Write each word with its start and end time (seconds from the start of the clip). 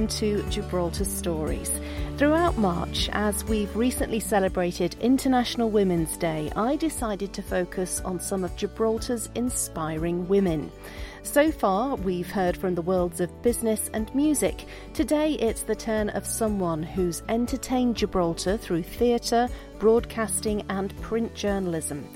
welcome 0.00 0.16
to 0.16 0.42
Gibraltar 0.48 1.04
Stories. 1.04 1.70
Throughout 2.16 2.56
March, 2.56 3.10
as 3.12 3.44
we've 3.44 3.76
recently 3.76 4.18
celebrated 4.18 4.96
International 5.02 5.68
Women's 5.68 6.16
Day, 6.16 6.50
I 6.56 6.76
decided 6.76 7.34
to 7.34 7.42
focus 7.42 8.00
on 8.00 8.18
some 8.18 8.42
of 8.42 8.56
Gibraltar's 8.56 9.28
inspiring 9.34 10.26
women. 10.26 10.72
So 11.22 11.52
far, 11.52 11.96
we've 11.96 12.30
heard 12.30 12.56
from 12.56 12.74
the 12.74 12.80
worlds 12.80 13.20
of 13.20 13.42
business 13.42 13.90
and 13.92 14.14
music. 14.14 14.64
Today, 14.94 15.34
it's 15.34 15.64
the 15.64 15.76
turn 15.76 16.08
of 16.10 16.24
someone 16.24 16.82
who's 16.82 17.22
entertained 17.28 17.96
Gibraltar 17.96 18.56
through 18.56 18.84
theatre, 18.84 19.50
broadcasting, 19.78 20.64
and 20.70 20.98
print 21.02 21.34
journalism. 21.34 22.08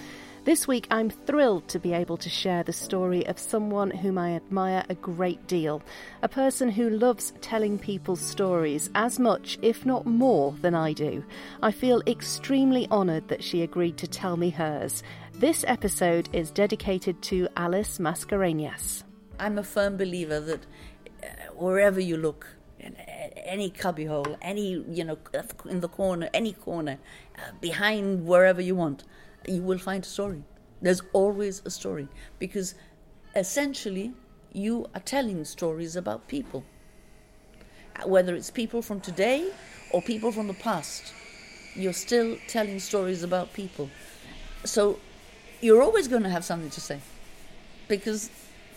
This 0.45 0.69
week, 0.69 0.87
I'm 0.91 1.09
thrilled 1.09 1.69
to 1.69 1.79
be 1.79 1.95
able 1.95 2.19
to 2.19 2.29
share 2.29 2.63
the 2.63 2.73
story 2.75 3.27
of 3.27 3.39
someone 3.39 3.91
whom 3.91 4.19
I 4.19 4.37
admire 4.37 4.85
a 4.91 4.95
great 4.95 5.47
deal. 5.47 5.83
A 6.21 6.29
person 6.29 6.69
who 6.69 6.91
loves 6.91 7.33
telling 7.41 7.79
people's 7.79 8.21
stories 8.21 8.91
as 8.95 9.19
much, 9.19 9.59
if 9.63 9.87
not 9.87 10.05
more, 10.05 10.55
than 10.61 10.75
I 10.75 10.93
do. 10.93 11.25
I 11.63 11.73
feel 11.73 12.03
extremely 12.07 12.87
honoured 12.91 13.29
that 13.29 13.43
she 13.43 13.63
agreed 13.63 13.97
to 13.97 14.07
tell 14.07 14.37
me 14.37 14.51
hers. 14.51 15.03
This 15.33 15.65
episode 15.67 16.29
is 16.35 16.51
dedicated 16.51 17.23
to 17.23 17.49
Alice 17.57 17.97
Mascarenhas. 17.97 19.03
I'm 19.39 19.57
a 19.57 19.65
firm 19.65 19.97
believer 19.97 20.41
that 20.41 20.67
uh, 21.23 21.27
wherever 21.55 22.01
you 22.01 22.19
look, 22.19 22.55
any 23.45 23.71
cubbyhole, 23.71 24.37
any, 24.43 24.85
you 24.91 25.05
know, 25.05 25.17
in 25.65 25.81
the 25.81 25.89
corner, 25.89 26.29
any 26.35 26.53
corner, 26.53 26.99
uh, 27.39 27.53
behind 27.63 28.27
wherever 28.27 28.61
you 28.61 28.75
want, 28.75 29.05
you 29.49 29.63
will 29.63 29.79
find 29.79 30.05
a 30.05 30.07
story. 30.07 30.43
There's 30.81 31.03
always 31.13 31.63
a 31.65 31.71
story 31.71 32.09
because 32.39 32.75
essentially 33.35 34.13
you 34.53 34.87
are 34.95 35.01
telling 35.01 35.45
stories 35.45 35.97
about 35.97 36.29
people. 36.29 36.65
Whether 38.05 38.35
it's 38.35 38.51
people 38.51 38.83
from 38.83 39.01
today 39.01 39.51
or 39.93 40.03
people 40.03 40.33
from 40.33 40.47
the 40.47 40.55
past, 40.55 41.13
you're 41.75 41.93
still 41.93 42.37
telling 42.49 42.79
stories 42.81 43.23
about 43.23 43.53
people. 43.53 43.91
So 44.65 44.99
you're 45.61 45.83
always 45.83 46.09
going 46.09 46.23
to 46.23 46.29
have 46.29 46.45
something 46.45 46.71
to 46.71 46.81
say 46.81 47.01
because 47.89 48.31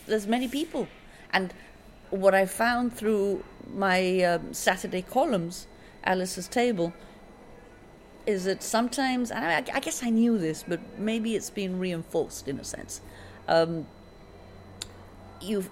there's 0.06 0.26
many 0.26 0.48
people. 0.48 0.88
And 1.32 1.52
what 2.10 2.34
I 2.34 2.46
found 2.46 2.92
through 2.92 3.44
my 3.72 4.22
um, 4.22 4.54
Saturday 4.54 5.02
columns, 5.02 5.66
Alice's 6.04 6.48
Table, 6.48 6.92
is 8.28 8.44
that 8.44 8.62
sometimes, 8.62 9.30
and 9.30 9.42
I, 9.42 9.64
I, 9.74 9.80
guess 9.80 10.02
I 10.02 10.10
knew 10.10 10.36
this, 10.36 10.62
but 10.68 10.80
maybe 10.98 11.34
it's 11.34 11.48
been 11.48 11.78
reinforced 11.78 12.46
in 12.46 12.60
a 12.60 12.64
sense. 12.64 13.00
Um, 13.48 13.86
you, 15.40 15.64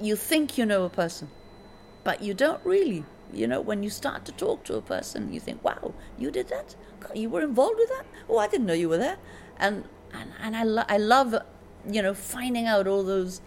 you, 0.00 0.16
think 0.16 0.58
you 0.58 0.66
know 0.66 0.84
a 0.84 0.90
person, 0.90 1.28
but 2.02 2.20
you 2.20 2.34
don't 2.34 2.60
really. 2.64 3.04
You 3.32 3.46
know, 3.46 3.60
when 3.60 3.84
you 3.84 3.88
start 3.88 4.24
to 4.24 4.32
talk 4.32 4.64
to 4.64 4.74
a 4.74 4.82
person, 4.82 5.32
you 5.32 5.38
think, 5.38 5.62
"Wow, 5.62 5.94
you 6.18 6.32
did 6.32 6.48
that? 6.48 6.74
You 7.14 7.30
were 7.30 7.42
involved 7.42 7.76
with 7.78 7.88
that? 7.90 8.04
Oh, 8.28 8.38
I 8.38 8.48
didn't 8.48 8.66
know 8.66 8.74
you 8.74 8.88
were 8.88 8.98
there." 8.98 9.18
And 9.58 9.84
and, 10.12 10.30
and 10.40 10.56
I, 10.56 10.64
lo- 10.64 10.84
I 10.88 10.98
love, 10.98 11.34
you 11.88 12.02
know, 12.02 12.14
finding 12.14 12.66
out 12.66 12.86
all 12.86 13.04
those, 13.04 13.40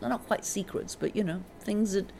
They're 0.00 0.08
not 0.08 0.26
quite 0.26 0.44
secrets, 0.44 0.94
but 0.94 1.16
you 1.16 1.24
know, 1.24 1.42
things 1.60 1.92
that 1.92 2.12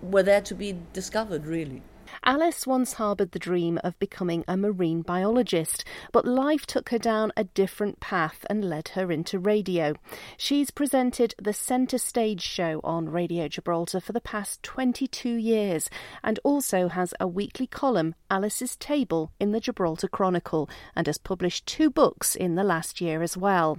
were 0.00 0.22
there 0.22 0.40
to 0.40 0.54
be 0.54 0.78
discovered, 0.94 1.44
really. 1.46 1.82
Alice 2.24 2.66
once 2.66 2.94
harboured 2.94 3.32
the 3.32 3.38
dream 3.38 3.78
of 3.84 3.98
becoming 3.98 4.44
a 4.46 4.56
marine 4.56 5.02
biologist, 5.02 5.84
but 6.12 6.26
life 6.26 6.66
took 6.66 6.90
her 6.90 6.98
down 6.98 7.32
a 7.36 7.44
different 7.44 8.00
path 8.00 8.44
and 8.48 8.64
led 8.64 8.88
her 8.88 9.10
into 9.10 9.38
radio. 9.38 9.94
She's 10.36 10.70
presented 10.70 11.34
the 11.40 11.52
Centre 11.52 11.98
Stage 11.98 12.42
show 12.42 12.80
on 12.84 13.08
Radio 13.08 13.48
Gibraltar 13.48 14.00
for 14.00 14.12
the 14.12 14.20
past 14.20 14.62
22 14.62 15.30
years 15.30 15.88
and 16.22 16.38
also 16.44 16.88
has 16.88 17.14
a 17.18 17.28
weekly 17.28 17.66
column, 17.66 18.14
Alice's 18.30 18.76
Table, 18.76 19.32
in 19.40 19.52
the 19.52 19.60
Gibraltar 19.60 20.08
Chronicle 20.08 20.68
and 20.94 21.06
has 21.06 21.18
published 21.18 21.66
two 21.66 21.90
books 21.90 22.34
in 22.34 22.54
the 22.54 22.64
last 22.64 23.00
year 23.00 23.22
as 23.22 23.36
well. 23.36 23.78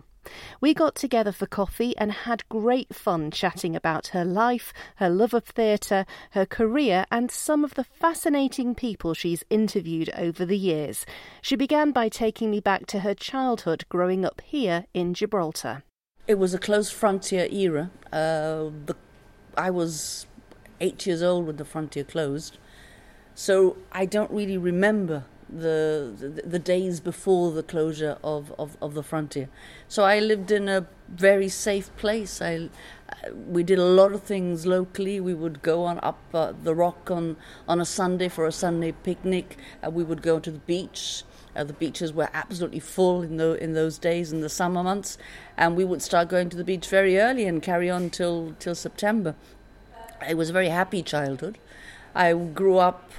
We 0.61 0.73
got 0.73 0.95
together 0.95 1.31
for 1.31 1.45
coffee 1.45 1.95
and 1.97 2.11
had 2.11 2.47
great 2.49 2.95
fun 2.95 3.31
chatting 3.31 3.75
about 3.75 4.07
her 4.07 4.25
life, 4.25 4.73
her 4.95 5.09
love 5.09 5.33
of 5.33 5.45
theatre, 5.45 6.05
her 6.31 6.45
career, 6.45 7.05
and 7.11 7.31
some 7.31 7.63
of 7.63 7.75
the 7.75 7.83
fascinating 7.83 8.75
people 8.75 9.13
she's 9.13 9.43
interviewed 9.49 10.09
over 10.17 10.45
the 10.45 10.57
years. 10.57 11.05
She 11.41 11.55
began 11.55 11.91
by 11.91 12.09
taking 12.09 12.51
me 12.51 12.59
back 12.59 12.85
to 12.87 12.99
her 12.99 13.13
childhood 13.13 13.85
growing 13.89 14.25
up 14.25 14.41
here 14.41 14.85
in 14.93 15.13
Gibraltar. 15.13 15.83
It 16.27 16.37
was 16.37 16.53
a 16.53 16.59
close 16.59 16.91
frontier 16.91 17.47
era. 17.51 17.89
Uh, 18.11 18.69
the, 18.85 18.95
I 19.57 19.71
was 19.71 20.27
eight 20.79 21.05
years 21.05 21.23
old 21.23 21.47
when 21.47 21.55
the 21.55 21.65
frontier 21.65 22.03
closed, 22.03 22.57
so 23.33 23.77
I 23.91 24.05
don't 24.05 24.31
really 24.31 24.57
remember 24.57 25.25
the, 25.51 26.41
the, 26.45 26.59
days 26.59 26.99
before 26.99 27.51
the 27.51 27.63
closure 27.63 28.17
of, 28.23 28.53
of, 28.59 28.77
of 28.81 28.93
the 28.93 29.03
frontier. 29.03 29.49
So 29.87 30.03
I 30.03 30.19
lived 30.19 30.51
in 30.51 30.69
a 30.69 30.85
very 31.07 31.49
safe 31.49 31.95
place. 31.97 32.41
I 32.41 32.69
we 33.47 33.63
did 33.63 33.79
a 33.79 33.85
lot 33.85 34.13
of 34.13 34.23
things 34.23 34.65
locally. 34.65 35.19
We 35.19 35.33
would 35.33 35.61
go 35.61 35.83
on 35.85 35.99
up 36.03 36.19
uh, 36.33 36.53
the 36.63 36.75
rock 36.75 37.09
on 37.11 37.37
on 37.67 37.81
a 37.81 37.85
Sunday 37.85 38.29
for 38.29 38.45
a 38.45 38.51
Sunday 38.51 38.91
picnic. 38.91 39.57
Uh, 39.83 39.89
we 39.89 40.03
would 40.03 40.21
go 40.21 40.39
to 40.39 40.51
the 40.51 40.59
beach. 40.59 41.23
Uh, 41.55 41.63
the 41.63 41.73
beaches 41.73 42.13
were 42.13 42.29
absolutely 42.33 42.79
full 42.79 43.21
in 43.23 43.37
the 43.37 43.53
in 43.63 43.73
those 43.73 43.97
days 43.97 44.31
in 44.31 44.41
the 44.41 44.49
summer 44.49 44.83
months, 44.83 45.17
and 45.57 45.75
we 45.75 45.83
would 45.83 46.01
start 46.01 46.29
going 46.29 46.49
to 46.49 46.57
the 46.57 46.63
beach 46.63 46.87
very 46.87 47.19
early 47.19 47.45
and 47.45 47.63
carry 47.63 47.89
on 47.89 48.09
till 48.09 48.55
till 48.59 48.75
September. 48.75 49.35
It 50.27 50.35
was 50.35 50.49
a 50.49 50.53
very 50.53 50.69
happy 50.69 51.01
childhood. 51.01 51.57
I 52.13 52.33
grew 52.33 52.77
up 52.77 53.11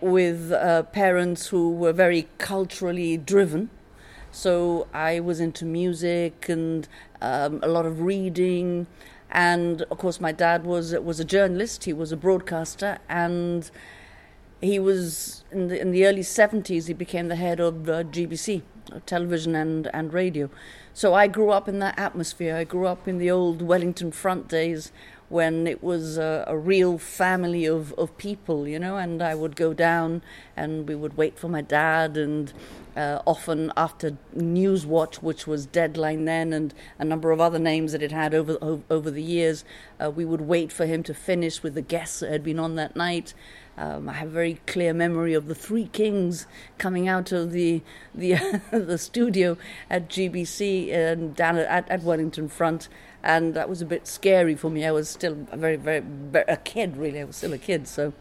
with 0.00 0.52
uh, 0.52 0.82
parents 0.84 1.48
who 1.48 1.70
were 1.72 1.92
very 1.92 2.28
culturally 2.38 3.16
driven. 3.16 3.70
So 4.30 4.86
I 4.92 5.20
was 5.20 5.40
into 5.40 5.64
music 5.64 6.48
and 6.48 6.86
um, 7.22 7.60
a 7.62 7.68
lot 7.68 7.86
of 7.86 8.02
reading, 8.02 8.86
and 9.30 9.82
of 9.82 9.98
course 9.98 10.20
my 10.20 10.32
dad 10.32 10.64
was 10.64 10.92
was 10.92 11.20
a 11.20 11.24
journalist. 11.24 11.84
He 11.84 11.92
was 11.92 12.12
a 12.12 12.16
broadcaster, 12.16 12.98
and 13.08 13.70
he 14.60 14.78
was 14.78 15.44
in 15.50 15.68
the 15.68 15.80
in 15.80 15.90
the 15.90 16.06
early 16.06 16.22
seventies. 16.22 16.86
He 16.86 16.94
became 16.94 17.28
the 17.28 17.36
head 17.36 17.60
of 17.60 17.88
uh, 17.88 18.04
GBC, 18.04 18.62
television 19.06 19.54
and 19.54 19.88
and 19.94 20.12
radio. 20.12 20.50
So 20.92 21.14
I 21.14 21.26
grew 21.26 21.50
up 21.50 21.68
in 21.68 21.78
that 21.80 21.98
atmosphere. 21.98 22.56
I 22.56 22.64
grew 22.64 22.86
up 22.86 23.08
in 23.08 23.18
the 23.18 23.30
old 23.30 23.62
Wellington 23.62 24.12
Front 24.12 24.48
days 24.48 24.92
when 25.28 25.66
it 25.66 25.82
was 25.82 26.18
a, 26.18 26.44
a, 26.46 26.56
real 26.56 26.98
family 26.98 27.66
of, 27.66 27.92
of 27.94 28.16
people, 28.16 28.68
you 28.68 28.78
know, 28.78 28.96
and 28.96 29.20
I 29.22 29.34
would 29.34 29.56
go 29.56 29.74
down 29.74 30.22
and 30.56 30.88
we 30.88 30.94
would 30.94 31.16
wait 31.16 31.38
for 31.38 31.48
my 31.48 31.62
dad 31.62 32.16
and 32.16 32.52
uh, 32.96 33.20
often 33.26 33.72
after 33.76 34.16
Newswatch, 34.34 35.16
which 35.16 35.46
was 35.46 35.66
Deadline 35.66 36.24
then, 36.24 36.52
and 36.52 36.72
a 36.98 37.04
number 37.04 37.30
of 37.30 37.40
other 37.40 37.58
names 37.58 37.92
that 37.92 38.02
it 38.02 38.10
had 38.10 38.34
over 38.34 38.56
over, 38.88 39.10
the 39.10 39.22
years, 39.22 39.64
uh, 40.02 40.10
we 40.10 40.24
would 40.24 40.40
wait 40.40 40.72
for 40.72 40.86
him 40.86 41.02
to 41.02 41.12
finish 41.12 41.62
with 41.62 41.74
the 41.74 41.82
guests 41.82 42.20
that 42.20 42.30
had 42.30 42.42
been 42.42 42.58
on 42.58 42.76
that 42.76 42.96
night. 42.96 43.34
Um, 43.76 44.08
I 44.08 44.14
have 44.14 44.28
a 44.28 44.32
very 44.32 44.60
clear 44.66 44.94
memory 44.94 45.34
of 45.34 45.46
the 45.46 45.54
Three 45.54 45.88
Kings 45.88 46.46
coming 46.78 47.06
out 47.06 47.32
of 47.32 47.52
the 47.52 47.82
the 48.14 48.62
the 48.70 48.96
studio 48.96 49.58
at 49.90 50.08
GBC 50.08 50.90
and 50.92 51.36
down 51.36 51.58
at, 51.58 51.88
at 51.90 52.02
Wellington 52.02 52.48
Front, 52.48 52.88
and 53.26 53.54
that 53.54 53.68
was 53.68 53.82
a 53.82 53.84
bit 53.84 54.06
scary 54.06 54.54
for 54.54 54.70
me. 54.70 54.86
I 54.86 54.92
was 54.92 55.08
still 55.08 55.36
a 55.50 55.56
very, 55.56 55.74
very, 55.74 55.98
very 56.00 56.44
a 56.46 56.56
kid, 56.56 56.96
really. 56.96 57.20
I 57.20 57.24
was 57.24 57.34
still 57.34 57.52
a 57.52 57.58
kid, 57.58 57.88
so. 57.88 58.12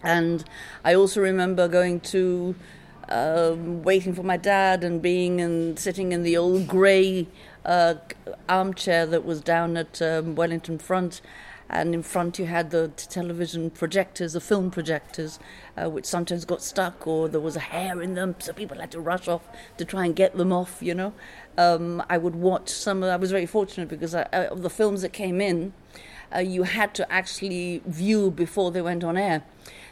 And 0.00 0.44
I 0.84 0.94
also 0.94 1.20
remember 1.20 1.66
going 1.66 1.98
to, 2.14 2.54
um, 3.08 3.82
waiting 3.82 4.14
for 4.14 4.22
my 4.22 4.36
dad 4.36 4.84
and 4.84 5.02
being 5.02 5.40
and 5.40 5.76
sitting 5.76 6.12
in 6.12 6.22
the 6.22 6.36
old 6.36 6.68
grey 6.68 7.26
uh, 7.64 7.94
armchair 8.48 9.06
that 9.06 9.24
was 9.24 9.40
down 9.40 9.76
at 9.76 10.00
um, 10.00 10.36
Wellington 10.36 10.78
Front 10.78 11.20
and 11.70 11.94
in 11.94 12.02
front 12.02 12.38
you 12.38 12.46
had 12.46 12.70
the 12.70 12.88
television 12.88 13.70
projectors, 13.70 14.32
the 14.32 14.40
film 14.40 14.70
projectors, 14.70 15.38
uh, 15.76 15.88
which 15.88 16.06
sometimes 16.06 16.44
got 16.44 16.62
stuck 16.62 17.06
or 17.06 17.28
there 17.28 17.40
was 17.40 17.56
a 17.56 17.60
hair 17.60 18.00
in 18.00 18.14
them, 18.14 18.34
so 18.38 18.52
people 18.52 18.78
had 18.78 18.90
to 18.90 19.00
rush 19.00 19.28
off 19.28 19.48
to 19.76 19.84
try 19.84 20.06
and 20.06 20.16
get 20.16 20.36
them 20.36 20.52
off, 20.52 20.78
you 20.80 20.94
know. 20.94 21.12
Um, 21.56 22.02
I 22.08 22.18
would 22.18 22.36
watch 22.36 22.70
some, 22.70 23.04
I 23.04 23.16
was 23.16 23.30
very 23.30 23.46
fortunate 23.46 23.88
because 23.88 24.14
I, 24.14 24.22
uh, 24.32 24.48
of 24.50 24.62
the 24.62 24.70
films 24.70 25.02
that 25.02 25.12
came 25.12 25.40
in, 25.40 25.72
uh, 26.34 26.40
you 26.40 26.62
had 26.62 26.94
to 26.94 27.10
actually 27.12 27.82
view 27.86 28.30
before 28.30 28.70
they 28.70 28.82
went 28.82 29.04
on 29.04 29.16
air. 29.16 29.44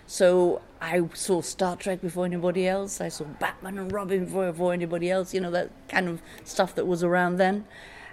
So 0.06 0.62
I 0.81 1.02
saw 1.14 1.40
Star 1.40 1.76
Trek 1.76 2.00
before 2.00 2.25
anybody 2.25 2.69
else. 2.69 3.00
I 3.00 3.08
saw 3.08 3.25
Batman 3.25 3.78
and 3.78 3.90
Robin 3.90 4.25
before, 4.25 4.52
before 4.52 4.73
anybody 4.73 5.11
else. 5.11 5.34
You 5.34 5.40
know 5.40 5.50
that 5.50 5.70
kind 5.88 6.08
of 6.08 6.23
stuff 6.44 6.75
that 6.76 6.87
was 6.87 7.02
around 7.02 7.37
then 7.37 7.67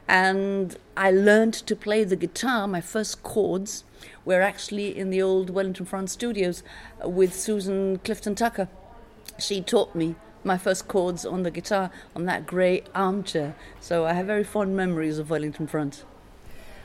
and 0.07 0.77
I 0.97 1.11
learned 1.11 1.53
to 1.53 1.75
play 1.75 2.03
the 2.03 2.15
guitar. 2.15 2.67
My 2.67 2.81
first 2.81 3.23
chords 3.23 3.83
were 4.25 4.41
actually 4.41 4.97
in 4.97 5.09
the 5.09 5.21
old 5.21 5.49
Wellington 5.49 5.85
Front 5.85 6.09
studios 6.09 6.63
with 7.03 7.33
Susan 7.33 7.99
Clifton 7.99 8.35
Tucker. 8.35 8.67
She 9.39 9.61
taught 9.61 9.95
me 9.95 10.15
my 10.43 10.57
first 10.57 10.87
chords 10.87 11.25
on 11.25 11.43
the 11.43 11.51
guitar 11.51 11.89
on 12.15 12.25
that 12.25 12.45
grey 12.45 12.83
armchair. 12.93 13.55
So 13.79 14.05
I 14.05 14.13
have 14.13 14.27
very 14.27 14.43
fond 14.43 14.75
memories 14.75 15.17
of 15.17 15.29
Wellington 15.29 15.67
Front. 15.67 16.03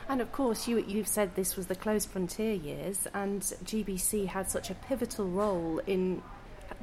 And 0.07 0.21
of 0.21 0.31
course, 0.31 0.67
you, 0.67 0.79
you've 0.79 1.07
said 1.07 1.35
this 1.35 1.55
was 1.55 1.67
the 1.67 1.75
closed 1.75 2.09
frontier 2.09 2.53
years, 2.53 3.07
and 3.13 3.41
GBC 3.41 4.27
had 4.27 4.49
such 4.49 4.71
a 4.71 4.73
pivotal 4.73 5.27
role 5.27 5.81
in 5.85 6.23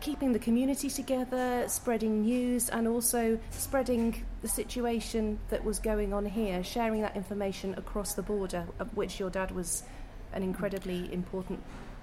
keeping 0.01 0.33
the 0.33 0.39
community 0.39 0.91
together, 0.91 1.65
spreading 1.69 2.23
news, 2.23 2.69
and 2.69 2.87
also 2.87 3.39
spreading 3.51 4.25
the 4.43 4.49
situation 4.49 5.39
that 5.51 5.65
was 5.65 5.79
going 5.79 6.13
on 6.13 6.27
here, 6.27 6.63
sharing 6.63 7.03
that 7.03 7.17
information 7.17 7.75
across 7.77 8.15
the 8.15 8.23
border, 8.23 8.67
of 8.79 8.95
which 8.97 9.19
your 9.19 9.31
dad 9.31 9.51
was 9.51 9.83
an 10.33 10.43
incredibly 10.43 11.13
important. 11.13 11.63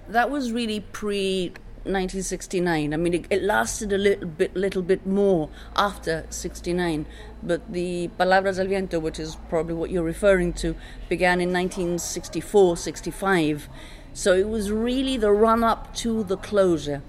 That 0.10 0.30
was 0.30 0.52
really 0.52 0.80
pre 0.80 1.54
1969. 1.84 2.94
I 2.94 2.98
mean, 2.98 3.14
it, 3.14 3.26
it, 3.30 3.44
lasted 3.44 3.92
a 3.92 3.98
little 3.98 4.28
bit, 4.28 4.56
little 4.56 4.82
bit 4.82 5.06
more 5.06 5.50
after 5.76 6.26
69. 6.30 7.06
But 7.42 7.72
the 7.72 8.08
Palabras 8.18 8.58
al 8.58 8.68
Viento, 8.68 9.00
which 9.00 9.20
is 9.20 9.36
probably 9.50 9.74
what 9.74 9.90
you're 9.90 10.04
referring 10.04 10.54
to, 10.54 10.76
began 11.10 11.42
in 11.42 11.52
1964, 11.52 12.78
65. 12.78 13.68
So 14.14 14.34
it 14.34 14.48
was 14.48 14.72
really 14.72 15.18
the 15.18 15.32
run 15.32 15.64
up 15.64 15.94
to 15.96 16.24
the 16.24 16.38
closure. 16.38 17.02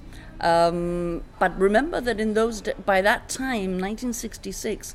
Um, 0.45 1.23
but 1.39 1.59
remember 1.59 2.03
that 2.03 2.21
in 2.21 2.35
those 2.35 2.61
by 2.85 3.01
that 3.01 3.31
time, 3.31 3.81
1966, 3.81 4.95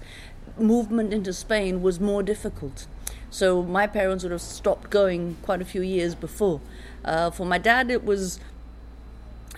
movement 0.59 1.11
into 1.11 1.33
Spain 1.33 1.81
was 1.81 1.99
more 1.99 2.21
difficult. 2.21 2.85
So 3.31 3.63
my 3.63 3.87
parents 3.87 4.23
would 4.23 4.31
have 4.31 4.41
stopped 4.41 4.91
going 4.91 5.37
quite 5.41 5.61
a 5.61 5.65
few 5.65 5.81
years 5.81 6.13
before. 6.13 6.61
Uh, 7.03 7.31
for 7.31 7.45
my 7.45 7.57
dad, 7.57 7.89
it 7.89 8.05
was 8.05 8.39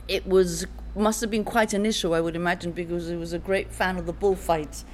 it 0.07 0.25
was 0.25 0.65
must 0.95 1.19
have 1.21 1.29
been 1.29 1.43
quite 1.43 1.73
an 1.73 1.85
issue, 1.85 2.13
I 2.13 2.21
would 2.21 2.35
imagine, 2.37 2.71
because 2.71 3.07
he 3.09 3.15
was 3.15 3.33
a 3.33 3.39
great 3.39 3.71
fan 3.71 3.97
of 3.97 4.05
the 4.05 4.13
bullfights. 4.13 4.85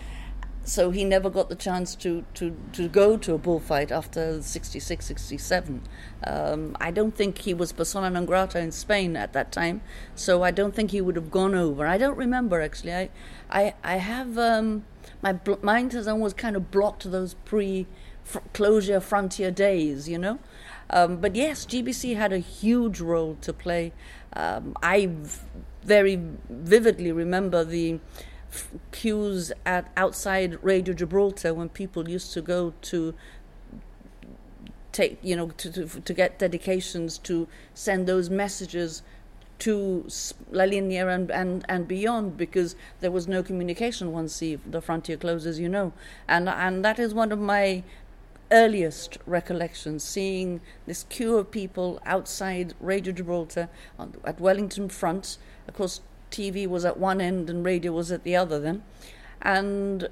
So 0.67 0.91
he 0.91 1.05
never 1.05 1.29
got 1.29 1.47
the 1.47 1.55
chance 1.55 1.95
to, 1.95 2.25
to, 2.33 2.53
to 2.73 2.89
go 2.89 3.15
to 3.15 3.33
a 3.33 3.37
bullfight 3.37 3.89
after 3.89 4.41
66, 4.41 5.05
67. 5.05 5.81
Um, 6.25 6.75
I 6.81 6.91
don't 6.91 7.15
think 7.15 7.37
he 7.39 7.53
was 7.53 7.71
persona 7.71 8.09
non 8.09 8.25
grata 8.25 8.59
in 8.59 8.73
Spain 8.73 9.15
at 9.15 9.31
that 9.31 9.53
time, 9.53 9.79
so 10.13 10.43
I 10.43 10.51
don't 10.51 10.75
think 10.75 10.91
he 10.91 10.99
would 10.99 11.15
have 11.15 11.31
gone 11.31 11.55
over. 11.55 11.87
I 11.87 11.97
don't 11.97 12.17
remember, 12.17 12.61
actually. 12.61 12.93
I, 12.93 13.09
I, 13.49 13.73
I 13.81 13.95
have, 13.95 14.37
um, 14.37 14.83
my 15.21 15.31
bl- 15.31 15.53
mind 15.61 15.93
has 15.93 16.05
almost 16.05 16.35
kind 16.35 16.57
of 16.57 16.69
blocked 16.69 17.09
those 17.09 17.33
pre 17.45 17.87
closure 18.51 18.99
frontier 18.99 19.51
days, 19.51 20.09
you 20.09 20.17
know? 20.17 20.37
Um, 20.89 21.17
but 21.17 21.33
yes, 21.33 21.65
GBC 21.65 22.17
had 22.17 22.33
a 22.33 22.39
huge 22.39 22.99
role 22.99 23.37
to 23.39 23.53
play 23.53 23.93
um, 24.37 24.75
I 24.83 25.09
very 25.83 26.21
vividly 26.49 27.11
remember 27.11 27.63
the 27.63 27.99
queues 28.91 29.51
at 29.65 29.91
outside 29.95 30.57
Radio 30.63 30.93
Gibraltar 30.93 31.53
when 31.53 31.69
people 31.69 32.09
used 32.09 32.33
to 32.33 32.41
go 32.41 32.73
to 32.83 33.13
take, 34.91 35.19
you 35.21 35.35
know, 35.35 35.49
to, 35.49 35.71
to, 35.71 36.01
to 36.01 36.13
get 36.13 36.39
dedications 36.39 37.17
to 37.19 37.47
send 37.73 38.07
those 38.07 38.29
messages 38.29 39.03
to 39.59 40.07
La 40.51 40.65
Linea 40.65 41.07
and, 41.07 41.31
and, 41.31 41.65
and 41.67 41.87
beyond 41.87 42.37
because 42.37 42.75
there 42.99 43.11
was 43.11 43.27
no 43.27 43.41
communication 43.41 44.11
once 44.11 44.39
the, 44.39 44.55
the 44.65 44.81
frontier 44.81 45.17
closes, 45.17 45.59
you 45.59 45.69
know. 45.69 45.93
And, 46.27 46.47
and 46.47 46.83
that 46.85 46.99
is 46.99 47.13
one 47.13 47.31
of 47.31 47.39
my 47.39 47.83
earliest 48.51 49.17
recollections, 49.25 50.03
seeing 50.03 50.61
this 50.85 51.03
queue 51.03 51.37
of 51.37 51.51
people 51.51 51.99
outside 52.05 52.73
Radio 52.79 53.13
Gibraltar 53.13 53.69
on, 53.97 54.15
at 54.23 54.39
Wellington 54.39 54.89
Front. 54.89 55.37
Of 55.67 55.73
course, 55.73 56.01
TV 56.31 56.67
was 56.67 56.85
at 56.85 56.97
one 56.97 57.21
end 57.21 57.49
and 57.49 57.65
radio 57.65 57.91
was 57.91 58.11
at 58.11 58.23
the 58.23 58.35
other 58.35 58.59
then. 58.59 58.83
And 59.41 60.09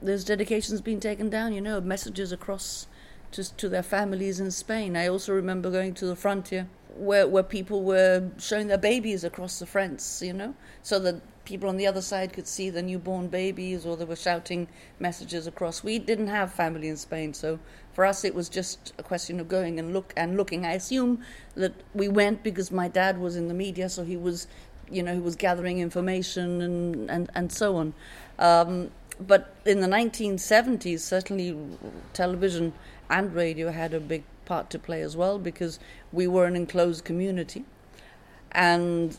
there's 0.00 0.24
dedications 0.24 0.80
being 0.80 1.00
taken 1.00 1.30
down, 1.30 1.52
you 1.52 1.60
know, 1.60 1.80
messages 1.80 2.32
across 2.32 2.86
to, 3.32 3.56
to 3.56 3.68
their 3.68 3.82
families 3.82 4.40
in 4.40 4.50
Spain. 4.50 4.96
I 4.96 5.08
also 5.08 5.32
remember 5.32 5.70
going 5.70 5.94
to 5.94 6.06
the 6.06 6.16
frontier 6.16 6.68
where, 6.96 7.26
where 7.26 7.42
people 7.42 7.82
were 7.82 8.30
showing 8.38 8.68
their 8.68 8.78
babies 8.78 9.24
across 9.24 9.58
the 9.58 9.66
fence, 9.66 10.22
you 10.22 10.32
know, 10.32 10.54
so 10.82 10.98
that 10.98 11.20
people 11.44 11.68
on 11.68 11.76
the 11.76 11.86
other 11.86 12.02
side 12.02 12.32
could 12.32 12.46
see 12.46 12.70
the 12.70 12.82
newborn 12.82 13.28
babies 13.28 13.84
or 13.84 13.96
they 13.96 14.04
were 14.04 14.16
shouting 14.16 14.68
messages 15.00 15.46
across. 15.46 15.82
We 15.82 15.98
didn't 15.98 16.28
have 16.28 16.52
family 16.52 16.88
in 16.88 16.96
Spain, 16.96 17.34
so 17.34 17.58
for 17.92 18.04
us 18.04 18.24
it 18.24 18.34
was 18.34 18.48
just 18.48 18.92
a 18.98 19.02
question 19.02 19.40
of 19.40 19.48
going 19.48 19.78
and 19.78 19.92
look 19.92 20.12
and 20.16 20.36
looking. 20.36 20.64
I 20.64 20.72
assume 20.72 21.22
that 21.54 21.72
we 21.94 22.08
went 22.08 22.42
because 22.42 22.70
my 22.70 22.88
dad 22.88 23.18
was 23.18 23.36
in 23.36 23.48
the 23.48 23.54
media, 23.54 23.88
so 23.88 24.04
he 24.04 24.16
was, 24.16 24.46
you 24.92 25.02
know, 25.02 25.14
he 25.14 25.20
was 25.20 25.36
gathering 25.36 25.78
information 25.78 26.60
and 26.60 27.10
and 27.10 27.30
and 27.34 27.52
so 27.52 27.76
on. 27.76 27.94
Um, 28.38 28.90
but 29.20 29.54
in 29.64 29.80
the 29.80 29.86
1970s, 29.86 31.00
certainly 31.00 31.56
television 32.12 32.72
and 33.08 33.34
radio 33.34 33.70
had 33.70 33.94
a 33.94 34.00
big 34.00 34.24
part 34.44 34.70
to 34.70 34.78
play 34.78 35.02
as 35.02 35.16
well 35.16 35.38
because 35.38 35.78
we 36.12 36.26
were 36.26 36.46
an 36.46 36.56
enclosed 36.56 37.04
community, 37.04 37.64
and 38.50 39.16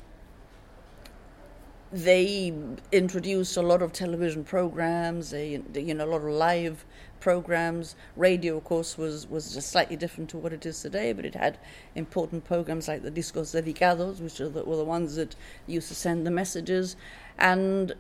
they 1.92 2.52
introduced 2.92 3.56
a 3.56 3.62
lot 3.62 3.82
of 3.84 3.94
television 3.94 4.44
programs, 4.44 5.30
they, 5.30 5.62
you 5.76 5.94
know, 5.94 6.06
a 6.06 6.08
lot 6.08 6.18
of 6.18 6.24
live 6.24 6.86
programs. 7.24 7.96
Radio, 8.18 8.58
of 8.58 8.66
course, 8.66 8.98
was, 8.98 9.26
was 9.30 9.54
just 9.54 9.70
slightly 9.70 9.96
different 9.96 10.30
to 10.32 10.38
what 10.38 10.52
it 10.52 10.66
is 10.66 10.82
today, 10.82 11.14
but 11.14 11.24
it 11.24 11.36
had 11.36 11.58
important 11.96 12.44
programs 12.44 12.90
like 12.90 13.02
the 13.02 13.10
Discos 13.10 13.56
Dedicados, 13.56 14.20
which 14.20 14.40
the, 14.40 14.50
were 14.50 14.76
the 14.76 14.84
ones 14.84 15.16
that 15.16 15.34
used 15.66 15.88
to 15.88 15.96
send 15.96 16.28
the 16.28 16.32
messages. 16.32 16.98
And 17.38 17.94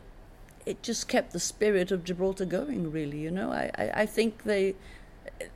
it 0.65 0.83
just 0.83 1.07
kept 1.07 1.31
the 1.31 1.39
spirit 1.39 1.89
of 1.89 2.03
Gibraltar 2.03 2.43
going, 2.43 2.91
really, 2.91 3.19
you 3.19 3.31
know. 3.31 3.49
I, 3.49 3.71
I, 3.75 3.91
I 4.01 4.05
think 4.05 4.43
they 4.43 4.75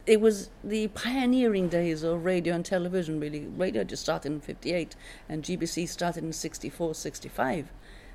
it 0.06 0.22
was 0.22 0.50
the 0.64 0.88
pioneering 0.90 1.68
days 1.68 2.04
of 2.04 2.24
radio 2.24 2.56
and 2.56 2.66
television, 2.66 3.20
really. 3.20 3.48
Radio 3.48 3.84
just 3.84 4.04
started 4.04 4.32
in 4.32 4.40
58, 4.40 4.96
and 5.28 5.44
GBC 5.44 5.88
started 5.90 6.24
in 6.24 6.34
64, 6.34 6.96
65. 6.96 7.72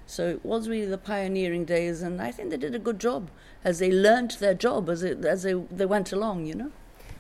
So 0.06 0.28
it 0.28 0.44
was 0.44 0.69
really 0.69 0.87
the 0.87 0.99
pioneering 0.99 1.64
days, 1.64 2.02
and 2.02 2.20
I 2.20 2.31
think 2.31 2.50
they 2.50 2.56
did 2.56 2.75
a 2.75 2.78
good 2.78 2.99
job 2.99 3.31
as 3.64 3.78
they 3.78 3.90
learnt 3.90 4.38
their 4.38 4.54
job 4.54 4.88
as, 4.88 5.02
it, 5.02 5.25
as 5.25 5.43
they, 5.43 5.54
they 5.54 5.87
went 5.87 6.12
along, 6.12 6.46
you 6.46 6.54
know. 6.54 6.72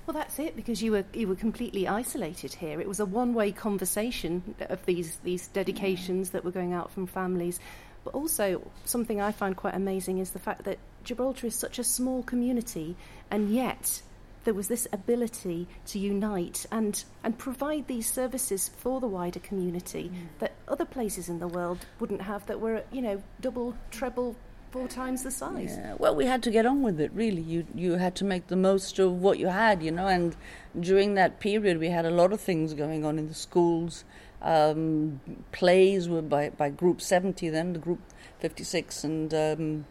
Well, 0.06 0.14
that's 0.14 0.38
it 0.40 0.56
because 0.56 0.82
you 0.82 0.92
were 0.92 1.04
you 1.14 1.28
were 1.28 1.36
completely 1.36 1.86
isolated 1.86 2.54
here. 2.54 2.80
It 2.80 2.88
was 2.88 2.98
a 2.98 3.06
one-way 3.06 3.52
conversation 3.52 4.56
of 4.68 4.84
these 4.84 5.18
these 5.22 5.46
dedications 5.48 6.30
that 6.30 6.44
were 6.44 6.50
going 6.50 6.72
out 6.72 6.90
from 6.90 7.06
families, 7.06 7.60
but 8.04 8.12
also 8.12 8.68
something 8.84 9.20
I 9.20 9.30
find 9.30 9.56
quite 9.56 9.76
amazing 9.76 10.18
is 10.18 10.30
the 10.30 10.40
fact 10.40 10.64
that 10.64 10.78
Gibraltar 11.04 11.46
is 11.46 11.54
such 11.54 11.78
a 11.78 11.84
small 11.84 12.24
community, 12.24 12.96
and 13.30 13.54
yet 13.54 14.02
there 14.44 14.54
was 14.54 14.68
this 14.68 14.86
ability 14.92 15.66
to 15.86 15.98
unite 15.98 16.66
and, 16.70 17.04
and 17.22 17.38
provide 17.38 17.86
these 17.86 18.10
services 18.10 18.70
for 18.76 19.00
the 19.00 19.06
wider 19.06 19.40
community 19.40 20.10
mm. 20.12 20.26
that 20.38 20.54
other 20.68 20.84
places 20.84 21.28
in 21.28 21.38
the 21.38 21.48
world 21.48 21.86
wouldn't 22.00 22.22
have 22.22 22.46
that 22.46 22.60
were, 22.60 22.82
you 22.90 23.02
know, 23.02 23.22
double, 23.40 23.74
treble, 23.90 24.36
four 24.72 24.88
times 24.88 25.22
the 25.22 25.30
size. 25.30 25.76
Yeah. 25.76 25.94
Well, 25.98 26.14
we 26.14 26.24
had 26.24 26.42
to 26.44 26.50
get 26.50 26.64
on 26.64 26.82
with 26.82 26.98
it, 26.98 27.12
really. 27.12 27.42
You, 27.42 27.66
you 27.74 27.92
had 27.92 28.14
to 28.16 28.24
make 28.24 28.46
the 28.46 28.56
most 28.56 28.98
of 28.98 29.12
what 29.20 29.38
you 29.38 29.48
had, 29.48 29.82
you 29.82 29.90
know, 29.90 30.06
and 30.06 30.34
during 30.78 31.14
that 31.14 31.40
period 31.40 31.78
we 31.78 31.90
had 31.90 32.06
a 32.06 32.10
lot 32.10 32.32
of 32.32 32.40
things 32.40 32.72
going 32.72 33.04
on 33.04 33.18
in 33.18 33.28
the 33.28 33.34
schools. 33.34 34.04
Um, 34.40 35.20
plays 35.52 36.08
were 36.08 36.22
by, 36.22 36.50
by 36.50 36.70
Group 36.70 37.00
70 37.00 37.50
then, 37.50 37.74
the 37.74 37.78
Group 37.78 38.00
56, 38.40 39.04
and 39.04 39.34
um, 39.34 39.84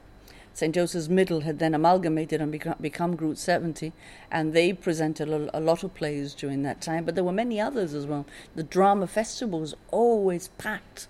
St. 0.53 0.75
Joseph's 0.75 1.09
Middle 1.09 1.41
had 1.41 1.59
then 1.59 1.73
amalgamated 1.73 2.41
and 2.41 2.51
become, 2.51 2.75
become 2.79 3.15
Group 3.15 3.37
70, 3.37 3.93
and 4.29 4.53
they 4.53 4.73
presented 4.73 5.29
a, 5.29 5.57
a, 5.57 5.61
lot 5.61 5.83
of 5.83 5.93
plays 5.93 6.33
during 6.33 6.63
that 6.63 6.81
time, 6.81 7.05
but 7.05 7.15
there 7.15 7.23
were 7.23 7.31
many 7.31 7.59
others 7.59 7.93
as 7.93 8.05
well. 8.05 8.25
The 8.55 8.63
drama 8.63 9.07
festival 9.07 9.61
was 9.61 9.75
always 9.91 10.49
packed. 10.57 11.07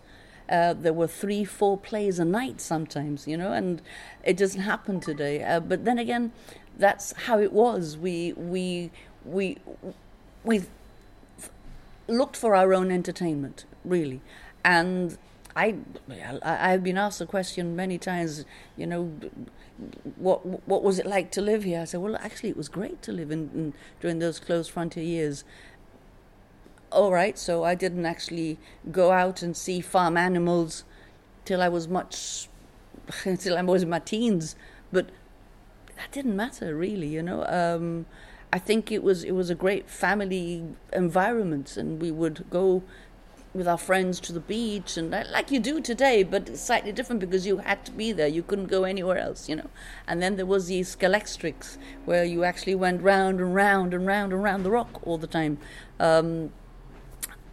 Uh, 0.47 0.73
there 0.73 0.93
were 0.93 1.07
three, 1.07 1.43
four 1.43 1.77
plays 1.77 2.19
a 2.19 2.25
night 2.25 2.61
sometimes, 2.61 3.27
you 3.27 3.37
know, 3.37 3.51
and 3.53 3.81
it 4.23 4.37
doesn't 4.37 4.61
happen 4.61 4.99
today. 4.99 5.43
Uh, 5.43 5.59
but 5.59 5.85
then 5.85 5.97
again, 5.97 6.33
that's 6.77 7.13
how 7.25 7.39
it 7.39 7.53
was. 7.53 7.97
We 7.97 8.33
we 8.33 8.91
we 9.23 9.57
we 10.43 10.63
looked 12.07 12.35
for 12.35 12.55
our 12.55 12.73
own 12.73 12.91
entertainment, 12.91 13.65
really, 13.85 14.19
and 14.65 15.17
I 15.55 15.75
I've 16.43 16.83
been 16.83 16.97
asked 16.97 17.19
the 17.19 17.25
question 17.25 17.75
many 17.75 17.97
times. 17.97 18.45
You 18.77 18.87
know, 18.87 19.11
what 20.15 20.45
what 20.67 20.83
was 20.83 20.99
it 20.99 21.05
like 21.05 21.31
to 21.31 21.41
live 21.41 21.63
here? 21.63 21.81
I 21.81 21.85
said, 21.85 22.01
well, 22.01 22.15
actually, 22.17 22.49
it 22.49 22.57
was 22.57 22.69
great 22.69 23.01
to 23.03 23.11
live 23.11 23.31
in, 23.31 23.49
in 23.53 23.73
during 23.99 24.19
those 24.19 24.39
closed 24.39 24.71
frontier 24.71 25.03
years. 25.03 25.43
All 26.91 27.11
right, 27.11 27.37
so 27.37 27.63
I 27.63 27.75
didn't 27.75 28.05
actually 28.05 28.57
go 28.91 29.11
out 29.11 29.41
and 29.41 29.55
see 29.55 29.79
farm 29.79 30.17
animals 30.17 30.83
till 31.45 31.61
I 31.61 31.69
was 31.69 31.87
much 31.87 32.49
till 33.39 33.57
I 33.57 33.61
was 33.61 33.83
in 33.83 33.89
my 33.89 33.99
teens, 33.99 34.55
but 34.91 35.09
that 35.97 36.11
didn't 36.11 36.35
matter 36.35 36.75
really. 36.75 37.07
You 37.07 37.23
know. 37.23 37.45
Um, 37.45 38.05
I 38.53 38.59
think 38.59 38.91
it 38.91 39.01
was 39.01 39.23
it 39.23 39.31
was 39.31 39.49
a 39.49 39.55
great 39.55 39.89
family 39.89 40.65
environment, 40.91 41.77
and 41.77 42.01
we 42.01 42.11
would 42.11 42.45
go 42.49 42.83
with 43.53 43.67
our 43.67 43.77
friends 43.77 44.19
to 44.21 44.31
the 44.31 44.39
beach 44.39 44.95
and 44.95 45.11
like 45.11 45.51
you 45.51 45.59
do 45.59 45.81
today, 45.81 46.23
but 46.23 46.57
slightly 46.57 46.91
different 46.91 47.19
because 47.19 47.45
you 47.45 47.57
had 47.57 47.85
to 47.85 47.91
be 47.91 48.11
there. 48.11 48.27
You 48.27 48.43
couldn't 48.43 48.67
go 48.67 48.83
anywhere 48.83 49.17
else, 49.17 49.49
you 49.49 49.55
know. 49.55 49.69
And 50.07 50.21
then 50.21 50.37
there 50.37 50.45
was 50.45 50.67
the 50.67 50.81
Scalextrics 50.81 51.77
where 52.05 52.23
you 52.23 52.43
actually 52.43 52.75
went 52.75 53.01
round 53.01 53.39
and 53.39 53.53
round 53.53 53.93
and 53.93 54.05
round 54.05 54.31
and 54.31 54.41
round 54.41 54.63
the 54.63 54.71
rock 54.71 55.05
all 55.05 55.17
the 55.17 55.27
time. 55.27 55.57
Um, 55.99 56.51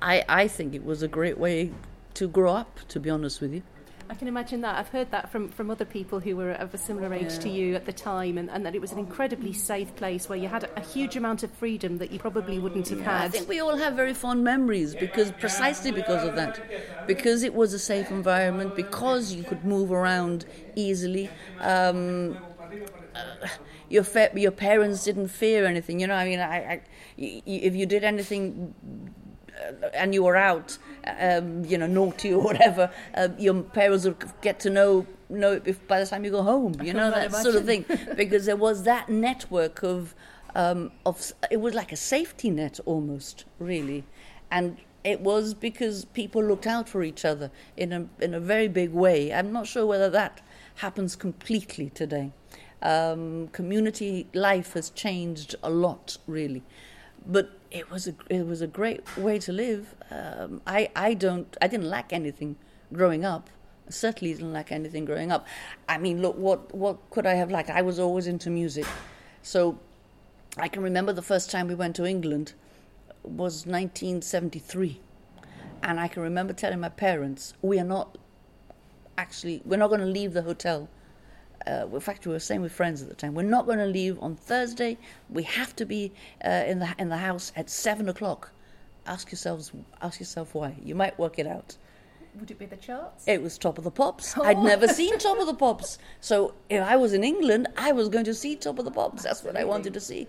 I 0.00 0.25
I 0.28 0.49
think 0.49 0.75
it 0.75 0.85
was 0.85 1.02
a 1.02 1.09
great 1.09 1.38
way 1.38 1.73
to 2.14 2.28
grow 2.28 2.55
up, 2.55 2.81
to 2.88 3.00
be 3.00 3.11
honest 3.11 3.40
with 3.40 3.52
you. 3.52 3.62
I 4.11 4.15
can 4.15 4.27
imagine 4.27 4.62
that. 4.62 4.77
I've 4.77 4.88
heard 4.88 5.11
that 5.11 5.31
from, 5.31 5.49
from 5.50 5.71
other 5.71 5.85
people 5.85 6.19
who 6.21 6.35
were 6.37 6.53
of 6.53 6.73
a 6.73 6.79
similar 6.79 7.12
age 7.12 7.33
yeah. 7.33 7.38
to 7.41 7.49
you 7.49 7.75
at 7.75 7.85
the 7.85 7.93
time, 7.93 8.38
and, 8.38 8.49
and, 8.50 8.65
that 8.65 8.75
it 8.75 8.81
was 8.81 8.93
an 8.93 8.99
incredibly 8.99 9.53
safe 9.53 9.95
place 9.97 10.29
where 10.29 10.38
you 10.38 10.49
had 10.49 10.69
a, 10.77 10.81
huge 10.81 11.17
amount 11.17 11.43
of 11.43 11.50
freedom 11.53 11.99
that 11.99 12.11
you 12.11 12.19
probably 12.19 12.59
wouldn't 12.59 12.88
have 12.88 13.00
yeah, 13.00 13.19
had. 13.19 13.25
I 13.27 13.29
think 13.29 13.49
we 13.49 13.61
all 13.61 13.77
have 13.77 13.95
very 13.95 14.15
fond 14.15 14.43
memories 14.43 14.95
because 14.95 15.31
precisely 15.33 15.93
because 15.93 16.27
of 16.27 16.35
that, 16.37 17.07
because 17.07 17.43
it 17.43 17.53
was 17.53 17.75
a 17.75 17.79
safe 17.79 18.11
environment, 18.11 18.75
because 18.75 19.35
you 19.35 19.45
could 19.45 19.65
move 19.65 19.93
around 19.93 20.47
easily. 20.75 21.29
Um, 21.61 22.38
uh, 23.15 23.49
your 23.91 24.05
fa- 24.05 24.31
your 24.35 24.50
parents 24.50 25.05
didn't 25.05 25.29
fear 25.29 25.67
anything, 25.67 26.00
you 26.00 26.07
know. 26.07 26.15
I 26.15 26.25
mean, 26.25 26.41
I, 26.41 26.57
I, 26.57 26.83
if 27.17 27.75
you 27.75 27.87
did 27.87 28.05
anything 28.05 28.75
and 29.95 30.15
you 30.15 30.23
were 30.23 30.37
out, 30.37 30.79
um, 31.19 31.65
you 31.65 31.79
know, 31.79 31.87
naughty 31.87 32.33
or 32.33 32.43
whatever, 32.43 32.91
uh, 33.15 33.29
your 33.38 33.62
parents 33.62 34.05
would 34.05 34.25
get 34.41 34.61
to 34.61 34.71
know 34.71 35.07
know 35.29 35.61
it 35.65 35.87
by 35.87 36.00
the 36.00 36.07
time 36.07 36.25
you 36.25 36.31
go 36.31 36.43
home. 36.43 36.75
You 36.83 36.93
know 36.95 37.11
that 37.11 37.27
imagine. 37.27 37.43
sort 37.43 37.57
of 37.57 37.67
thing, 37.67 37.85
because 38.17 38.47
there 38.47 38.57
was 38.57 38.85
that 38.85 39.09
network 39.09 39.83
of 39.83 40.15
um, 40.55 40.91
of 41.05 41.33
it 41.50 41.61
was 41.61 41.75
like 41.75 41.93
a 41.93 41.97
safety 41.97 42.50
net 42.50 42.81
almost, 42.87 43.45
really, 43.59 44.05
and 44.50 44.79
it 45.05 45.21
was 45.21 45.55
because 45.55 46.05
people 46.07 46.43
looked 46.43 46.67
out 46.67 46.88
for 46.88 47.03
each 47.03 47.25
other 47.25 47.50
in 47.77 47.93
a 47.93 48.07
in 48.21 48.35
a 48.35 48.41
very 48.41 48.69
big 48.69 48.93
way. 48.93 49.33
I'm 49.33 49.53
not 49.53 49.67
sure 49.67 49.87
whether 49.87 50.11
that 50.11 50.41
happens 50.77 51.17
completely 51.17 51.91
today. 51.91 52.33
Um, 52.81 53.49
community 53.49 54.29
life 54.35 54.75
has 54.75 54.91
changed 54.91 55.57
a 55.65 55.71
lot, 55.71 56.17
really 56.29 56.62
but 57.26 57.50
it 57.70 57.90
was 57.90 58.06
a 58.06 58.14
it 58.28 58.46
was 58.46 58.60
a 58.60 58.66
great 58.66 59.16
way 59.16 59.38
to 59.40 59.52
live. 59.52 59.94
Um, 60.10 60.60
I 60.66 60.90
I 60.96 61.14
don't 61.14 61.56
I 61.60 61.68
didn't 61.68 61.88
lack 61.88 62.12
anything 62.12 62.56
growing 62.92 63.25
up. 63.25 63.50
I 63.87 63.90
certainly 63.90 64.34
didn't 64.34 64.52
lack 64.52 64.72
anything 64.72 65.04
growing 65.04 65.30
up. 65.32 65.46
I 65.88 65.98
mean, 65.98 66.22
look, 66.22 66.37
what 66.37 66.75
what 66.75 66.98
could 67.10 67.26
I 67.26 67.34
have 67.34 67.50
lacked? 67.50 67.70
I 67.70 67.82
was 67.82 67.98
always 67.98 68.26
into 68.26 68.50
music, 68.50 68.87
so 69.42 69.78
I 70.56 70.68
can 70.68 70.82
remember 70.82 71.12
the 71.12 71.22
first 71.22 71.50
time 71.50 71.68
we 71.68 71.75
went 71.75 71.96
to 71.96 72.06
England 72.06 72.54
was 73.22 73.66
1973, 73.66 75.00
and 75.82 76.00
I 76.00 76.08
can 76.08 76.22
remember 76.22 76.52
telling 76.52 76.80
my 76.80 76.88
parents, 76.88 77.54
"We 77.60 77.78
are 77.78 77.84
not 77.84 78.16
actually 79.16 79.60
we're 79.64 79.76
not 79.76 79.88
going 79.88 80.00
to 80.00 80.06
leave 80.06 80.32
the 80.32 80.42
hotel 80.42 80.88
uh, 81.68 81.87
in 81.92 82.00
fact, 82.00 82.26
we 82.26 82.32
were 82.32 82.38
saying 82.38 82.62
with 82.62 82.72
friends 82.72 83.02
at 83.02 83.08
the 83.08 83.14
time, 83.14 83.34
we're 83.34 83.42
not 83.42 83.66
going 83.66 83.78
to 83.78 83.87
leave 83.87 84.18
on 84.22 84.34
Thursday. 84.34 84.96
We 85.28 85.42
have 85.44 85.76
to 85.76 85.84
be 85.84 86.12
uh, 86.44 86.64
in 86.66 86.78
the 86.78 86.94
in 86.98 87.08
the 87.08 87.18
house 87.18 87.52
at 87.56 87.68
seven 87.68 88.08
o'clock. 88.08 88.50
Ask 89.06 89.30
yourselves, 89.30 89.72
ask 90.02 90.20
yourself 90.20 90.54
why. 90.54 90.75
You 90.82 90.94
might 90.94 91.18
work 91.18 91.38
it 91.38 91.46
out. 91.46 91.76
Would 92.38 92.50
it 92.50 92.58
be 92.58 92.66
the 92.66 92.76
charts? 92.76 93.26
It 93.26 93.42
was 93.42 93.58
Top 93.58 93.78
of 93.78 93.84
the 93.84 93.90
Pops. 93.90 94.37
Oh. 94.37 94.44
I'd 94.48 94.58
never 94.58 94.87
seen 94.87 95.18
Top 95.18 95.38
of 95.38 95.46
the 95.46 95.54
Pops, 95.54 95.98
so 96.20 96.54
if 96.68 96.82
I 96.82 96.96
was 96.96 97.12
in 97.12 97.25
England, 97.25 97.66
I 97.76 97.92
was 97.92 98.08
going 98.08 98.25
to 98.26 98.34
see 98.34 98.54
Top 98.54 98.78
of 98.78 98.84
the 98.84 98.90
Pops. 98.90 99.25
That's 99.25 99.42
what 99.42 99.56
I 99.56 99.64
wanted 99.64 99.94
to 99.94 100.00
see. 100.00 100.26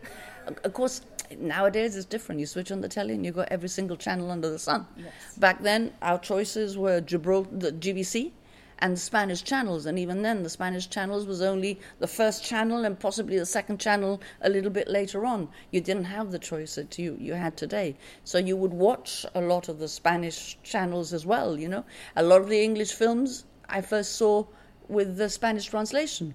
Of 0.64 0.74
course, 0.74 1.02
nowadays 1.38 1.96
it's 1.96 2.06
different. 2.06 2.40
You 2.40 2.48
switch 2.48 2.72
on 2.72 2.82
the 2.82 2.88
telly 2.88 3.14
and 3.14 3.26
you 3.26 3.32
got 3.32 3.50
every 3.52 3.70
single 3.70 3.98
channel 3.98 4.32
under 4.32 4.50
the 4.50 4.58
sun. 4.58 4.88
Yes. 4.98 5.14
Back 5.38 5.62
then, 5.62 5.94
our 6.02 6.18
choices 6.18 6.78
were 6.78 7.02
Gibraltar, 7.02 7.56
the 7.56 7.72
GBC, 7.74 8.32
and 8.80 8.98
Spanish 8.98 9.44
channels. 9.44 9.86
And 9.86 10.00
even 10.00 10.22
then, 10.22 10.44
the 10.44 10.50
Spanish 10.50 10.90
channels 10.90 11.26
was 11.26 11.42
only 11.42 11.80
the 12.00 12.08
first 12.08 12.44
channel 12.44 12.86
and 12.86 13.00
possibly 13.00 13.38
the 13.38 13.46
second 13.46 13.80
channel 13.80 14.22
a 14.42 14.50
little 14.50 14.72
bit 14.72 14.88
later 14.88 15.26
on. 15.26 15.50
You 15.72 15.82
didn't 15.82 16.06
have 16.06 16.32
the 16.32 16.40
choice 16.40 16.76
that 16.76 16.98
you, 16.98 17.18
you 17.20 17.34
had 17.34 17.58
today. 17.58 17.96
So 18.24 18.38
you 18.38 18.58
would 18.58 18.74
watch 18.74 19.26
a 19.36 19.42
lot 19.42 19.70
of 19.70 19.80
the 19.80 19.88
Spanish 19.88 20.58
channels 20.64 21.14
as 21.14 21.26
well, 21.26 21.58
you 21.58 21.70
know. 21.70 21.86
A 22.16 22.24
lot 22.24 22.42
of 22.42 22.50
the 22.50 22.62
English 22.62 22.94
films 22.94 23.46
I 23.70 23.82
first 23.82 24.16
saw 24.16 24.46
with 24.88 25.18
the 25.18 25.30
Spanish 25.30 25.66
translation. 25.66 26.34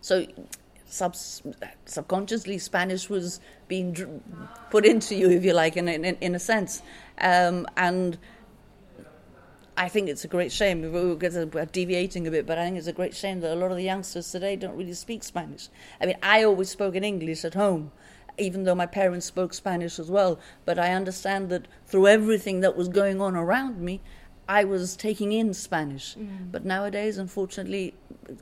So 0.00 0.26
sub- 0.86 1.16
subconsciously, 1.86 2.58
Spanish 2.58 3.08
was 3.08 3.40
being 3.68 4.22
put 4.70 4.84
into 4.84 5.14
you, 5.14 5.30
if 5.30 5.44
you 5.44 5.54
like, 5.54 5.76
in, 5.76 5.88
in, 5.88 6.04
in 6.04 6.34
a 6.34 6.38
sense. 6.38 6.82
Um, 7.18 7.66
and 7.76 8.18
I 9.76 9.88
think 9.88 10.08
it's 10.08 10.24
a 10.24 10.28
great 10.28 10.52
shame. 10.52 10.82
We're 10.92 11.64
deviating 11.66 12.26
a 12.26 12.30
bit, 12.30 12.46
but 12.46 12.58
I 12.58 12.64
think 12.64 12.76
it's 12.76 12.86
a 12.86 12.92
great 12.92 13.14
shame 13.14 13.40
that 13.40 13.54
a 13.54 13.56
lot 13.56 13.70
of 13.70 13.76
the 13.76 13.82
youngsters 13.82 14.30
today 14.30 14.54
don't 14.56 14.76
really 14.76 14.92
speak 14.92 15.24
Spanish. 15.24 15.68
I 16.00 16.06
mean, 16.06 16.16
I 16.22 16.44
always 16.44 16.68
spoke 16.68 16.94
in 16.94 17.04
English 17.04 17.44
at 17.44 17.54
home, 17.54 17.90
even 18.36 18.64
though 18.64 18.74
my 18.74 18.86
parents 18.86 19.26
spoke 19.26 19.54
Spanish 19.54 19.98
as 19.98 20.10
well. 20.10 20.38
But 20.66 20.78
I 20.78 20.92
understand 20.92 21.48
that 21.50 21.68
through 21.86 22.08
everything 22.08 22.60
that 22.60 22.76
was 22.76 22.88
going 22.88 23.20
on 23.20 23.34
around 23.34 23.80
me, 23.80 24.00
I 24.48 24.64
was 24.64 24.94
taking 24.96 25.32
in 25.32 25.54
Spanish. 25.54 26.16
Mm. 26.16 26.52
But 26.52 26.64
nowadays, 26.64 27.16
unfortunately, 27.16 27.94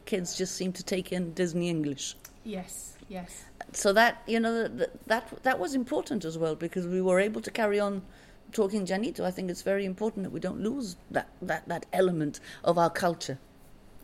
kids 0.06 0.36
just 0.36 0.56
seem 0.56 0.72
to 0.72 0.82
take 0.82 1.12
in 1.12 1.32
Disney 1.34 1.68
English. 1.68 2.16
Yes, 2.42 2.96
yes. 3.08 3.44
So 3.72 3.92
that 3.92 4.22
you 4.26 4.40
know 4.40 4.66
that 4.66 5.06
that 5.06 5.42
that 5.44 5.58
was 5.60 5.74
important 5.74 6.24
as 6.24 6.36
well 6.36 6.56
because 6.56 6.86
we 6.86 7.00
were 7.00 7.20
able 7.20 7.40
to 7.42 7.50
carry 7.50 7.78
on 7.78 8.02
talking 8.50 8.86
Llanito, 8.86 9.20
I 9.20 9.30
think 9.30 9.50
it's 9.50 9.62
very 9.62 9.84
important 9.84 10.24
that 10.24 10.30
we 10.30 10.40
don't 10.40 10.60
lose 10.60 10.96
that, 11.10 11.28
that, 11.42 11.68
that 11.68 11.86
element 11.92 12.40
of 12.64 12.78
our 12.78 12.90
culture. 12.90 13.38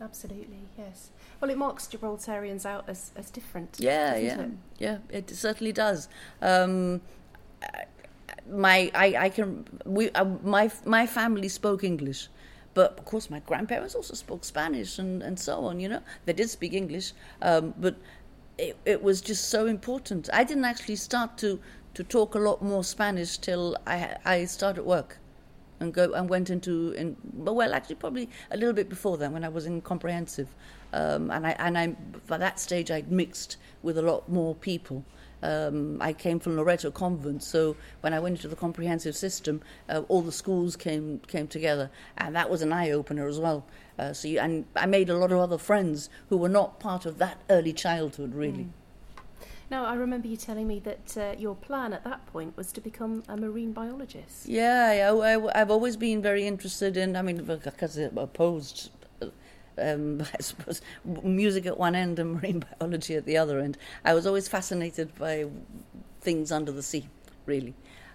Absolutely, 0.01 0.59
yes. 0.77 1.09
Well, 1.41 1.49
it 1.51 1.57
marks 1.57 1.87
Gibraltarians 1.87 2.65
out 2.65 2.85
as, 2.87 3.11
as 3.15 3.29
different. 3.29 3.77
Yeah, 3.79 4.15
yeah, 4.15 4.41
it? 4.41 4.51
yeah. 4.79 4.97
It 5.09 5.29
certainly 5.29 5.71
does. 5.71 6.07
Um, 6.41 7.01
my, 8.49 8.91
I, 8.93 9.15
I 9.17 9.29
can. 9.29 9.65
We, 9.85 10.11
uh, 10.11 10.25
my, 10.43 10.71
my 10.85 11.05
family 11.07 11.49
spoke 11.49 11.83
English, 11.83 12.27
but 12.73 12.97
of 12.97 13.05
course, 13.05 13.29
my 13.29 13.39
grandparents 13.39 13.95
also 13.95 14.13
spoke 14.13 14.45
Spanish 14.45 14.99
and, 14.99 15.21
and 15.21 15.39
so 15.39 15.65
on. 15.65 15.79
You 15.79 15.89
know, 15.89 16.01
they 16.25 16.33
did 16.33 16.49
speak 16.49 16.73
English, 16.73 17.13
um, 17.41 17.73
but 17.79 17.95
it, 18.57 18.77
it 18.85 19.03
was 19.03 19.21
just 19.21 19.49
so 19.49 19.65
important. 19.65 20.29
I 20.33 20.43
didn't 20.43 20.65
actually 20.65 20.95
start 20.95 21.37
to 21.39 21.59
to 21.97 22.03
talk 22.03 22.35
a 22.35 22.39
lot 22.39 22.61
more 22.61 22.83
Spanish 22.83 23.39
till 23.39 23.75
I 23.87 24.17
I 24.23 24.45
started 24.45 24.83
work, 24.83 25.17
and 25.79 25.91
go 25.91 26.13
and 26.13 26.29
went 26.29 26.51
into 26.51 26.91
in 26.91 27.17
well 27.33 27.73
actually 27.73 27.95
probably 27.95 28.29
a 28.51 28.57
little 28.57 28.73
bit 28.73 28.87
before 28.87 29.17
then 29.17 29.31
when 29.33 29.43
I 29.43 29.49
was 29.49 29.65
in 29.65 29.81
comprehensive, 29.81 30.49
um, 30.93 31.31
and 31.31 31.47
I 31.47 31.55
and 31.57 31.75
I 31.75 31.87
by 32.27 32.37
that 32.37 32.59
stage 32.59 32.91
I'd 32.91 33.11
mixed 33.11 33.57
with 33.81 33.97
a 33.97 34.03
lot 34.03 34.29
more 34.29 34.53
people. 34.53 35.05
Um, 35.41 35.97
I 35.99 36.13
came 36.13 36.39
from 36.39 36.55
Loreto 36.55 36.91
Convent, 36.91 37.41
so 37.41 37.75
when 38.01 38.13
I 38.13 38.19
went 38.19 38.35
into 38.37 38.47
the 38.47 38.55
comprehensive 38.55 39.15
system, 39.15 39.61
uh, 39.89 40.03
all 40.07 40.21
the 40.21 40.31
schools 40.31 40.75
came 40.75 41.19
came 41.25 41.47
together, 41.47 41.89
and 42.15 42.35
that 42.35 42.47
was 42.47 42.61
an 42.61 42.71
eye 42.71 42.91
opener 42.91 43.27
as 43.27 43.39
well. 43.39 43.65
Uh, 43.97 44.13
so 44.13 44.27
you, 44.27 44.39
and 44.39 44.65
I 44.75 44.85
made 44.85 45.09
a 45.09 45.17
lot 45.17 45.31
of 45.31 45.39
other 45.39 45.57
friends 45.57 46.11
who 46.29 46.37
were 46.37 46.53
not 46.61 46.79
part 46.79 47.07
of 47.07 47.17
that 47.17 47.37
early 47.49 47.73
childhood, 47.73 48.35
really. 48.35 48.65
Mm. 48.65 48.69
Now, 49.69 49.85
I 49.85 49.95
remember 49.95 50.29
you 50.29 50.37
telling 50.37 50.65
me 50.65 50.79
that 50.79 51.17
uh, 51.17 51.35
your 51.37 51.55
plan 51.55 51.91
at 51.91 52.05
that 52.05 52.25
point 52.27 52.55
was 52.55 52.71
to 52.71 52.81
become 52.81 53.23
a 53.27 53.35
marine 53.35 53.73
biologist. 53.73 54.47
Yeah, 54.47 55.11
I, 55.21 55.57
have 55.57 55.69
always 55.69 55.97
been 55.97 56.21
very 56.21 56.47
interested 56.47 56.95
in, 56.95 57.17
I 57.17 57.21
mean, 57.21 57.43
because 57.43 57.97
opposed, 57.97 58.91
um, 59.77 60.21
I 60.33 60.41
suppose, 60.41 60.81
music 61.03 61.65
at 61.65 61.77
one 61.77 61.95
end 61.95 62.17
and 62.17 62.35
marine 62.35 62.63
biology 62.79 63.15
at 63.15 63.25
the 63.25 63.35
other 63.35 63.59
end. 63.59 63.77
I 64.05 64.13
was 64.13 64.25
always 64.25 64.47
fascinated 64.47 65.13
by 65.15 65.47
things 66.21 66.51
under 66.51 66.71
the 66.71 66.83
sea, 66.83 67.09
really. 67.45 67.73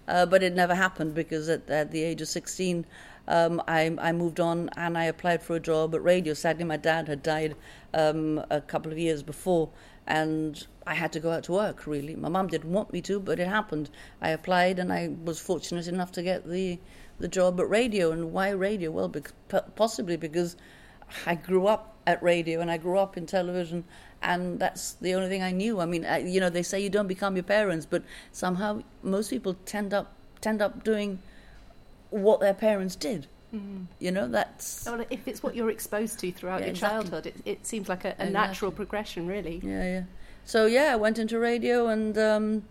Uh, 0.09 0.25
but 0.25 0.43
it 0.43 0.55
never 0.55 0.75
happened 0.75 1.15
because 1.15 1.51
at, 1.51 1.69
at 1.69 1.91
the 1.91 2.03
age 2.03 2.23
of 2.23 2.29
16, 2.29 2.87
um, 3.29 3.63
I, 3.69 3.95
I, 4.01 4.13
moved 4.13 4.41
on 4.41 4.69
and 4.77 4.99
I 4.99 5.05
applied 5.05 5.43
for 5.43 5.55
a 5.55 5.61
job 5.61 5.95
at 5.95 6.03
radio. 6.03 6.35
Sadly, 6.35 6.65
my 6.65 6.77
dad 6.77 7.07
had 7.09 7.23
died 7.23 7.55
um, 7.95 8.45
a 8.51 8.61
couple 8.61 8.91
of 8.91 8.99
years 8.99 9.23
before, 9.23 9.69
and 10.07 10.67
I 10.87 10.95
had 10.95 11.13
to 11.13 11.21
go 11.21 11.31
out 11.31 11.45
to 11.45 11.53
work. 11.53 11.87
Really, 11.87 12.17
my 12.17 12.29
mum 12.29 12.49
didn't 12.49 12.73
want 12.73 12.93
me 12.93 13.01
to, 13.03 13.21
but 13.21 13.39
it 13.39 13.47
happened. 13.47 13.91
I 14.21 14.31
applied, 14.31 14.79
and 14.79 14.93
I 14.93 15.11
was 15.25 15.39
fortunate 15.39 15.87
enough 15.89 16.13
to 16.13 16.23
get 16.23 16.49
the 16.49 16.79
the 17.19 17.29
job 17.29 17.61
at 17.61 17.69
radio. 17.69 18.11
And 18.11 18.33
why 18.33 18.51
radio? 18.51 18.91
Well, 18.91 19.13
possibly 19.77 20.17
because 20.17 20.57
I 21.27 21.35
grew 21.35 21.67
up 21.67 21.97
at 22.07 22.23
radio 22.23 22.61
and 22.61 22.71
I 22.71 22.79
grew 22.79 22.99
up 22.99 23.17
in 23.17 23.27
television, 23.27 23.85
and 24.23 24.59
that's 24.59 24.95
the 24.95 25.15
only 25.15 25.29
thing 25.29 25.43
I 25.43 25.53
knew. 25.53 25.81
I 25.81 25.87
mean, 25.87 26.05
I, 26.05 26.19
you 26.19 26.41
know, 26.41 26.51
they 26.51 26.63
say 26.63 26.81
you 26.81 26.91
don't 26.91 27.07
become 27.07 27.37
your 27.37 27.45
parents, 27.45 27.87
but 27.87 28.03
somehow 28.33 28.83
most 29.03 29.31
people 29.31 29.55
tend 29.65 29.95
up 29.95 30.13
tend 30.41 30.61
up 30.61 30.83
doing 30.83 31.21
what 32.11 32.41
their 32.41 32.55
parents 32.55 32.97
did. 32.97 33.27
Mm. 33.55 33.87
You 33.99 34.11
know, 34.13 34.29
that's. 34.29 34.87
Well, 34.87 35.05
if 35.11 35.29
it's 35.29 35.43
what 35.43 35.55
you're 35.55 35.71
exposed 35.71 36.19
to 36.21 36.33
throughout 36.33 36.61
yeah, 36.61 36.67
your 36.67 36.71
exactly. 36.71 37.11
childhood, 37.11 37.27
it, 37.27 37.37
it, 37.45 37.67
seems 37.67 37.89
like 37.89 38.05
a, 38.05 38.09
a 38.09 38.11
exactly. 38.11 38.33
natural 38.33 38.71
progression, 38.71 39.27
really. 39.27 39.61
Yeah, 39.63 39.85
yeah. 39.85 40.03
So, 40.45 40.67
yeah, 40.67 40.93
I 40.93 40.97
went 40.97 41.19
into 41.19 41.39
radio 41.39 41.89
and 41.89 42.17
um, 42.19 42.65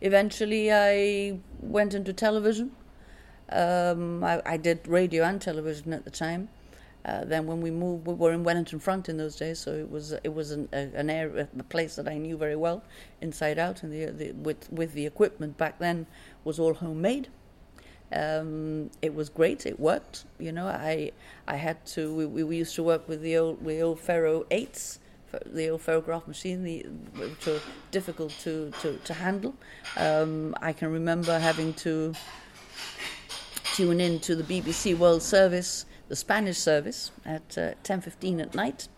eventually 0.00 0.72
I 0.72 1.38
went 1.60 1.94
into 1.94 2.12
television. 2.12 2.72
Um, 3.48 4.22
I, 4.22 4.42
I 4.44 4.56
did 4.56 4.86
radio 4.86 5.24
and 5.24 5.40
television 5.40 5.92
at 5.92 6.04
the 6.04 6.10
time. 6.10 6.48
Uh, 7.06 7.24
then 7.24 7.46
when 7.46 7.60
we 7.60 7.70
moved, 7.70 8.04
we 8.06 8.14
were 8.14 8.32
in 8.32 8.42
Wellington 8.42 8.80
Front 8.80 9.08
in 9.08 9.16
those 9.16 9.36
days, 9.36 9.60
so 9.60 9.72
it 9.72 9.88
was 9.88 10.10
it 10.24 10.34
was 10.34 10.50
an, 10.50 10.68
a, 10.72 10.90
an 10.96 11.08
area, 11.08 11.46
a 11.56 11.62
place 11.62 11.94
that 11.94 12.08
I 12.08 12.18
knew 12.18 12.36
very 12.36 12.56
well, 12.56 12.82
inside 13.20 13.60
out, 13.60 13.84
and 13.84 13.92
the, 13.92 14.06
the 14.06 14.32
with 14.32 14.68
with 14.72 14.92
the 14.92 15.06
equipment 15.06 15.56
back 15.56 15.78
then 15.78 16.06
was 16.42 16.58
all 16.58 16.74
homemade. 16.74 17.28
Um, 18.12 18.90
it 19.02 19.14
was 19.14 19.28
great. 19.28 19.66
It 19.66 19.80
worked. 19.80 20.24
You 20.38 20.52
know, 20.52 20.66
I 20.66 21.12
I 21.46 21.56
had 21.56 21.84
to. 21.86 22.14
We, 22.14 22.44
we 22.44 22.56
used 22.56 22.74
to 22.76 22.82
work 22.82 23.08
with 23.08 23.22
the 23.22 23.36
old 23.36 23.64
the 23.64 23.80
old 23.80 24.00
Faro 24.00 24.46
eights, 24.50 25.00
the 25.44 25.70
old 25.70 25.82
ferrograph 25.82 26.26
machine, 26.26 26.62
the, 26.62 26.86
which 27.16 27.46
were 27.46 27.60
difficult 27.90 28.32
to 28.42 28.72
to, 28.82 28.96
to 28.98 29.14
handle. 29.14 29.54
Um, 29.96 30.54
I 30.62 30.72
can 30.72 30.92
remember 30.92 31.38
having 31.38 31.74
to 31.74 32.14
tune 33.74 34.00
in 34.00 34.20
to 34.20 34.36
the 34.36 34.44
BBC 34.44 34.96
World 34.96 35.22
Service 35.22 35.86
the 36.08 36.16
Spanish 36.16 36.58
service 36.58 37.10
at 37.24 37.58
uh, 37.58 37.72
10:15 37.82 38.40
at 38.40 38.54
night, 38.54 38.88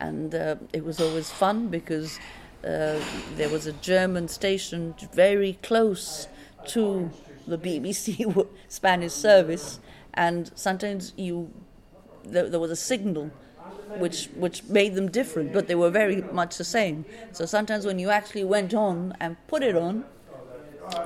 and 0.00 0.34
uh, 0.34 0.56
it 0.72 0.84
was 0.84 1.00
always 1.00 1.30
fun 1.30 1.68
because 1.68 2.18
uh, 2.64 3.00
there 3.36 3.48
was 3.48 3.66
a 3.66 3.72
German 3.72 4.28
station 4.28 4.94
very 5.12 5.58
close 5.62 6.28
to 6.66 7.10
the 7.48 7.58
BBC 7.58 8.46
Spanish 8.68 9.12
service, 9.12 9.80
and 10.14 10.50
sometimes 10.54 11.12
you 11.16 11.50
there, 12.24 12.48
there 12.48 12.60
was 12.60 12.70
a 12.70 12.76
signal 12.76 13.30
which 13.96 14.26
which 14.36 14.64
made 14.64 14.94
them 14.94 15.10
different, 15.10 15.52
but 15.52 15.66
they 15.66 15.74
were 15.74 15.90
very 15.90 16.22
much 16.32 16.58
the 16.58 16.64
same. 16.64 17.04
So 17.32 17.46
sometimes 17.46 17.86
when 17.86 17.98
you 17.98 18.10
actually 18.10 18.44
went 18.44 18.74
on 18.74 19.14
and 19.20 19.36
put 19.46 19.62
it 19.62 19.76
on, 19.76 20.04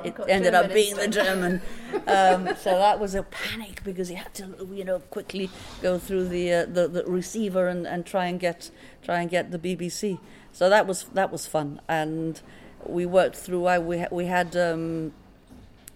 it 0.03 0.15
ended 0.27 0.53
up 0.53 0.73
being 0.73 0.95
the 0.95 1.07
German. 1.07 1.61
Um, 2.05 2.49
so 2.57 2.71
that 2.71 2.99
was 2.99 3.15
a 3.15 3.23
panic 3.23 3.81
because 3.83 4.09
you 4.09 4.17
had 4.17 4.33
to, 4.33 4.67
you 4.73 4.83
know, 4.83 4.99
quickly 4.99 5.49
go 5.81 5.97
through 5.97 6.27
the 6.27 6.51
uh, 6.51 6.65
the, 6.65 6.87
the, 6.87 7.05
receiver 7.05 7.67
and, 7.67 7.87
and 7.87 8.05
try 8.05 8.25
and 8.25 8.39
get 8.39 8.71
try 9.03 9.21
and 9.21 9.29
get 9.29 9.51
the 9.51 9.59
BBC. 9.59 10.19
So 10.51 10.69
that 10.69 10.85
was 10.85 11.03
that 11.13 11.31
was 11.31 11.45
fun, 11.47 11.79
and 11.87 12.41
we 12.85 13.05
worked 13.05 13.37
through. 13.37 13.67
I 13.67 13.79
we 13.79 14.05
we 14.11 14.25
had 14.25 14.57
um, 14.57 15.13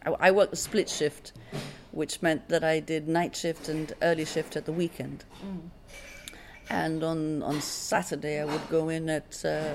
I, 0.08 0.32
worked 0.32 0.54
a 0.54 0.58
split 0.58 0.90
shift, 0.90 1.34
which 1.92 2.22
meant 2.22 2.50
that 2.50 2.64
I 2.64 2.80
did 2.80 3.08
night 3.08 3.36
shift 3.36 3.70
and 3.70 3.94
early 4.02 4.26
shift 4.26 4.56
at 4.56 4.66
the 4.66 4.72
weekend. 4.72 5.26
Mm. 5.44 5.70
And 6.70 7.04
on 7.04 7.44
on 7.44 7.62
Saturday 7.62 8.40
I 8.40 8.46
would 8.46 8.70
go 8.70 8.90
in 8.90 9.10
at. 9.10 9.44
Uh, 9.46 9.74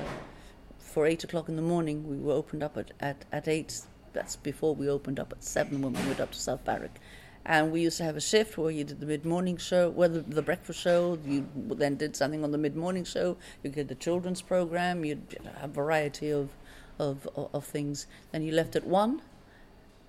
for 0.92 1.06
eight 1.06 1.24
o'clock 1.24 1.48
in 1.48 1.56
the 1.56 1.62
morning, 1.62 2.06
we 2.06 2.18
were 2.18 2.34
opened 2.34 2.62
up 2.62 2.76
at, 2.76 2.90
at, 3.00 3.24
at 3.32 3.48
eight 3.48 3.80
that's 4.12 4.36
before 4.36 4.74
we 4.74 4.88
opened 4.90 5.18
up 5.18 5.32
at 5.32 5.42
seven 5.42 5.80
when 5.80 5.94
we 5.94 6.02
went 6.02 6.20
up 6.20 6.32
to 6.32 6.38
South 6.38 6.64
Barrack. 6.64 7.00
And 7.44 7.72
we 7.72 7.80
used 7.80 7.96
to 7.96 8.04
have 8.04 8.16
a 8.16 8.20
shift 8.20 8.56
where 8.56 8.70
you 8.70 8.84
did 8.84 9.00
the 9.00 9.06
mid 9.06 9.24
morning 9.24 9.56
show, 9.56 9.88
well, 9.88 10.08
the, 10.08 10.20
the, 10.20 10.42
breakfast 10.42 10.80
show, 10.80 11.18
you 11.26 11.48
then 11.56 11.96
did 11.96 12.14
something 12.14 12.44
on 12.44 12.52
the 12.52 12.58
mid 12.58 12.76
morning 12.76 13.04
show, 13.04 13.36
you 13.62 13.70
did 13.70 13.88
the 13.88 13.94
children's 13.94 14.42
program, 14.42 15.04
you'd 15.04 15.38
have 15.60 15.70
a 15.70 15.72
variety 15.72 16.30
of, 16.30 16.50
of, 16.98 17.26
of 17.34 17.64
things. 17.64 18.06
Then 18.30 18.42
you 18.42 18.52
left 18.52 18.76
at 18.76 18.86
one, 18.86 19.22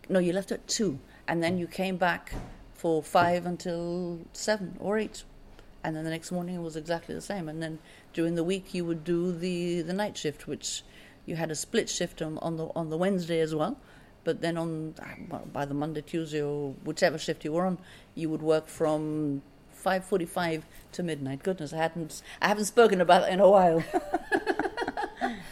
no, 0.09 0.19
you 0.19 0.33
left 0.33 0.51
at 0.51 0.67
two, 0.67 0.99
and 1.27 1.43
then 1.43 1.57
you 1.57 1.67
came 1.67 1.97
back 1.97 2.33
for 2.73 3.01
five 3.01 3.45
until 3.45 4.19
seven 4.33 4.75
or 4.79 4.97
eight. 4.97 5.23
And 5.83 5.95
then 5.95 6.05
the 6.05 6.09
next 6.09 6.31
morning 6.31 6.55
it 6.55 6.61
was 6.61 6.75
exactly 6.75 7.13
the 7.13 7.21
same. 7.21 7.49
And 7.49 7.61
then 7.61 7.79
during 8.13 8.35
the 8.35 8.43
week 8.43 8.73
you 8.73 8.85
would 8.85 9.03
do 9.03 9.31
the, 9.31 9.81
the 9.81 9.93
night 9.93 10.17
shift, 10.17 10.47
which 10.47 10.83
you 11.25 11.35
had 11.35 11.51
a 11.51 11.55
split 11.55 11.89
shift 11.89 12.21
on, 12.21 12.37
on 12.39 12.57
the 12.57 12.67
on 12.75 12.89
the 12.89 12.97
Wednesday 12.97 13.39
as 13.39 13.53
well 13.53 13.77
but 14.23 14.41
then 14.41 14.57
on 14.57 14.95
by 15.51 15.65
the 15.65 15.73
Monday, 15.73 16.01
Tuesday, 16.01 16.41
or 16.41 16.73
whichever 16.83 17.17
shift 17.17 17.43
you 17.43 17.51
were 17.51 17.65
on, 17.65 17.77
you 18.15 18.29
would 18.29 18.41
work 18.41 18.67
from 18.67 19.41
five 19.71 20.05
forty-five 20.05 20.65
to 20.93 21.03
midnight. 21.03 21.43
Goodness, 21.43 21.73
I 21.73 21.77
hadn't 21.77 22.21
I 22.41 22.47
haven't 22.47 22.65
spoken 22.65 23.01
about 23.01 23.27
it 23.27 23.33
in 23.33 23.39
a 23.39 23.49
while. 23.49 23.83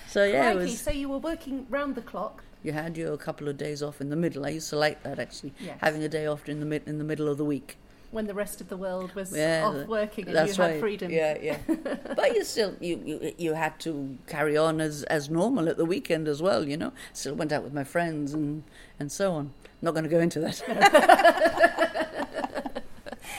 so 0.07 0.23
yeah, 0.23 0.53
Crikey, 0.53 0.71
was, 0.71 0.81
So 0.81 0.91
you 0.91 1.09
were 1.09 1.17
working 1.17 1.65
round 1.69 1.95
the 1.95 2.01
clock. 2.01 2.43
You 2.63 2.73
had 2.73 2.95
your 2.95 3.17
couple 3.17 3.47
of 3.47 3.57
days 3.57 3.81
off 3.81 4.01
in 4.01 4.09
the 4.09 4.15
middle. 4.15 4.45
I 4.45 4.49
used 4.49 4.69
to 4.69 4.75
like 4.75 5.01
that 5.03 5.19
actually, 5.19 5.53
yes. 5.59 5.77
having 5.81 6.03
a 6.03 6.09
day 6.09 6.27
off 6.27 6.47
in 6.47 6.59
the 6.59 6.65
mid, 6.65 6.87
in 6.87 6.99
the 6.99 7.03
middle 7.03 7.27
of 7.27 7.37
the 7.37 7.45
week 7.45 7.77
when 8.11 8.27
the 8.27 8.33
rest 8.33 8.61
of 8.61 8.67
the 8.67 8.77
world 8.77 9.13
was 9.15 9.35
yeah, 9.35 9.63
off 9.65 9.87
working 9.87 10.27
and 10.27 10.47
you 10.47 10.53
right. 10.55 10.71
had 10.71 10.79
freedom. 10.79 11.11
Yeah, 11.11 11.37
yeah. 11.41 11.57
but 11.67 12.35
you 12.35 12.43
still 12.43 12.75
you, 12.79 13.01
you 13.05 13.33
you 13.37 13.53
had 13.53 13.79
to 13.81 14.17
carry 14.27 14.57
on 14.57 14.81
as 14.81 15.03
as 15.03 15.29
normal 15.29 15.69
at 15.69 15.77
the 15.77 15.85
weekend 15.85 16.27
as 16.27 16.41
well. 16.41 16.67
You 16.67 16.77
know, 16.77 16.93
still 17.13 17.35
went 17.35 17.51
out 17.51 17.63
with 17.63 17.73
my 17.73 17.83
friends 17.83 18.33
and 18.33 18.63
and 18.99 19.11
so 19.11 19.33
on. 19.33 19.53
Not 19.81 19.93
going 19.93 20.03
to 20.03 20.09
go 20.09 20.19
into 20.19 20.39
that. 20.41 20.61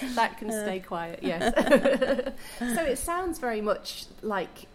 that 0.15 0.39
can 0.39 0.51
stay 0.51 0.81
quiet. 0.81 1.21
Yes. 1.23 1.55
so 2.59 2.83
it 2.83 2.99
sounds 2.99 3.39
very 3.39 3.61
much 3.61 4.07
like 4.23 4.67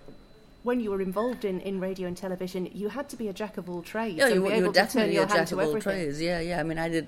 when 0.67 0.81
you 0.81 0.91
were 0.91 1.01
involved 1.01 1.45
in, 1.45 1.61
in 1.61 1.79
radio 1.79 2.09
and 2.09 2.17
television, 2.17 2.69
you 2.73 2.89
had 2.89 3.07
to 3.07 3.15
be 3.15 3.29
a 3.29 3.33
jack 3.41 3.55
of 3.57 3.69
all 3.69 3.81
trades. 3.81 4.17
Yeah, 4.17 4.27
you, 4.27 4.51
you 4.51 4.65
were 4.67 4.73
definitely 4.73 5.15
a 5.15 5.25
jack 5.25 5.49
of 5.53 5.59
all 5.59 5.79
trades. 5.79 6.21
Yeah, 6.21 6.41
yeah. 6.41 6.59
I 6.59 6.63
mean, 6.63 6.77
I 6.77 6.89
did 6.89 7.07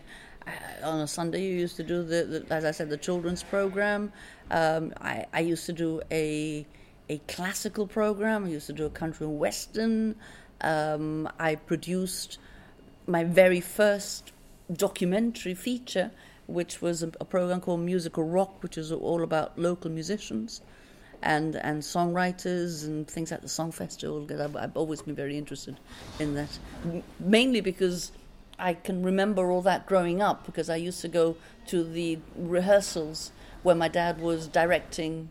on 0.81 1.01
a 1.01 1.07
Sunday, 1.07 1.43
you 1.43 1.53
used 1.65 1.75
to 1.75 1.83
do 1.83 2.01
the, 2.03 2.23
the 2.23 2.55
as 2.55 2.63
I 2.63 2.71
said, 2.71 2.89
the 2.89 2.97
children's 2.97 3.43
program. 3.43 4.13
Um, 4.49 4.93
I, 5.01 5.25
I 5.33 5.41
used 5.41 5.65
to 5.65 5.73
do 5.73 6.01
a 6.09 6.65
a 7.09 7.17
classical 7.27 7.85
program. 7.85 8.45
I 8.45 8.49
used 8.49 8.67
to 8.67 8.73
do 8.81 8.85
a 8.85 8.89
country 8.89 9.25
and 9.25 9.37
western. 9.37 10.15
Um, 10.61 11.29
I 11.37 11.55
produced 11.55 12.39
my 13.07 13.25
very 13.25 13.59
first 13.59 14.31
documentary 14.71 15.55
feature, 15.67 16.11
which 16.47 16.81
was 16.81 17.03
a, 17.03 17.11
a, 17.19 17.25
program 17.25 17.59
called 17.59 17.81
Musical 17.81 18.23
Rock, 18.23 18.63
which 18.63 18.77
is 18.77 18.91
all 18.91 19.21
about 19.23 19.57
local 19.59 19.91
musicians 19.91 20.61
and 21.21 21.55
and 21.55 21.81
songwriters 21.81 22.85
and 22.85 23.07
things 23.07 23.31
like 23.31 23.41
the 23.41 23.49
Song 23.49 23.71
Festival. 23.71 24.21
Because 24.21 24.41
I've, 24.41 24.55
I've 24.55 24.77
always 24.77 25.01
been 25.01 25.15
very 25.15 25.37
interested 25.37 25.79
in 26.19 26.35
that, 26.35 26.59
mainly 27.19 27.61
because 27.61 28.11
I 28.57 28.73
can 28.73 29.03
remember 29.03 29.49
all 29.51 29.61
that 29.61 29.85
growing 29.85 30.21
up 30.21 30.45
because 30.45 30.69
I 30.69 30.75
used 30.75 31.01
to 31.01 31.07
go 31.07 31.37
to 31.67 31.83
the 31.83 32.19
rehearsals 32.35 33.31
where 33.63 33.75
my 33.75 33.87
dad 33.87 34.19
was 34.19 34.47
directing 34.47 35.29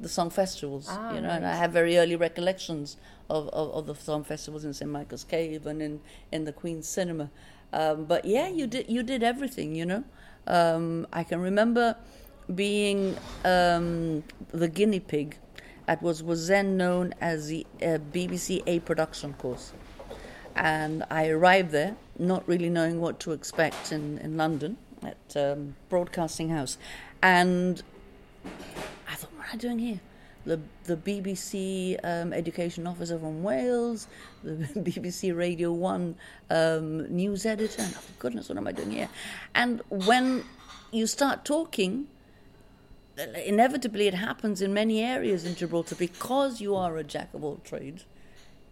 the 0.00 0.08
song 0.08 0.30
festivals, 0.30 0.86
ah, 0.88 1.14
you 1.14 1.20
know, 1.20 1.28
right. 1.28 1.36
and 1.36 1.46
I 1.46 1.54
have 1.54 1.72
very 1.72 1.98
early 1.98 2.16
recollections 2.16 2.96
of, 3.28 3.48
of, 3.48 3.70
of, 3.72 3.86
the 3.86 3.94
song 3.94 4.24
festivals 4.24 4.64
in 4.64 4.72
St 4.72 4.90
Michael's 4.90 5.24
Cave 5.24 5.66
and 5.66 5.82
in, 5.82 6.00
in 6.32 6.44
the 6.44 6.52
Queen's 6.52 6.88
Cinema. 6.88 7.30
Um, 7.72 8.06
but 8.06 8.24
yeah, 8.24 8.48
you 8.48 8.66
did 8.66 8.88
you 8.88 9.02
did 9.02 9.22
everything, 9.22 9.74
you 9.74 9.84
know. 9.84 10.04
Um, 10.46 11.06
I 11.12 11.22
can 11.22 11.40
remember 11.40 11.96
being 12.54 13.16
um, 13.44 14.22
the 14.52 14.68
guinea 14.68 15.00
pig 15.00 15.36
at 15.86 16.02
what 16.02 16.22
was 16.22 16.48
then 16.48 16.76
known 16.76 17.14
as 17.20 17.48
the 17.48 17.66
uh, 17.82 17.98
BBC 18.12 18.62
A 18.66 18.80
production 18.80 19.34
course, 19.34 19.72
and 20.54 21.04
I 21.10 21.28
arrived 21.28 21.70
there 21.70 21.96
not 22.20 22.46
really 22.46 22.68
knowing 22.68 23.00
what 23.00 23.18
to 23.20 23.32
expect 23.32 23.92
in, 23.92 24.18
in 24.18 24.36
London 24.36 24.76
at 25.02 25.36
um, 25.36 25.74
Broadcasting 25.88 26.50
House. 26.50 26.76
And 27.22 27.82
I 29.08 29.14
thought, 29.14 29.32
what 29.32 29.46
am 29.46 29.54
I 29.54 29.56
doing 29.56 29.78
here? 29.78 30.00
The, 30.44 30.60
the 30.84 30.96
BBC 30.96 31.98
um, 32.04 32.32
education 32.32 32.86
officer 32.86 33.18
from 33.18 33.42
Wales, 33.42 34.06
the 34.42 34.52
BBC 34.80 35.36
Radio 35.36 35.72
1 35.72 36.14
um, 36.50 37.14
news 37.14 37.46
editor. 37.46 37.82
And, 37.82 37.94
oh, 37.96 38.02
goodness, 38.18 38.48
what 38.48 38.58
am 38.58 38.66
I 38.66 38.72
doing 38.72 38.90
here? 38.90 39.08
And 39.54 39.82
when 39.88 40.44
you 40.92 41.06
start 41.06 41.44
talking, 41.44 42.06
inevitably 43.44 44.06
it 44.06 44.14
happens 44.14 44.62
in 44.62 44.72
many 44.72 45.02
areas 45.02 45.44
in 45.44 45.54
Gibraltar 45.54 45.94
because 45.94 46.60
you 46.60 46.74
are 46.76 46.96
a 46.96 47.04
jack 47.04 47.32
of 47.34 47.44
all 47.44 47.60
trades. 47.64 48.04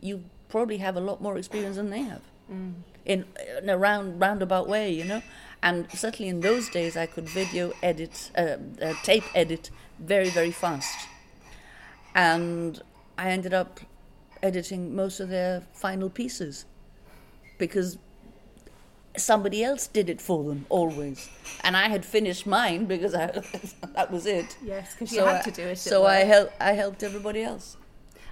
You 0.00 0.24
probably 0.48 0.78
have 0.78 0.96
a 0.96 1.00
lot 1.00 1.20
more 1.20 1.36
experience 1.36 1.76
than 1.76 1.90
they 1.90 2.02
have. 2.02 2.22
Mm 2.50 2.74
in, 3.08 3.24
in 3.60 3.68
a 3.68 3.76
round 3.76 4.20
roundabout 4.20 4.68
way, 4.68 4.92
you 4.92 5.04
know. 5.04 5.22
And 5.62 5.90
certainly 5.90 6.28
in 6.28 6.40
those 6.40 6.68
days, 6.68 6.96
I 6.96 7.06
could 7.06 7.28
video 7.28 7.72
edit, 7.82 8.30
uh, 8.36 8.58
uh, 8.80 8.94
tape 9.02 9.24
edit 9.34 9.70
very 9.98 10.30
very 10.30 10.52
fast, 10.52 11.08
and 12.14 12.80
I 13.16 13.30
ended 13.30 13.52
up 13.52 13.80
editing 14.40 14.94
most 14.94 15.18
of 15.18 15.28
their 15.30 15.62
final 15.72 16.08
pieces 16.08 16.64
because 17.56 17.98
somebody 19.18 19.62
else 19.62 19.86
did 19.86 20.08
it 20.08 20.20
for 20.20 20.44
them 20.44 20.66
always, 20.68 21.28
and 21.62 21.76
I 21.76 21.88
had 21.88 22.04
finished 22.04 22.46
mine 22.46 22.86
because 22.86 23.14
I, 23.14 23.26
that 23.94 24.10
was 24.10 24.26
it. 24.26 24.56
Yes, 24.64 24.94
because 24.94 25.12
you 25.12 25.24
had 25.24 25.42
to 25.44 25.50
do 25.50 25.62
it. 25.62 25.78
So 25.78 26.06
I 26.06 26.18
helped. 26.20 26.54
I 26.60 26.72
helped 26.72 27.02
everybody 27.02 27.42
else. 27.42 27.76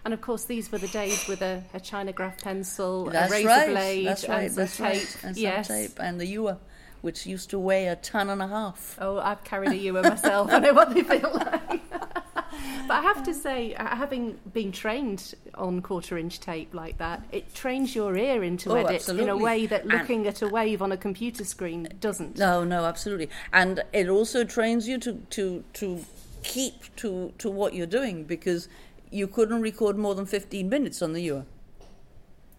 And 0.07 0.15
of 0.15 0.21
course, 0.21 0.45
these 0.45 0.71
were 0.71 0.79
the 0.79 0.87
days 0.87 1.27
with 1.27 1.43
a, 1.43 1.65
a 1.75 1.81
Chinagraph 1.81 2.41
pencil, 2.41 3.07
that's 3.07 3.29
a 3.29 3.35
razor 3.35 3.49
right. 3.49 3.71
blade, 3.71 4.07
that's 4.07 4.29
right. 4.29 4.49
and 4.49 4.55
that's 4.55 4.77
tape. 4.77 4.87
Right. 4.87 5.17
And 5.25 5.37
yes. 5.37 5.67
tape, 5.67 5.99
and 5.99 6.21
the 6.21 6.37
Uher, 6.37 6.59
which 7.01 7.27
used 7.27 7.51
to 7.51 7.59
weigh 7.59 7.89
a 7.89 7.97
ton 7.97 8.31
and 8.31 8.41
a 8.41 8.47
half. 8.47 8.97
Oh, 9.01 9.19
I've 9.19 9.43
carried 9.43 9.71
a 9.71 9.75
Uher 9.75 10.05
myself. 10.05 10.53
I 10.53 10.61
know 10.61 10.75
what 10.75 10.95
they 10.95 11.03
feel 11.03 11.33
like. 11.35 11.83
but 12.89 12.95
I 12.95 13.03
have 13.03 13.23
to 13.25 13.35
say, 13.35 13.75
uh, 13.75 13.95
having 13.97 14.39
been 14.53 14.73
trained 14.73 15.35
on 15.55 15.83
quarter 15.83 16.17
inch 16.19 16.41
tape 16.41 16.73
like 16.75 16.99
that, 16.99 17.23
it 17.33 17.55
trains 17.55 17.95
your 17.95 18.17
ear 18.17 18.43
into 18.43 18.71
Oh, 18.71 18.77
edit 18.77 18.97
absolutely. 18.97 19.25
in 19.25 19.29
a 19.31 19.37
way 19.37 19.67
that 19.67 19.83
And- 19.83 19.93
looking 19.93 20.27
at 20.27 20.43
a 20.43 20.49
wave 20.49 20.83
on 20.83 20.93
a 20.93 20.97
computer 20.97 21.45
screen 21.45 21.89
doesn't. 22.01 22.39
No, 22.39 22.65
no, 22.65 22.85
absolutely. 22.85 23.29
And 23.53 23.83
it 23.93 24.09
also 24.09 24.45
trains 24.45 24.87
you 24.89 24.99
to, 24.99 25.15
to, 25.31 25.65
to 25.75 26.05
keep 26.43 26.95
to, 26.97 27.33
to 27.39 27.51
what 27.51 27.75
you're 27.75 27.87
doing 27.87 28.25
because 28.25 28.69
you 29.11 29.27
couldn't 29.27 29.63
record 29.63 29.97
more 29.97 30.15
than 30.15 30.27
15 30.27 30.69
minutes 30.69 31.03
on 31.03 31.13
the. 31.13 31.23
Yeah, 31.23 31.43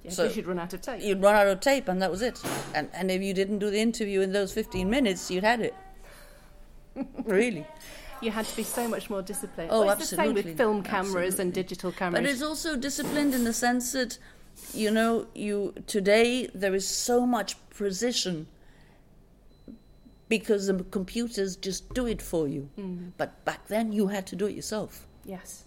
so- 0.10 0.26
you'd 0.26 0.46
run 0.48 0.60
out 0.60 0.74
of 0.74 0.82
tape. 0.82 1.02
You'd 1.02 1.22
run 1.22 1.36
out 1.36 1.48
of 1.48 1.60
tape 1.60 1.88
and 1.88 2.02
that 2.02 2.12
was 2.12 2.22
it. 2.22 2.42
And, 2.74 2.90
and 2.94 3.12
if 3.12 3.22
you 3.22 3.34
didn't 3.34 3.60
do 3.60 3.70
the 3.70 3.80
interview 3.80 4.22
in 4.22 4.32
those 4.34 4.54
15 4.54 4.90
minutes, 4.90 5.30
you'd 5.32 5.44
had 5.44 5.62
it. 5.62 5.76
really. 7.26 7.66
You 8.22 8.32
had 8.32 8.46
to 8.46 8.56
be 8.56 8.64
so 8.64 8.88
much 8.88 9.10
more 9.10 9.22
disciplined. 9.22 9.70
Oh, 9.72 9.86
well, 9.86 9.92
it's 9.92 10.10
the 10.10 10.16
same 10.16 10.30
absolutely. 10.30 10.52
with 10.52 10.58
film 10.58 10.84
cameras 10.84 11.40
and 11.40 11.54
digital 11.54 11.92
cameras. 11.92 12.22
But 12.22 12.30
it's 12.30 12.42
also 12.42 12.76
disciplined 12.76 13.34
in 13.34 13.44
the 13.44 13.54
sense 13.54 13.92
that, 13.92 14.18
you 14.74 14.90
know, 14.90 15.28
you 15.36 15.74
today 15.86 16.50
there 16.54 16.74
is 16.74 16.88
so 16.88 17.26
much 17.26 17.56
precision 17.70 18.48
because 20.30 20.68
the 20.68 20.84
computers 20.92 21.56
just 21.56 21.94
do 21.94 22.06
it 22.08 22.22
for 22.22 22.48
you. 22.48 22.70
Mm. 22.78 23.12
But 23.18 23.44
back 23.46 23.68
then 23.68 23.92
you 23.92 24.08
had 24.08 24.26
to 24.28 24.36
do 24.36 24.46
it 24.48 24.56
yourself. 24.56 25.08
yes, 25.26 25.66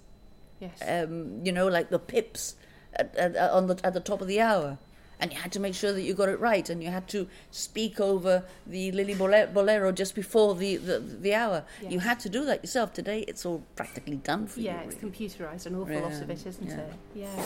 yes. 0.61 0.79
Um, 0.87 1.41
you 1.45 1.53
know, 1.53 1.69
like 1.69 1.91
the 1.91 1.99
pips 1.99 2.57
at, 2.95 3.15
at, 3.17 3.37
on 3.37 3.69
the 3.69 3.81
at 3.85 3.95
the 3.95 4.01
top 4.01 4.21
of 4.21 4.27
the 4.27 4.41
hour. 4.41 4.79
And 5.21 5.33
you 5.33 5.39
had 5.39 5.53
to 5.53 5.61
make 5.61 5.75
sure 5.75 5.93
that 5.93 6.03
you 6.03 6.15
got 6.15 6.29
it 6.29 6.41
right, 6.41 6.69
and 6.69 6.83
you 6.83 6.91
had 6.91 7.07
to 7.09 7.29
speak 7.51 8.01
over 8.01 8.45
the 8.67 8.91
Lillibullero 8.93 9.95
just 9.95 10.15
before 10.15 10.55
the, 10.55 10.77
the, 10.77 10.99
the 10.99 11.35
hour. 11.35 11.65
You 11.87 12.01
had 12.01 12.19
to 12.21 12.29
do 12.29 12.45
that 12.47 12.63
yourself. 12.65 12.93
Today, 12.93 13.25
it's 13.29 13.45
all 13.45 13.63
practically 13.77 14.17
done 14.17 14.47
for 14.47 14.61
yeah, 14.61 14.73
you. 14.73 14.79
Yeah, 14.79 14.85
it's 14.85 15.03
really. 15.03 15.11
computerized, 15.11 15.67
an 15.67 15.77
awful 15.77 16.01
lot 16.01 16.13
of 16.13 16.31
it, 16.31 16.47
isn't 16.47 16.69
yeah. 16.69 16.79
it? 16.79 16.93
Yeah. 17.15 17.45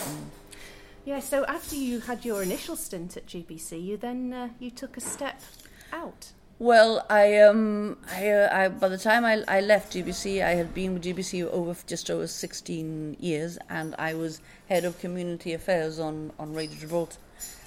Yeah. 1.04 1.20
So 1.20 1.44
after 1.46 1.76
you 1.76 2.00
had 2.00 2.24
your 2.24 2.42
initial 2.42 2.76
stint 2.76 3.16
at 3.16 3.26
GBC, 3.26 3.84
you 3.84 3.96
then 3.96 4.32
uh, 4.32 4.48
you 4.58 4.70
took 4.70 4.96
a 4.96 5.00
step 5.00 5.40
out. 5.92 6.32
Well, 6.58 7.04
I 7.10 7.38
um, 7.38 7.98
I, 8.08 8.28
uh, 8.28 8.48
I 8.56 8.68
by 8.68 8.88
the 8.88 8.98
time 8.98 9.24
I, 9.24 9.42
I 9.48 9.60
left 9.60 9.92
GBC, 9.92 10.42
I 10.44 10.54
had 10.54 10.72
been 10.72 10.94
with 10.94 11.02
GBC 11.02 11.44
over 11.50 11.76
just 11.86 12.10
over 12.10 12.26
sixteen 12.28 13.16
years, 13.18 13.58
and 13.68 13.94
I 13.98 14.14
was 14.14 14.40
head 14.68 14.84
of 14.84 14.98
community 15.00 15.52
affairs 15.52 15.98
on 15.98 16.32
on 16.38 16.54
Radio 16.54 16.78
Gibraltar. 16.78 17.18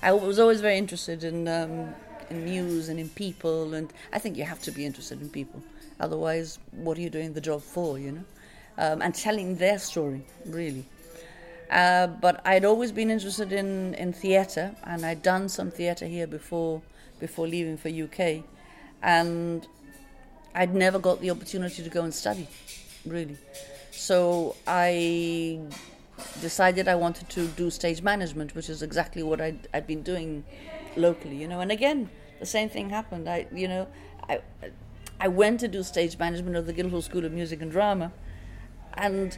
I 0.01 0.11
was 0.13 0.39
always 0.39 0.61
very 0.61 0.77
interested 0.77 1.23
in 1.23 1.47
um, 1.47 1.93
in 2.29 2.45
news 2.45 2.89
and 2.89 2.99
in 2.99 3.09
people, 3.09 3.73
and 3.73 3.91
I 4.13 4.19
think 4.19 4.37
you 4.37 4.43
have 4.43 4.61
to 4.63 4.71
be 4.71 4.85
interested 4.85 5.21
in 5.21 5.29
people. 5.29 5.61
Otherwise, 5.99 6.59
what 6.71 6.97
are 6.97 7.01
you 7.01 7.09
doing 7.09 7.33
the 7.33 7.41
job 7.41 7.61
for? 7.61 7.97
You 7.97 8.11
know, 8.11 8.25
um, 8.77 9.01
and 9.01 9.13
telling 9.13 9.55
their 9.55 9.79
story 9.79 10.25
really. 10.45 10.85
Uh, 11.69 12.07
but 12.07 12.41
I'd 12.45 12.63
always 12.63 12.93
been 12.93 13.09
interested 13.09 13.51
in, 13.51 13.93
in 13.95 14.13
theatre, 14.13 14.73
and 14.83 15.05
I'd 15.05 15.21
done 15.21 15.49
some 15.49 15.69
theatre 15.69 16.05
here 16.05 16.27
before 16.27 16.81
before 17.19 17.47
leaving 17.47 17.77
for 17.77 17.89
UK, 17.89 18.43
and 19.01 19.67
I'd 20.53 20.73
never 20.73 20.99
got 20.99 21.19
the 21.19 21.31
opportunity 21.31 21.83
to 21.83 21.89
go 21.89 22.03
and 22.03 22.13
study, 22.13 22.47
really. 23.05 23.37
So 23.91 24.55
I 24.67 25.59
decided 26.41 26.87
I 26.87 26.95
wanted 26.95 27.29
to 27.29 27.47
do 27.47 27.69
stage 27.69 28.01
management, 28.01 28.55
which 28.55 28.69
is 28.69 28.81
exactly 28.81 29.23
what 29.23 29.41
I'd, 29.41 29.67
I'd 29.73 29.87
been 29.87 30.03
doing 30.03 30.43
locally, 30.95 31.35
you 31.35 31.47
know. 31.47 31.59
And 31.59 31.71
again, 31.71 32.09
the 32.39 32.45
same 32.45 32.69
thing 32.69 32.89
happened. 32.89 33.29
I, 33.29 33.47
you 33.53 33.67
know, 33.67 33.87
I 34.29 34.41
I 35.19 35.27
went 35.27 35.59
to 35.61 35.67
do 35.67 35.81
stage 35.81 36.19
management 36.19 36.55
at 36.55 36.67
the 36.67 36.73
Guildhall 36.73 37.01
School 37.01 37.25
of 37.25 37.31
Music 37.31 37.61
and 37.61 37.71
Drama, 37.71 38.11
and 38.93 39.37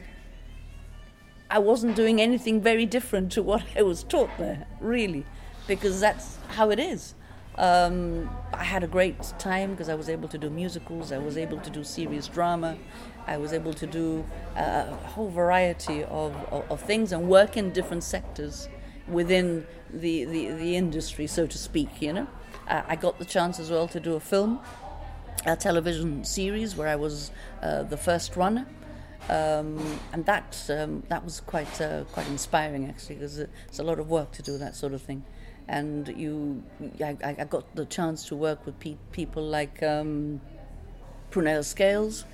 I 1.50 1.58
wasn't 1.58 1.96
doing 1.96 2.20
anything 2.20 2.60
very 2.60 2.84
different 2.84 3.32
to 3.32 3.42
what 3.42 3.64
I 3.74 3.82
was 3.82 4.04
taught 4.04 4.30
there, 4.38 4.66
really, 4.80 5.24
because 5.66 5.98
that's 5.98 6.36
how 6.48 6.70
it 6.70 6.78
is. 6.78 7.14
Um, 7.56 8.30
I 8.52 8.64
had 8.64 8.84
a 8.84 8.86
great 8.86 9.22
time 9.38 9.72
because 9.72 9.88
I 9.88 9.94
was 9.94 10.08
able 10.08 10.28
to 10.28 10.38
do 10.38 10.50
musicals, 10.50 11.12
I 11.12 11.18
was 11.18 11.36
able 11.36 11.58
to 11.58 11.70
do 11.70 11.82
serious 11.82 12.28
drama, 12.28 12.76
I 13.26 13.36
was 13.36 13.52
able 13.52 13.72
to 13.74 13.86
do 13.86 14.24
uh, 14.56 14.86
a 14.90 15.06
whole 15.08 15.30
variety 15.30 16.04
of, 16.04 16.34
of, 16.50 16.70
of 16.70 16.80
things 16.82 17.12
and 17.12 17.28
work 17.28 17.56
in 17.56 17.70
different 17.72 18.04
sectors 18.04 18.68
within 19.08 19.66
the, 19.92 20.24
the, 20.24 20.48
the 20.52 20.76
industry, 20.76 21.26
so 21.26 21.46
to 21.46 21.58
speak, 21.58 22.00
you 22.00 22.12
know. 22.12 22.26
Uh, 22.68 22.82
I 22.86 22.96
got 22.96 23.18
the 23.18 23.24
chance 23.24 23.58
as 23.58 23.70
well 23.70 23.88
to 23.88 24.00
do 24.00 24.14
a 24.14 24.20
film, 24.20 24.60
a 25.44 25.56
television 25.56 26.24
series 26.24 26.76
where 26.76 26.88
I 26.88 26.96
was 26.96 27.30
uh, 27.62 27.82
the 27.82 27.96
first 27.96 28.36
runner 28.36 28.66
um, 29.28 30.00
and 30.12 30.24
that 30.26 30.66
um, 30.70 31.02
that 31.08 31.24
was 31.24 31.40
quite 31.40 31.80
uh, 31.80 32.04
quite 32.12 32.26
inspiring 32.28 32.88
actually 32.88 33.16
because 33.16 33.38
it's 33.38 33.78
a 33.78 33.82
lot 33.82 34.00
of 34.00 34.08
work 34.08 34.32
to 34.32 34.42
do 34.42 34.58
that 34.58 34.74
sort 34.74 34.92
of 34.92 35.02
thing, 35.02 35.24
and 35.68 36.08
you 36.08 36.62
I, 37.00 37.16
I 37.22 37.44
got 37.44 37.74
the 37.76 37.84
chance 37.84 38.26
to 38.28 38.36
work 38.36 38.64
with 38.66 38.80
pe- 38.80 38.96
people 39.12 39.42
like 39.42 39.82
um, 39.82 40.40
Scales, 41.60 42.24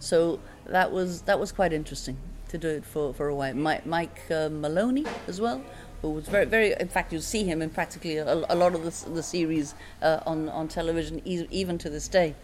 so 0.00 0.40
that 0.66 0.90
was 0.90 1.22
that 1.22 1.38
was 1.38 1.52
quite 1.52 1.72
interesting 1.72 2.16
to 2.48 2.58
do 2.58 2.68
it 2.68 2.84
for, 2.84 3.14
for 3.14 3.28
a 3.28 3.34
while. 3.34 3.54
Mike, 3.54 3.86
Mike 3.86 4.20
uh, 4.30 4.48
Maloney 4.50 5.04
as 5.28 5.40
well, 5.40 5.62
who 6.02 6.10
was 6.10 6.26
very 6.26 6.46
very. 6.46 6.74
In 6.80 6.88
fact, 6.88 7.12
you 7.12 7.20
see 7.20 7.44
him 7.44 7.62
in 7.62 7.70
practically 7.70 8.16
a, 8.16 8.34
a 8.48 8.56
lot 8.56 8.74
of 8.74 8.82
the, 8.82 9.10
the 9.10 9.22
series 9.22 9.74
uh, 10.02 10.20
on 10.26 10.48
on 10.48 10.66
television, 10.66 11.22
e- 11.24 11.46
even 11.50 11.78
to 11.78 11.88
this 11.88 12.08
day. 12.08 12.34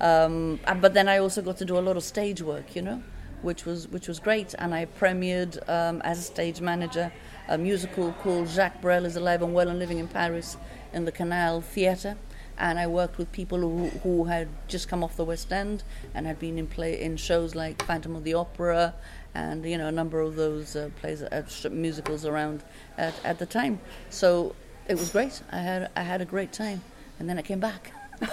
Um, 0.00 0.58
but 0.80 0.94
then 0.94 1.08
I 1.08 1.18
also 1.18 1.42
got 1.42 1.58
to 1.58 1.64
do 1.64 1.78
a 1.78 1.84
lot 1.88 1.96
of 1.96 2.02
stage 2.02 2.42
work, 2.42 2.74
you 2.74 2.82
know, 2.82 3.02
which 3.42 3.64
was 3.64 3.86
which 3.88 4.08
was 4.08 4.18
great. 4.18 4.54
And 4.58 4.74
I 4.74 4.86
premiered 4.86 5.56
um, 5.68 6.00
as 6.02 6.18
a 6.18 6.22
stage 6.22 6.60
manager 6.60 7.12
a 7.48 7.58
musical 7.58 8.12
called 8.22 8.48
Jacques 8.48 8.80
Brel 8.80 9.04
is 9.04 9.16
Alive 9.16 9.42
and 9.42 9.52
Well 9.52 9.68
and 9.68 9.78
Living 9.78 9.98
in 9.98 10.08
Paris 10.08 10.56
in 10.92 11.04
the 11.04 11.12
Canal 11.12 11.60
Theatre. 11.60 12.16
And 12.58 12.78
I 12.78 12.86
worked 12.86 13.18
with 13.18 13.32
people 13.32 13.58
who, 13.58 13.88
who 14.02 14.24
had 14.24 14.48
just 14.68 14.88
come 14.88 15.02
off 15.02 15.16
the 15.16 15.24
West 15.24 15.52
End 15.52 15.82
and 16.14 16.26
had 16.26 16.38
been 16.38 16.58
in 16.58 16.66
play 16.66 17.00
in 17.00 17.16
shows 17.16 17.54
like 17.54 17.82
Phantom 17.84 18.14
of 18.16 18.24
the 18.24 18.34
Opera 18.34 18.94
and 19.34 19.64
you 19.64 19.78
know 19.78 19.88
a 19.88 19.92
number 19.92 20.20
of 20.20 20.36
those 20.36 20.76
uh, 20.76 20.90
plays 21.00 21.22
uh, 21.22 21.42
musicals 21.70 22.24
around 22.26 22.62
at, 22.98 23.14
at 23.24 23.38
the 23.38 23.46
time. 23.46 23.80
So 24.10 24.54
it 24.88 24.98
was 24.98 25.10
great. 25.10 25.40
I 25.50 25.58
had 25.58 25.90
I 25.96 26.02
had 26.02 26.20
a 26.20 26.26
great 26.26 26.52
time, 26.52 26.82
and 27.18 27.28
then 27.28 27.38
I 27.38 27.42
came 27.42 27.60
back. 27.60 27.92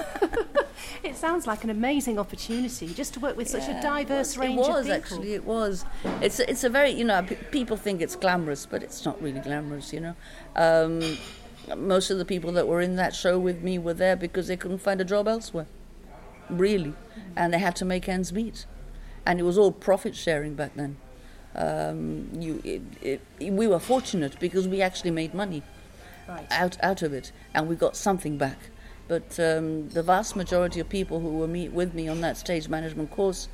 It 1.03 1.15
sounds 1.15 1.45
like 1.47 1.63
an 1.63 1.69
amazing 1.69 2.17
opportunity 2.19 2.87
just 2.93 3.13
to 3.13 3.19
work 3.19 3.35
with 3.37 3.47
such 3.49 3.67
a 3.67 3.71
Yeah, 3.71 3.81
diverse 3.81 4.35
it 4.35 4.39
was, 4.39 4.47
range 4.47 4.59
it 4.59 4.69
was, 4.69 4.69
of 4.69 4.83
people. 4.85 4.93
actually 4.95 5.33
it 5.33 5.45
was 5.45 5.85
it's 6.21 6.39
it's 6.39 6.63
a 6.63 6.69
very 6.69 6.91
you 6.91 7.03
know 7.05 7.21
p- 7.23 7.35
people 7.51 7.77
think 7.77 8.01
it's 8.01 8.15
glamorous 8.15 8.65
but 8.65 8.81
it's 8.83 9.05
not 9.05 9.21
really 9.21 9.39
glamorous 9.39 9.91
you 9.93 9.99
know 9.99 10.15
um, 10.55 11.17
most 11.77 12.09
of 12.09 12.17
the 12.17 12.25
people 12.25 12.51
that 12.51 12.67
were 12.67 12.81
in 12.81 12.95
that 12.95 13.13
show 13.15 13.37
with 13.37 13.61
me 13.61 13.77
were 13.77 13.93
there 13.93 14.15
because 14.15 14.47
they 14.47 14.57
couldn't 14.57 14.79
find 14.79 14.99
a 14.99 15.05
job 15.05 15.27
elsewhere 15.27 15.67
really 16.49 16.93
and 17.35 17.53
they 17.53 17.59
had 17.59 17.75
to 17.75 17.85
make 17.85 18.09
ends 18.09 18.33
meet 18.33 18.65
and 19.25 19.39
it 19.39 19.43
was 19.43 19.57
all 19.57 19.71
profit 19.71 20.15
sharing 20.15 20.55
back 20.55 20.73
then 20.75 20.97
um, 21.55 22.29
you 22.39 22.61
it, 22.63 22.81
it, 23.01 23.51
we 23.51 23.67
were 23.67 23.79
fortunate 23.79 24.39
because 24.39 24.67
we 24.67 24.81
actually 24.81 25.11
made 25.11 25.33
money 25.33 25.63
Right. 26.29 26.45
out 26.51 26.77
out 26.83 27.01
of 27.01 27.11
it, 27.11 27.31
and 27.55 27.67
we 27.67 27.75
got 27.75 27.95
something 27.95 28.37
back. 28.37 28.57
But 29.07 29.39
um, 29.39 29.89
the 29.89 30.03
vast 30.03 30.35
majority 30.35 30.79
of 30.79 30.87
people 30.87 31.19
who 31.19 31.29
were 31.29 31.47
me, 31.47 31.67
with 31.69 31.95
me 31.95 32.07
on 32.07 32.21
that 32.21 32.37
stage 32.37 32.69
management 32.69 33.09
course 33.09 33.47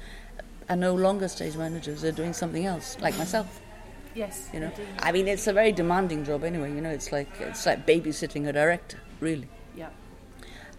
are 0.67 0.75
no 0.75 0.93
longer 0.93 1.30
stage 1.30 1.56
managers. 1.56 2.01
They're 2.01 2.12
doing 2.12 2.34
something 2.34 2.65
else, 2.65 2.97
like 2.99 3.17
myself. 3.17 3.62
Yes. 4.15 4.49
You 4.54 4.62
know, 4.62 4.67
indeed. 4.67 4.88
I 4.99 5.12
mean, 5.12 5.28
it's 5.28 5.47
a 5.47 5.54
very 5.54 5.71
demanding 5.71 6.23
job 6.23 6.43
anyway. 6.43 6.73
You 6.73 6.82
know, 6.82 6.89
it's 6.89 7.12
like 7.12 7.30
it's 7.39 7.65
like 7.65 7.86
babysitting 7.86 8.47
a 8.47 8.54
director, 8.54 8.97
really. 9.19 9.47
Yeah. 9.75 9.89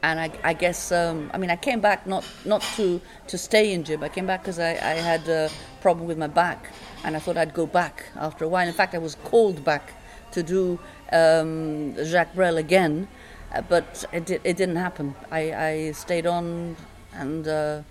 And 0.02 0.18
I, 0.20 0.30
I 0.42 0.52
guess 0.54 0.90
um, 0.92 1.30
I 1.34 1.38
mean 1.38 1.50
I 1.50 1.56
came 1.56 1.80
back 1.80 2.06
not 2.06 2.24
not 2.44 2.62
to, 2.76 3.00
to 3.28 3.38
stay 3.38 3.72
in 3.72 3.84
Jib. 3.84 4.02
I 4.02 4.08
came 4.08 4.26
back 4.26 4.42
because 4.42 4.58
I, 4.58 4.70
I 4.72 4.94
had 4.94 5.28
a 5.28 5.50
problem 5.80 6.06
with 6.06 6.18
my 6.18 6.28
back, 6.28 6.70
and 7.04 7.14
I 7.16 7.18
thought 7.18 7.36
I'd 7.36 7.54
go 7.54 7.66
back 7.66 8.04
after 8.16 8.44
a 8.44 8.48
while. 8.48 8.66
In 8.66 8.74
fact, 8.74 8.94
I 8.94 8.98
was 8.98 9.16
called 9.24 9.64
back 9.64 9.92
to 10.32 10.42
do 10.42 10.78
um, 11.12 11.94
Jacques 12.04 12.34
Brel 12.34 12.56
again, 12.58 13.08
uh, 13.54 13.62
but 13.62 14.04
it, 14.12 14.30
it 14.30 14.56
didn't 14.56 14.76
happen. 14.76 15.14
I, 15.30 15.52
I 15.52 15.92
stayed 15.92 16.26
on, 16.26 16.76
and 17.14 17.46
uh, 17.46 17.82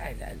I, 0.00 0.04
I- 0.08 0.36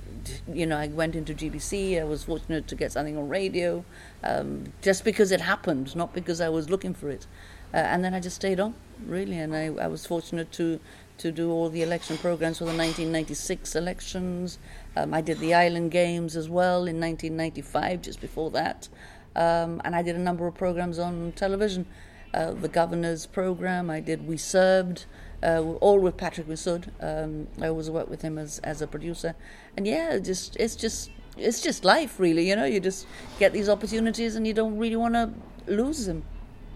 you 0.52 0.66
know 0.66 0.76
I 0.76 0.88
went 0.88 1.14
into 1.16 1.34
GBC. 1.34 2.00
I 2.00 2.04
was 2.04 2.24
fortunate 2.24 2.66
to 2.68 2.74
get 2.74 2.92
something 2.92 3.16
on 3.16 3.28
radio, 3.28 3.84
um, 4.22 4.72
just 4.82 5.04
because 5.04 5.30
it 5.32 5.40
happened, 5.40 5.94
not 5.96 6.12
because 6.14 6.40
I 6.40 6.48
was 6.48 6.70
looking 6.70 6.94
for 6.94 7.08
it. 7.10 7.26
Uh, 7.74 7.78
and 7.78 8.04
then 8.04 8.14
I 8.14 8.20
just 8.20 8.36
stayed 8.36 8.60
on, 8.60 8.74
really, 9.04 9.38
and 9.38 9.54
I, 9.54 9.66
I 9.66 9.86
was 9.86 10.06
fortunate 10.06 10.52
to 10.52 10.80
to 11.18 11.32
do 11.32 11.50
all 11.50 11.70
the 11.70 11.82
election 11.82 12.18
programs 12.18 12.58
for 12.58 12.64
the 12.64 12.76
1996 12.76 13.74
elections. 13.74 14.58
Um, 14.96 15.14
I 15.14 15.22
did 15.22 15.38
the 15.38 15.54
Island 15.54 15.90
Games 15.90 16.36
as 16.36 16.48
well 16.48 16.86
in 16.86 17.00
1995, 17.00 18.02
just 18.02 18.20
before 18.20 18.50
that, 18.50 18.88
um, 19.34 19.80
and 19.84 19.96
I 19.96 20.02
did 20.02 20.16
a 20.16 20.20
number 20.20 20.46
of 20.46 20.54
programs 20.54 20.98
on 20.98 21.32
television. 21.36 21.86
Uh, 22.34 22.52
the 22.52 22.68
Governor's 22.68 23.24
program, 23.24 23.88
I 23.88 24.00
did 24.00 24.26
We 24.26 24.36
Served, 24.36 25.06
uh, 25.42 25.62
all 25.80 25.98
with 25.98 26.16
Patrick 26.16 26.46
Massoud. 26.48 26.88
Um, 27.00 27.46
I 27.60 27.68
always 27.68 27.90
worked 27.90 28.08
with 28.10 28.22
him 28.22 28.38
as, 28.38 28.58
as 28.60 28.82
a 28.82 28.86
producer, 28.86 29.34
and 29.76 29.86
yeah, 29.86 30.18
just 30.18 30.56
it's 30.56 30.76
just 30.76 31.10
it's 31.36 31.60
just 31.60 31.84
life, 31.84 32.18
really. 32.18 32.48
You 32.48 32.56
know, 32.56 32.64
you 32.64 32.80
just 32.80 33.06
get 33.38 33.52
these 33.52 33.68
opportunities 33.68 34.36
and 34.36 34.46
you 34.46 34.54
don't 34.54 34.78
really 34.78 34.96
want 34.96 35.14
to 35.14 35.30
lose 35.66 36.06
them. 36.06 36.22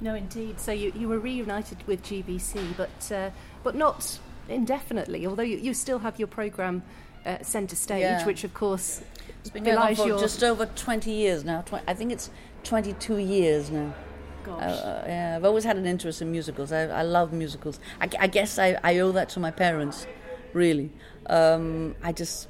No, 0.03 0.15
indeed. 0.15 0.59
So 0.61 0.73
you, 0.73 0.93
you 0.95 1.09
were 1.09 1.19
reunited 1.19 1.79
with 1.87 2.03
GBC, 2.03 2.77
but 2.77 3.13
uh, 3.15 3.31
but 3.63 3.75
not 3.75 4.19
indefinitely. 4.49 5.27
Although 5.27 5.43
you, 5.43 5.59
you 5.59 5.75
still 5.75 5.99
have 6.01 6.19
your 6.19 6.29
program 6.29 6.83
uh, 7.27 7.39
centre 7.43 7.77
stage, 7.77 8.03
Yeah. 8.03 8.25
which 8.27 8.45
of 8.45 8.55
course 8.55 9.03
It's 9.41 9.51
been 9.51 9.65
going 9.65 9.77
on 9.79 9.95
for 9.95 10.07
your 10.07 10.19
just 10.19 10.43
over 10.43 10.67
20 10.67 11.11
years 11.11 11.45
now. 11.45 11.63
Tw- 11.63 11.83
I 11.87 11.95
think 11.95 12.13
it's 12.13 12.31
22 12.65 13.17
years 13.19 13.71
now. 13.71 13.95
Uh, 14.47 14.51
uh, 14.53 15.05
yeah, 15.07 15.37
I've 15.37 15.45
always 15.45 15.65
had 15.65 15.77
an 15.77 15.87
interest 15.87 16.23
in 16.23 16.31
musicals. 16.31 16.73
I, 16.73 16.83
I 16.85 17.03
love 17.03 17.33
musicals. 17.33 17.81
I, 18.01 18.09
I 18.19 18.27
guess 18.27 18.59
I, 18.59 18.79
I 18.83 18.99
owe 18.99 19.13
that 19.13 19.29
to 19.31 19.41
my 19.41 19.51
parents, 19.51 20.07
really. 20.53 20.91
Um, 21.27 21.95
I 22.03 22.13
just, 22.13 22.49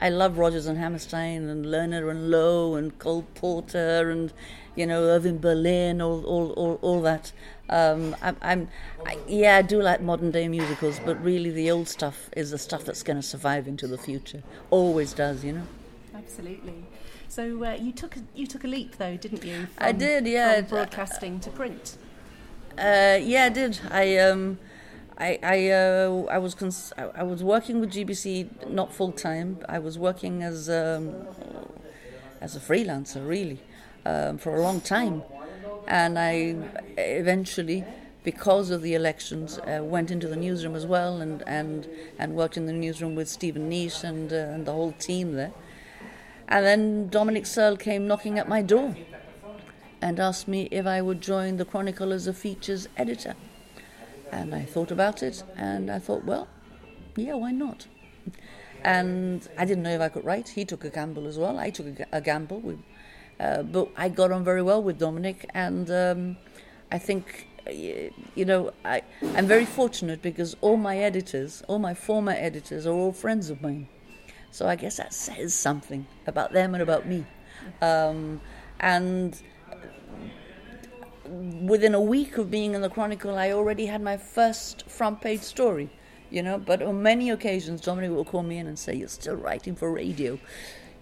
I 0.00 0.08
love 0.10 0.38
Rodgers 0.38 0.66
and 0.66 0.78
Hammerstein 0.78 1.48
and 1.48 1.64
Lerner 1.64 2.10
and 2.10 2.30
Loewe 2.30 2.76
and 2.76 2.98
Cole 2.98 3.26
Porter 3.34 4.10
and, 4.10 4.32
you 4.74 4.86
know, 4.86 5.02
Irving 5.02 5.38
Berlin, 5.38 6.00
all, 6.00 6.24
all, 6.24 6.50
all, 6.52 6.78
all 6.82 7.00
that. 7.02 7.32
Um, 7.68 8.14
I'm, 8.20 8.36
I'm 8.42 8.68
I, 9.06 9.16
yeah, 9.26 9.56
I 9.56 9.62
do 9.62 9.80
like 9.80 10.02
modern 10.02 10.30
day 10.30 10.48
musicals, 10.48 11.00
but 11.04 11.22
really 11.22 11.50
the 11.50 11.70
old 11.70 11.88
stuff 11.88 12.28
is 12.36 12.50
the 12.50 12.58
stuff 12.58 12.84
that's 12.84 13.02
going 13.02 13.16
to 13.16 13.22
survive 13.22 13.66
into 13.66 13.86
the 13.86 13.96
future. 13.96 14.42
Always 14.70 15.12
does, 15.14 15.44
you 15.44 15.52
know. 15.52 15.66
Absolutely. 16.14 16.84
So 17.32 17.64
uh, 17.64 17.78
you 17.80 17.92
took 17.92 18.16
a, 18.16 18.20
you 18.34 18.46
took 18.46 18.62
a 18.62 18.66
leap 18.66 18.98
though, 18.98 19.16
didn't 19.16 19.42
you? 19.42 19.66
I 19.78 19.92
did, 19.92 20.26
yeah. 20.26 20.60
From 20.60 20.68
broadcasting 20.68 21.40
to 21.40 21.48
print. 21.48 21.96
Uh, 22.76 23.18
yeah, 23.22 23.44
I 23.44 23.48
did. 23.48 23.80
I 23.90 24.18
um, 24.18 24.58
I 25.16 25.38
I 25.42 25.70
uh, 25.70 26.26
I 26.30 26.36
was 26.36 26.54
cons- 26.54 26.92
I, 26.98 27.22
was 27.22 27.42
working 27.42 27.80
with 27.80 27.90
GBC 27.90 28.68
not 28.68 28.92
full 28.92 29.12
time. 29.12 29.60
I 29.66 29.78
was 29.78 29.98
working 29.98 30.42
as 30.42 30.68
um, 30.68 31.26
as 32.42 32.54
a 32.54 32.60
freelancer 32.60 33.26
really 33.26 33.60
um, 34.04 34.36
for 34.36 34.54
a 34.54 34.60
long 34.60 34.82
time, 34.82 35.22
and 35.88 36.18
I 36.18 36.54
eventually. 36.98 37.82
Because 38.24 38.70
of 38.70 38.82
the 38.82 38.94
elections, 38.94 39.58
uh, 39.58 39.80
went 39.82 40.12
into 40.12 40.28
the 40.28 40.36
newsroom 40.36 40.76
as 40.76 40.86
well, 40.86 41.20
and, 41.20 41.42
and, 41.44 41.88
and 42.20 42.36
worked 42.36 42.56
in 42.56 42.66
the 42.66 42.72
newsroom 42.72 43.16
with 43.16 43.28
Stephen 43.28 43.68
Niche 43.68 44.04
and 44.04 44.32
uh, 44.32 44.54
and 44.54 44.64
the 44.64 44.70
whole 44.70 44.92
team 44.92 45.32
there. 45.32 45.52
And 46.48 46.66
then 46.66 47.08
Dominic 47.08 47.46
Searle 47.46 47.76
came 47.76 48.06
knocking 48.06 48.38
at 48.38 48.48
my 48.48 48.62
door 48.62 48.94
and 50.00 50.18
asked 50.18 50.48
me 50.48 50.68
if 50.70 50.86
I 50.86 51.00
would 51.00 51.20
join 51.20 51.56
the 51.56 51.64
Chronicle 51.64 52.12
as 52.12 52.26
a 52.26 52.32
features 52.32 52.88
editor. 52.96 53.34
And 54.32 54.54
I 54.54 54.64
thought 54.64 54.90
about 54.90 55.22
it, 55.22 55.44
and 55.56 55.90
I 55.90 55.98
thought, 55.98 56.24
well, 56.24 56.48
yeah, 57.16 57.34
why 57.34 57.52
not? 57.52 57.86
And 58.82 59.46
I 59.56 59.64
didn't 59.64 59.84
know 59.84 59.94
if 59.94 60.00
I 60.00 60.08
could 60.08 60.24
write. 60.24 60.48
He 60.48 60.64
took 60.64 60.84
a 60.84 60.90
gamble 60.90 61.26
as 61.28 61.38
well. 61.38 61.58
I 61.58 61.70
took 61.70 61.86
a, 62.10 62.20
gamble. 62.20 62.60
We, 62.60 62.78
uh, 63.38 63.62
but 63.62 63.90
I 63.96 64.08
got 64.08 64.32
on 64.32 64.42
very 64.42 64.62
well 64.62 64.82
with 64.82 64.98
Dominic, 64.98 65.48
and 65.54 65.88
um, 65.90 66.36
I 66.90 66.98
think, 66.98 67.48
you 67.70 68.44
know, 68.44 68.72
I, 68.84 69.02
I'm 69.36 69.46
very 69.46 69.66
fortunate 69.66 70.20
because 70.20 70.56
all 70.60 70.76
my 70.76 70.98
editors, 70.98 71.62
all 71.68 71.78
my 71.78 71.94
former 71.94 72.32
editors, 72.32 72.86
are 72.86 72.94
all 72.94 73.12
friends 73.12 73.50
of 73.50 73.62
mine. 73.62 73.88
So 74.52 74.68
I 74.68 74.76
guess 74.76 74.98
that 74.98 75.14
says 75.14 75.54
something 75.54 76.06
about 76.26 76.52
them 76.52 76.74
and 76.74 76.82
about 76.82 77.06
me. 77.06 77.24
Um, 77.80 78.42
and 78.78 79.40
within 81.24 81.94
a 81.94 82.00
week 82.00 82.36
of 82.36 82.50
being 82.50 82.74
in 82.74 82.82
the 82.82 82.90
Chronicle, 82.90 83.38
I 83.38 83.52
already 83.52 83.86
had 83.86 84.02
my 84.02 84.18
first 84.18 84.88
front 84.90 85.22
page 85.22 85.40
story, 85.40 85.90
you 86.30 86.42
know. 86.42 86.58
But 86.58 86.82
on 86.82 87.02
many 87.02 87.30
occasions, 87.30 87.80
Dominic 87.80 88.10
will 88.10 88.26
call 88.26 88.42
me 88.42 88.58
in 88.58 88.66
and 88.66 88.78
say, 88.78 88.94
You're 88.94 89.08
still 89.08 89.36
writing 89.36 89.74
for 89.74 89.90
radio. 89.90 90.32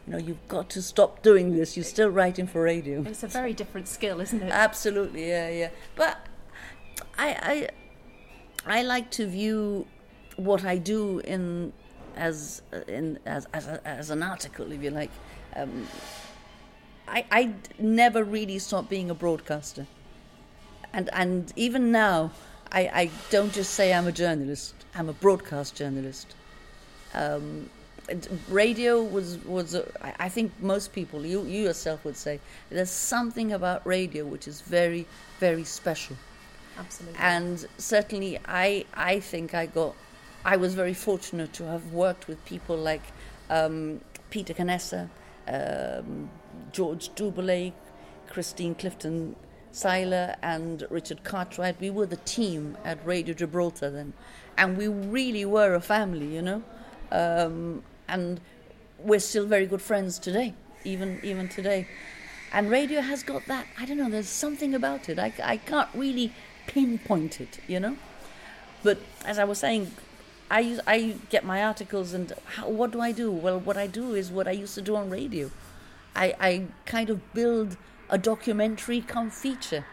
You 0.07 0.13
know, 0.13 0.19
you've 0.19 0.47
got 0.47 0.71
to 0.71 0.83
stop 0.83 1.23
doing 1.23 1.57
this. 1.57 1.77
You're 1.77 1.85
still 1.85 2.09
writing 2.09 2.47
for 2.47 2.63
radio. 2.63 3.03
It's 3.03 3.25
a 3.25 3.29
very 3.29 3.53
different 3.53 3.89
skill, 3.89 4.21
isn't 4.21 4.43
it? 4.43 4.51
Absolutely, 4.51 5.29
yeah, 5.29 5.51
yeah. 5.51 5.71
But 5.97 6.25
I, 7.19 7.69
I, 8.65 8.79
I 8.79 8.83
like 8.83 9.11
to 9.13 9.27
view 9.27 9.89
what 10.37 10.65
I 10.65 10.79
do 10.79 11.19
in 11.19 11.73
as 12.17 12.63
in 12.89 13.19
as 13.27 13.47
as, 13.53 13.67
a, 13.67 13.87
as 13.87 14.11
an 14.11 14.23
article, 14.23 14.71
if 14.73 14.83
you 14.83 14.91
like. 14.91 15.11
Um, 15.57 15.87
I 17.09 17.25
I 17.31 17.53
never 17.79 18.25
really 18.25 18.59
stopped 18.59 18.89
being 18.89 19.11
a 19.11 19.15
broadcaster, 19.15 19.87
and 20.93 21.11
and 21.13 21.53
even 21.57 21.91
now, 21.93 22.33
I 22.73 22.81
I 23.03 23.11
don't 23.31 23.53
just 23.53 23.75
say 23.75 23.93
I'm 23.93 24.07
a 24.07 24.13
journalist. 24.13 24.75
I'm 24.95 25.09
a 25.09 25.13
broadcast 25.15 25.75
journalist. 25.75 26.35
Um, 27.15 27.69
radio 28.49 29.03
was 29.03 29.39
was 29.45 29.75
uh, 29.75 29.89
I 30.03 30.15
I 30.27 30.29
think 30.29 30.53
most 30.61 30.93
people 30.93 31.25
you 31.25 31.43
you 31.45 31.63
yourself 31.63 32.05
would 32.05 32.17
say 32.17 32.41
there's 32.71 32.91
something 32.91 33.53
about 33.53 33.87
radio 33.87 34.25
which 34.25 34.49
is 34.49 34.61
very 34.61 35.07
very 35.39 35.65
special 35.65 36.17
Absolutely. 36.79 37.19
and 37.21 37.67
certainly 37.79 38.39
I 38.47 38.85
I 38.95 39.21
think 39.21 39.55
I 39.55 39.67
got 39.67 39.95
I 40.45 40.57
was 40.57 40.75
very 40.75 40.95
fortunate 40.95 41.53
to 41.55 41.65
have 41.67 41.93
worked 41.93 42.27
with 42.27 42.43
people 42.47 42.77
like 42.77 43.03
um, 43.51 44.01
Peter 44.31 44.55
Canessa, 44.55 45.11
um, 45.47 46.31
George 46.73 47.15
Duboulay, 47.15 47.75
Christine 48.29 48.75
Clifton 48.75 49.37
Seiler, 49.73 50.37
and 50.43 50.87
Richard 50.89 51.25
Cartwright. 51.25 51.79
We 51.81 51.91
were 51.91 52.07
the 52.07 52.17
team 52.17 52.79
at 52.85 53.05
Radio 53.05 53.35
Gibraltar 53.35 53.91
then, 53.91 54.15
and 54.57 54.79
we 54.79 54.89
really 54.89 55.45
were 55.45 55.75
a 55.75 55.81
family, 55.81 56.35
you 56.35 56.43
know, 56.43 56.63
um, 57.13 57.83
and 58.09 58.41
we're 58.99 59.21
still 59.21 59.47
very 59.47 59.67
good 59.67 59.83
friends 59.83 60.19
today, 60.19 60.55
even 60.85 61.21
even 61.23 61.49
today. 61.49 61.87
And 62.53 62.71
radio 62.71 63.01
has 63.01 63.23
got 63.23 63.47
that. 63.47 63.67
I 63.79 63.85
don't 63.85 63.99
know. 63.99 64.11
There's 64.11 64.29
something 64.29 64.75
about 64.75 65.09
it. 65.09 65.19
I, 65.19 65.33
I 65.43 65.57
can't 65.59 65.89
really 65.95 66.33
pinpoint 66.67 67.41
it, 67.41 67.61
you 67.69 67.79
know. 67.79 67.97
But 68.83 68.99
as 69.25 69.39
I 69.39 69.45
was 69.45 69.59
saying, 69.59 69.93
I 70.51 70.61
use, 70.61 70.81
I 70.87 71.17
get 71.31 71.45
my 71.45 71.63
articles 71.63 72.13
and 72.13 72.33
how, 72.45 72.69
what 72.69 72.91
do 72.91 73.01
I 73.01 73.13
do? 73.13 73.31
Well, 73.31 73.61
what 73.61 73.77
I 73.77 73.87
do 73.87 74.15
is 74.15 74.31
what 74.31 74.49
I 74.49 74.51
used 74.51 74.75
to 74.75 74.83
do 74.83 74.97
on 74.97 75.09
radio. 75.09 75.51
I, 76.17 76.35
I 76.41 76.67
kind 76.87 77.09
of 77.09 77.33
build 77.33 77.77
a 78.09 78.19
documentary 78.19 79.01
come 79.01 79.31
feature. 79.31 79.85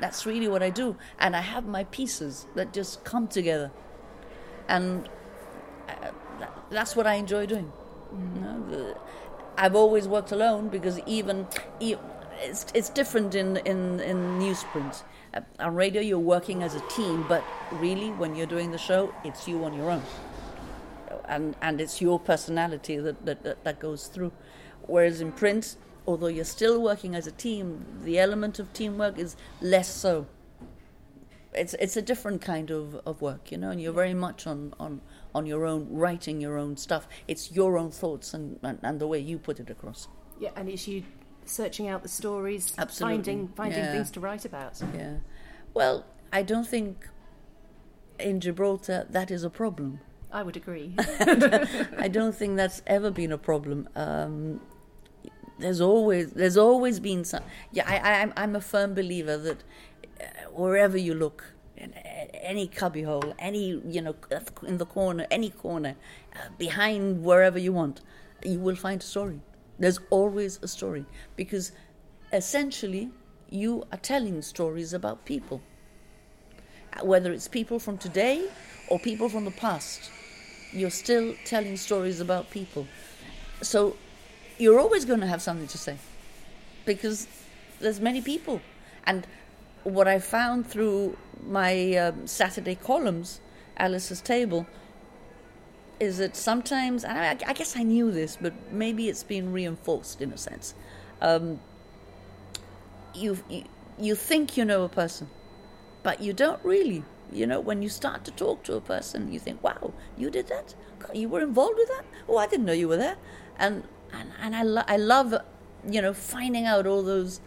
That's 0.00 0.26
really 0.26 0.48
what 0.48 0.62
I 0.62 0.70
do, 0.70 0.96
and 1.18 1.36
I 1.36 1.40
have 1.40 1.66
my 1.66 1.84
pieces 1.84 2.46
that 2.54 2.72
just 2.72 3.04
come 3.04 3.28
together, 3.28 3.70
and 4.66 5.08
uh, 5.86 6.10
that's 6.70 6.96
what 6.96 7.06
I 7.06 7.14
enjoy 7.14 7.44
doing. 7.44 7.70
You 8.10 8.40
know, 8.40 8.96
I've 9.58 9.76
always 9.76 10.08
worked 10.08 10.32
alone 10.32 10.70
because 10.70 10.98
even, 11.00 11.46
e 11.80 11.96
it's 12.40 12.64
it's 12.72 12.88
different 12.88 13.34
in 13.34 13.58
in 13.58 14.00
in 14.00 14.38
newsprint. 14.40 15.02
Uh, 15.32 15.40
on 15.60 15.74
radio, 15.74 16.02
you're 16.02 16.18
working 16.18 16.62
as 16.62 16.74
a 16.74 16.80
team, 16.88 17.24
but 17.28 17.44
really, 17.72 18.10
when 18.10 18.34
you're 18.34 18.46
doing 18.46 18.72
the 18.72 18.78
show, 18.78 19.14
it's 19.24 19.46
you 19.46 19.64
on 19.64 19.72
your 19.74 19.90
own, 19.90 20.02
and 21.26 21.54
and 21.62 21.80
it's 21.80 22.00
your 22.00 22.18
personality 22.18 22.96
that 22.96 23.24
that, 23.24 23.62
that, 23.64 23.78
goes 23.78 24.06
through. 24.08 24.32
Whereas 24.82 25.20
in 25.20 25.30
print, 25.30 25.76
although 26.06 26.26
you're 26.26 26.44
still 26.44 26.82
working 26.82 27.14
as 27.14 27.28
a 27.28 27.30
team, 27.30 27.84
the 28.02 28.18
element 28.18 28.58
of 28.58 28.72
teamwork 28.72 29.18
is 29.18 29.36
less 29.60 29.88
so. 29.88 30.26
It's 31.52 31.74
it's 31.74 31.96
a 31.96 32.02
different 32.02 32.42
kind 32.42 32.70
of, 32.70 33.00
of 33.06 33.22
work, 33.22 33.52
you 33.52 33.58
know, 33.58 33.70
and 33.70 33.80
you're 33.80 33.92
very 33.92 34.14
much 34.14 34.48
on, 34.48 34.74
on, 34.80 35.00
on 35.34 35.46
your 35.46 35.64
own, 35.64 35.86
writing 35.90 36.40
your 36.40 36.58
own 36.58 36.76
stuff. 36.76 37.08
It's 37.28 37.52
your 37.52 37.78
own 37.78 37.90
thoughts 37.90 38.34
and, 38.34 38.58
and, 38.62 38.78
and 38.82 39.00
the 39.00 39.06
way 39.06 39.18
you 39.20 39.38
put 39.38 39.60
it 39.60 39.70
across. 39.70 40.08
yeah, 40.40 40.50
and 40.56 40.68
it's 40.68 40.88
you 40.88 41.04
searching 41.50 41.88
out 41.88 42.02
the 42.02 42.08
stories, 42.08 42.72
Absolutely. 42.78 43.16
finding 43.16 43.48
finding 43.48 43.84
Yeah. 43.84 43.92
things 43.92 44.10
to 44.12 44.20
write 44.20 44.44
about. 44.44 44.80
Yeah. 44.94 45.16
Well, 45.74 46.04
I 46.32 46.42
don't 46.42 46.66
think 46.66 47.08
in 48.18 48.40
Gibraltar 48.40 49.06
that 49.10 49.30
is 49.30 49.44
a 49.44 49.50
problem. 49.50 50.00
I 50.32 50.42
would 50.42 50.56
agree. 50.56 50.94
I 52.06 52.08
don't 52.08 52.34
think 52.34 52.56
that's 52.56 52.82
ever 52.86 53.10
been 53.10 53.32
a 53.32 53.38
problem. 53.38 53.88
Um, 53.96 54.60
there's 55.58 55.80
always 55.80 56.32
there's 56.32 56.56
always 56.56 57.00
been 57.00 57.24
some. 57.24 57.42
Yeah, 57.72 57.84
I, 57.86 57.96
I 57.98 58.12
I'm 58.22 58.32
I'm 58.36 58.56
a 58.56 58.60
firm 58.60 58.94
believer 58.94 59.36
that 59.36 59.58
uh, 60.20 60.24
wherever 60.52 60.96
you 60.96 61.14
look, 61.14 61.52
any 62.34 62.68
cubbyhole, 62.68 63.34
any 63.38 63.80
you 63.86 64.00
know 64.02 64.14
in 64.66 64.78
the 64.78 64.86
corner, 64.86 65.26
any 65.30 65.50
corner, 65.50 65.96
uh, 66.34 66.48
behind 66.58 67.24
wherever 67.24 67.58
you 67.58 67.72
want, 67.72 68.00
you 68.44 68.58
will 68.60 68.76
find 68.76 69.00
a 69.02 69.04
story. 69.04 69.40
There's 69.80 69.98
always 70.10 70.60
a 70.62 70.68
story 70.68 71.04
because 71.34 71.72
essentially 72.32 73.10
you 73.50 73.84
are 73.90 73.98
telling 73.98 74.40
stories 74.42 74.92
about 74.92 75.24
people, 75.24 75.60
whether 77.02 77.32
it's 77.32 77.48
people 77.48 77.80
from 77.80 77.98
today 77.98 78.48
or 78.88 79.00
people 79.00 79.28
from 79.28 79.44
the 79.44 79.50
past 79.50 80.10
you're 80.72 80.90
still 80.90 81.34
telling 81.44 81.76
stories 81.76 82.20
about 82.20 82.50
people. 82.50 82.86
So 83.62 83.96
you're 84.58 84.78
always 84.78 85.04
going 85.04 85.20
to 85.20 85.26
have 85.26 85.42
something 85.42 85.66
to 85.68 85.78
say 85.78 85.96
because 86.84 87.26
there's 87.80 88.00
many 88.00 88.20
people. 88.20 88.60
And 89.04 89.26
what 89.84 90.06
I 90.06 90.18
found 90.18 90.66
through 90.66 91.16
my 91.42 91.94
um, 91.96 92.26
Saturday 92.26 92.74
columns, 92.74 93.40
Alice's 93.76 94.20
Table, 94.20 94.66
is 96.00 96.18
that 96.18 96.34
sometimes, 96.34 97.04
I, 97.04 97.30
I 97.46 97.52
guess 97.52 97.76
I 97.76 97.82
knew 97.82 98.10
this, 98.10 98.38
but 98.40 98.54
maybe 98.72 99.08
it's 99.08 99.22
been 99.22 99.52
reinforced 99.52 100.20
in 100.22 100.32
a 100.32 100.38
sense. 100.38 100.74
Um, 101.20 101.60
you, 103.14 103.38
you 103.48 103.64
you 103.98 104.14
think 104.14 104.56
you 104.56 104.64
know 104.64 104.82
a 104.84 104.88
person, 104.88 105.28
but 106.02 106.20
you 106.22 106.32
don't 106.32 106.62
really. 106.64 107.04
You 107.32 107.46
know, 107.46 107.60
when 107.60 107.80
you 107.82 107.88
start 107.88 108.24
to 108.24 108.32
talk 108.32 108.64
to 108.64 108.74
a 108.74 108.80
person, 108.80 109.30
you 109.32 109.38
think, 109.38 109.62
"Wow, 109.62 109.92
you 110.16 110.30
did 110.30 110.48
that. 110.48 110.74
You 111.14 111.28
were 111.28 111.40
involved 111.42 111.76
with 111.76 111.88
that. 111.88 112.04
Oh, 112.28 112.38
I 112.38 112.46
didn't 112.46 112.66
know 112.66 112.72
you 112.72 112.88
were 112.88 112.96
there." 112.96 113.16
And 113.58 113.84
and 114.12 114.30
and 114.40 114.56
I 114.56 114.62
lo- 114.62 114.88
I 114.88 114.96
love, 114.96 115.34
you 115.88 116.02
know, 116.02 116.12
finding 116.14 116.66
out 116.66 116.86
all 116.86 117.02
those. 117.02 117.40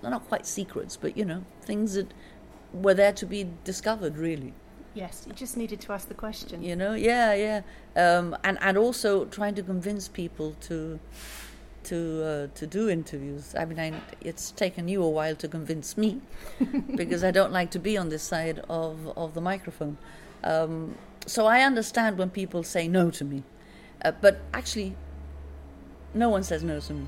They're 0.00 0.10
not 0.10 0.28
quite 0.28 0.46
secrets, 0.46 0.96
but 0.96 1.16
you 1.16 1.24
know, 1.24 1.44
things 1.62 1.94
that 1.94 2.14
were 2.72 2.94
there 2.94 3.12
to 3.12 3.26
be 3.26 3.48
discovered. 3.64 4.16
Really. 4.16 4.54
Yes, 4.98 5.26
you 5.28 5.32
just 5.32 5.56
needed 5.56 5.80
to 5.82 5.92
ask 5.92 6.08
the 6.08 6.14
question. 6.14 6.60
You 6.60 6.74
know, 6.74 6.94
yeah, 6.94 7.32
yeah, 7.32 7.60
um, 7.94 8.36
and 8.42 8.58
and 8.60 8.76
also 8.76 9.26
trying 9.26 9.54
to 9.54 9.62
convince 9.62 10.08
people 10.08 10.56
to 10.62 10.98
to 11.84 11.98
uh, 12.24 12.58
to 12.58 12.66
do 12.66 12.88
interviews. 12.88 13.54
I 13.56 13.64
mean, 13.64 13.78
I, 13.78 13.92
it's 14.20 14.50
taken 14.50 14.88
you 14.88 15.04
a 15.04 15.08
while 15.08 15.36
to 15.36 15.46
convince 15.46 15.96
me 15.96 16.20
because 16.96 17.22
I 17.22 17.30
don't 17.30 17.52
like 17.52 17.70
to 17.72 17.78
be 17.78 17.96
on 17.96 18.08
this 18.08 18.24
side 18.24 18.58
of 18.68 19.16
of 19.16 19.34
the 19.34 19.40
microphone. 19.40 19.98
Um, 20.42 20.96
so 21.26 21.46
I 21.46 21.60
understand 21.60 22.18
when 22.18 22.30
people 22.30 22.64
say 22.64 22.88
no 22.88 23.08
to 23.12 23.24
me, 23.24 23.44
uh, 24.04 24.10
but 24.20 24.40
actually, 24.52 24.96
no 26.12 26.28
one 26.28 26.42
says 26.42 26.64
no 26.64 26.80
to 26.80 26.92
me. 26.92 27.06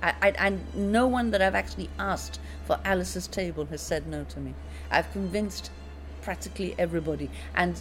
I, 0.00 0.14
I, 0.22 0.28
and 0.46 0.62
no 0.76 1.08
one 1.08 1.32
that 1.32 1.42
I've 1.42 1.56
actually 1.56 1.90
asked 1.98 2.38
for 2.66 2.78
Alice's 2.84 3.26
table 3.26 3.64
has 3.66 3.80
said 3.80 4.06
no 4.06 4.22
to 4.22 4.38
me. 4.38 4.54
I've 4.92 5.10
convinced 5.10 5.72
practically 6.22 6.74
everybody, 6.78 7.28
and 7.54 7.80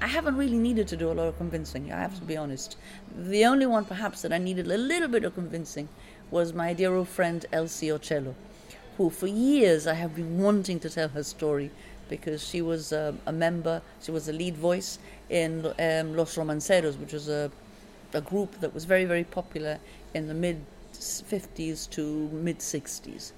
I 0.00 0.08
haven't 0.08 0.36
really 0.36 0.58
needed 0.58 0.88
to 0.88 0.96
do 0.96 1.12
a 1.12 1.14
lot 1.14 1.28
of 1.28 1.36
convincing, 1.38 1.92
I 1.92 2.00
have 2.00 2.16
to 2.16 2.24
be 2.24 2.36
honest. 2.36 2.76
The 3.16 3.44
only 3.44 3.66
one 3.66 3.84
perhaps 3.84 4.22
that 4.22 4.32
I 4.32 4.38
needed 4.38 4.66
a 4.66 4.76
little 4.76 5.08
bit 5.08 5.22
of 5.22 5.34
convincing 5.34 5.88
was 6.30 6.52
my 6.52 6.72
dear 6.72 6.94
old 6.94 7.08
friend 7.08 7.46
Elsie 7.52 7.92
Ocello, 7.92 8.34
who 8.96 9.10
for 9.10 9.28
years 9.28 9.86
I 9.86 9.94
have 9.94 10.16
been 10.16 10.42
wanting 10.42 10.80
to 10.80 10.90
tell 10.90 11.08
her 11.08 11.22
story 11.22 11.70
because 12.08 12.46
she 12.46 12.60
was 12.60 12.92
um, 12.92 13.20
a 13.26 13.32
member, 13.32 13.80
she 14.02 14.10
was 14.10 14.26
the 14.26 14.32
lead 14.32 14.56
voice 14.56 14.98
in 15.30 15.66
um, 15.66 16.16
Los 16.16 16.36
Romanceros, 16.36 16.98
which 16.98 17.12
was 17.12 17.28
a, 17.28 17.50
a 18.12 18.20
group 18.20 18.58
that 18.60 18.74
was 18.74 18.84
very, 18.84 19.04
very 19.04 19.24
popular 19.24 19.78
in 20.14 20.26
the 20.26 20.34
mid 20.34 20.64
50s 20.94 21.88
to 21.90 22.28
mid 22.32 22.58
60s. 22.58 23.32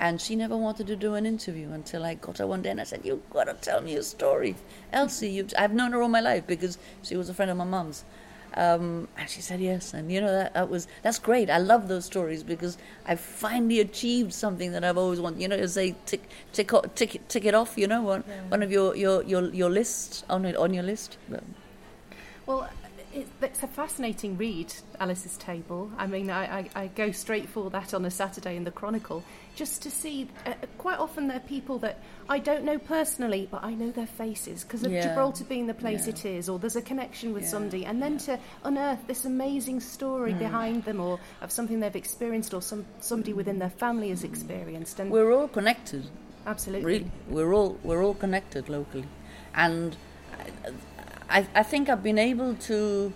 And 0.00 0.18
she 0.18 0.34
never 0.34 0.56
wanted 0.56 0.86
to 0.86 0.96
do 0.96 1.14
an 1.14 1.26
interview 1.26 1.70
until 1.72 2.04
I 2.04 2.14
got 2.14 2.38
her 2.38 2.46
one 2.46 2.62
day 2.62 2.70
and 2.70 2.80
I 2.80 2.84
said, 2.84 3.02
You've 3.04 3.28
got 3.28 3.44
to 3.44 3.54
tell 3.54 3.82
me 3.82 3.96
a 3.96 4.02
story. 4.02 4.56
Elsie, 4.94 5.28
you 5.28 5.46
I've 5.58 5.74
known 5.74 5.92
her 5.92 6.00
all 6.00 6.08
my 6.08 6.22
life 6.22 6.46
because 6.46 6.78
she 7.02 7.16
was 7.18 7.28
a 7.28 7.34
friend 7.34 7.50
of 7.50 7.58
my 7.58 7.64
mum's. 7.64 8.04
Um, 8.54 9.08
and 9.16 9.28
she 9.30 9.42
said 9.42 9.60
yes, 9.60 9.94
and 9.94 10.10
you 10.10 10.20
know 10.20 10.32
that, 10.32 10.54
that 10.54 10.68
was 10.68 10.88
that's 11.02 11.20
great. 11.20 11.48
I 11.50 11.58
love 11.58 11.86
those 11.86 12.04
stories 12.04 12.42
because 12.42 12.78
I 13.06 13.14
finally 13.14 13.78
achieved 13.78 14.32
something 14.32 14.72
that 14.72 14.82
I've 14.82 14.98
always 14.98 15.20
wanted. 15.20 15.40
You 15.40 15.48
know, 15.48 15.66
say 15.66 15.94
tick 16.04 16.28
tick 16.52 16.72
tick 16.96 17.20
tick 17.28 17.44
it 17.44 17.54
off. 17.54 17.78
You 17.78 17.86
know, 17.86 18.02
one 18.02 18.24
yeah. 18.26 18.40
one 18.48 18.64
of 18.64 18.72
your 18.72 18.96
your 18.96 19.22
your 19.22 19.50
your 19.50 19.70
lists 19.70 20.24
on 20.28 20.44
on 20.56 20.74
your 20.74 20.82
list. 20.82 21.16
Well, 22.46 22.68
it's 23.12 23.62
a 23.62 23.66
fascinating 23.66 24.36
read, 24.36 24.72
Alice's 24.98 25.36
Table. 25.36 25.90
I 25.98 26.06
mean, 26.06 26.30
I, 26.30 26.60
I, 26.60 26.70
I, 26.74 26.86
go 26.88 27.10
straight 27.10 27.48
for 27.48 27.68
that 27.70 27.92
on 27.92 28.04
a 28.04 28.10
Saturday 28.10 28.56
in 28.56 28.64
the 28.64 28.70
Chronicle, 28.70 29.24
just 29.56 29.82
to 29.82 29.90
see. 29.90 30.28
Uh, 30.46 30.54
quite 30.78 30.98
often, 30.98 31.26
there 31.26 31.38
are 31.38 31.40
people 31.40 31.78
that 31.80 31.98
I 32.28 32.38
don't 32.38 32.64
know 32.64 32.78
personally, 32.78 33.48
but 33.50 33.64
I 33.64 33.74
know 33.74 33.90
their 33.90 34.06
faces 34.06 34.62
because 34.62 34.84
of 34.84 34.92
yeah. 34.92 35.08
Gibraltar 35.08 35.44
being 35.44 35.66
the 35.66 35.74
place 35.74 36.06
yeah. 36.06 36.12
it 36.12 36.24
is, 36.24 36.48
or 36.48 36.58
there's 36.58 36.76
a 36.76 36.82
connection 36.82 37.32
with 37.32 37.44
yeah. 37.44 37.48
somebody, 37.48 37.84
and 37.84 38.00
then 38.00 38.18
to 38.18 38.38
unearth 38.64 39.06
this 39.06 39.24
amazing 39.24 39.80
story 39.80 40.32
mm. 40.32 40.38
behind 40.38 40.84
them, 40.84 41.00
or 41.00 41.18
of 41.40 41.50
something 41.50 41.80
they've 41.80 41.96
experienced, 41.96 42.54
or 42.54 42.62
some 42.62 42.86
somebody 43.00 43.32
within 43.32 43.58
their 43.58 43.70
family 43.70 44.10
has 44.10 44.22
experienced. 44.22 45.00
And 45.00 45.10
we're 45.10 45.32
all 45.32 45.48
connected. 45.48 46.04
Absolutely, 46.46 46.86
really, 46.86 47.10
we're 47.28 47.52
all 47.52 47.78
we're 47.82 48.04
all 48.04 48.14
connected 48.14 48.68
locally, 48.68 49.06
and 49.54 49.96
I, 51.30 51.46
I 51.54 51.62
think 51.62 51.88
I've 51.88 52.02
been 52.02 52.18
able 52.18 52.54
to 52.56 53.12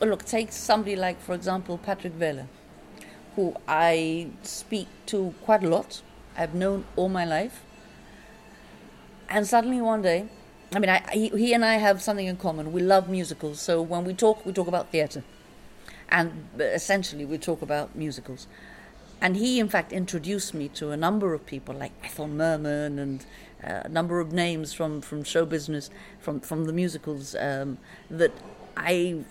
look, 0.00 0.24
take 0.24 0.50
somebody 0.50 0.96
like, 0.96 1.20
for 1.20 1.34
example, 1.34 1.78
Patrick 1.78 2.14
Vela, 2.14 2.48
who 3.36 3.54
I 3.68 4.28
speak 4.42 4.88
to 5.06 5.32
quite 5.42 5.62
a 5.62 5.68
lot. 5.68 6.02
I've 6.36 6.54
known 6.54 6.84
all 6.96 7.08
my 7.08 7.24
life. 7.24 7.62
And 9.28 9.46
suddenly 9.46 9.80
one 9.80 10.02
day, 10.02 10.28
I 10.74 10.78
mean, 10.80 10.90
I, 10.90 11.02
he, 11.12 11.28
he 11.28 11.54
and 11.54 11.64
I 11.64 11.74
have 11.74 12.02
something 12.02 12.26
in 12.26 12.36
common. 12.36 12.72
We 12.72 12.82
love 12.82 13.08
musicals. 13.08 13.60
So 13.60 13.80
when 13.80 14.04
we 14.04 14.14
talk, 14.14 14.44
we 14.44 14.52
talk 14.52 14.66
about 14.66 14.90
theatre. 14.90 15.22
And 16.08 16.48
essentially, 16.58 17.24
we 17.24 17.38
talk 17.38 17.62
about 17.62 17.94
musicals. 17.94 18.46
And 19.20 19.36
he, 19.36 19.60
in 19.60 19.68
fact, 19.68 19.92
introduced 19.92 20.52
me 20.52 20.68
to 20.70 20.90
a 20.90 20.96
number 20.96 21.32
of 21.32 21.46
people 21.46 21.74
like 21.74 21.92
Ethel 22.02 22.26
Merman 22.26 22.98
and 22.98 23.20
uh, 23.22 23.24
a 23.62 23.88
number 23.88 24.20
of 24.20 24.32
names 24.32 24.72
from, 24.72 25.00
from 25.00 25.24
show 25.24 25.44
business, 25.44 25.90
from, 26.18 26.40
from 26.40 26.64
the 26.64 26.72
musicals 26.72 27.34
um, 27.36 27.78
that 28.10 28.32
I 28.76 29.24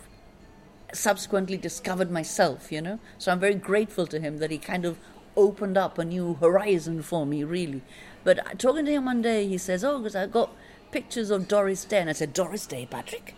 subsequently 0.94 1.58
discovered 1.58 2.12
myself, 2.12 2.72
you 2.72 2.82
know. 2.82 3.00
So 3.18 3.32
I'm 3.32 3.40
very 3.40 3.56
grateful 3.56 4.08
to 4.08 4.20
him 4.20 4.38
that 4.38 4.52
he 4.52 4.58
kind 4.58 4.86
of 4.86 4.98
opened 5.36 5.78
up 5.78 5.98
a 5.98 6.06
new 6.06 6.36
horizon 6.36 7.02
for 7.02 7.26
me, 7.26 7.44
really. 7.44 7.82
But 8.24 8.40
uh, 8.40 8.54
talking 8.58 8.86
to 8.86 8.92
him 8.92 9.06
one 9.06 9.22
day, 9.22 9.48
he 9.48 9.58
says, 9.58 9.84
Oh, 9.84 10.00
because 10.00 10.16
I 10.16 10.28
got 10.28 10.52
pictures 10.92 11.30
of 11.32 11.48
Doris 11.48 11.86
Day. 11.86 12.00
And 12.00 12.10
I 12.10 12.14
said, 12.14 12.34
Doris 12.34 12.66
Day, 12.66 12.88
Patrick? 12.90 13.36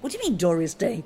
What 0.00 0.12
do 0.12 0.18
you 0.18 0.24
mean, 0.30 0.36
Doris 0.36 0.74
Day? 0.74 1.04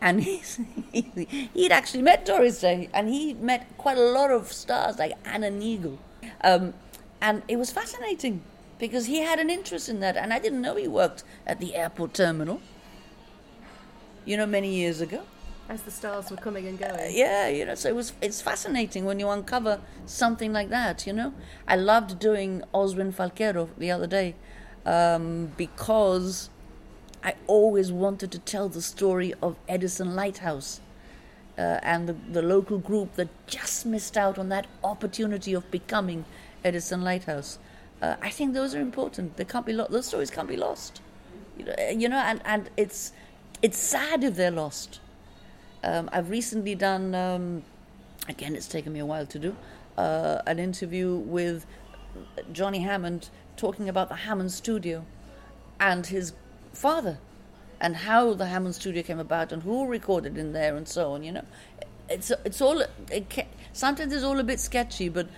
and 0.00 0.22
he's, 0.24 0.58
he'd 0.92 1.72
actually 1.72 2.02
met 2.02 2.24
Doris 2.24 2.60
Day, 2.60 2.88
and 2.92 3.08
he 3.08 3.34
met 3.34 3.66
quite 3.78 3.98
a 3.98 4.02
lot 4.02 4.30
of 4.30 4.52
stars 4.52 4.98
like 4.98 5.12
Anna 5.24 5.50
Neagle. 5.50 5.98
Um, 6.42 6.74
and 7.20 7.42
it 7.48 7.56
was 7.56 7.70
fascinating 7.70 8.42
because 8.80 9.06
he 9.06 9.20
had 9.20 9.38
an 9.38 9.50
interest 9.50 9.88
in 9.88 10.00
that, 10.00 10.16
and 10.16 10.32
I 10.32 10.38
didn't 10.38 10.62
know 10.62 10.74
he 10.74 10.88
worked 10.88 11.22
at 11.46 11.60
the 11.60 11.76
airport 11.76 12.14
terminal, 12.14 12.60
you 14.24 14.36
know, 14.36 14.46
many 14.46 14.74
years 14.74 15.00
ago. 15.00 15.22
As 15.68 15.82
the 15.82 15.90
stars 15.92 16.30
were 16.30 16.36
coming 16.36 16.66
and 16.66 16.76
going. 16.76 16.92
Uh, 16.92 17.08
yeah, 17.08 17.46
you 17.46 17.64
know, 17.64 17.76
so 17.76 17.88
it 17.88 17.94
was 17.94 18.12
it's 18.20 18.40
fascinating 18.42 19.04
when 19.04 19.20
you 19.20 19.28
uncover 19.28 19.80
something 20.06 20.52
like 20.52 20.70
that, 20.70 21.06
you 21.06 21.12
know. 21.12 21.32
I 21.68 21.76
loved 21.76 22.18
doing 22.18 22.64
Oswin 22.74 23.12
Falquero 23.12 23.68
the 23.78 23.92
other 23.92 24.08
day 24.08 24.34
um, 24.84 25.52
because 25.56 26.50
I 27.22 27.34
always 27.46 27.92
wanted 27.92 28.32
to 28.32 28.38
tell 28.40 28.68
the 28.68 28.82
story 28.82 29.32
of 29.40 29.56
Edison 29.68 30.16
Lighthouse 30.16 30.80
uh, 31.56 31.78
and 31.82 32.08
the, 32.08 32.16
the 32.32 32.42
local 32.42 32.78
group 32.78 33.14
that 33.14 33.28
just 33.46 33.86
missed 33.86 34.16
out 34.16 34.38
on 34.38 34.48
that 34.48 34.66
opportunity 34.82 35.52
of 35.52 35.70
becoming 35.70 36.24
Edison 36.64 37.02
Lighthouse. 37.02 37.58
Uh, 38.00 38.16
I 38.22 38.30
think 38.30 38.54
those 38.54 38.74
are 38.74 38.80
important. 38.80 39.36
They 39.36 39.44
can't 39.44 39.66
be 39.66 39.72
lo- 39.72 39.86
those 39.90 40.06
stories 40.06 40.30
can't 40.30 40.48
be 40.48 40.56
lost. 40.56 41.00
You 41.58 41.64
know, 41.66 41.74
you 41.90 42.08
know 42.08 42.16
and, 42.16 42.40
and 42.44 42.70
it's 42.76 43.12
it's 43.62 43.78
sad 43.78 44.24
if 44.24 44.36
they're 44.36 44.50
lost. 44.50 45.00
Um, 45.82 46.08
I've 46.12 46.30
recently 46.30 46.74
done 46.74 47.14
um, 47.14 47.62
again. 48.28 48.56
It's 48.56 48.68
taken 48.68 48.92
me 48.92 49.00
a 49.00 49.06
while 49.06 49.26
to 49.26 49.38
do 49.38 49.56
uh, 50.00 50.42
an 50.46 50.58
interview 50.58 51.16
with 51.16 51.66
Johnny 52.52 52.80
Hammond 52.80 53.28
talking 53.56 53.88
about 53.88 54.08
the 54.08 54.16
Hammond 54.16 54.52
Studio 54.52 55.04
and 55.78 56.06
his 56.06 56.32
father 56.72 57.18
and 57.80 57.96
how 57.96 58.34
the 58.34 58.46
Hammond 58.46 58.74
studio 58.74 59.02
came 59.02 59.18
about 59.18 59.52
and 59.52 59.62
who 59.62 59.86
recorded 59.86 60.36
in 60.36 60.52
there 60.52 60.76
and 60.76 60.86
so 60.88 61.12
on. 61.12 61.22
You 61.22 61.32
know, 61.32 61.44
it's 62.08 62.32
it's 62.44 62.60
all 62.60 62.82
it 63.10 63.28
can, 63.28 63.46
sometimes 63.72 64.12
it's 64.12 64.24
all 64.24 64.38
a 64.38 64.44
bit 64.44 64.60
sketchy, 64.60 65.08
but 65.08 65.28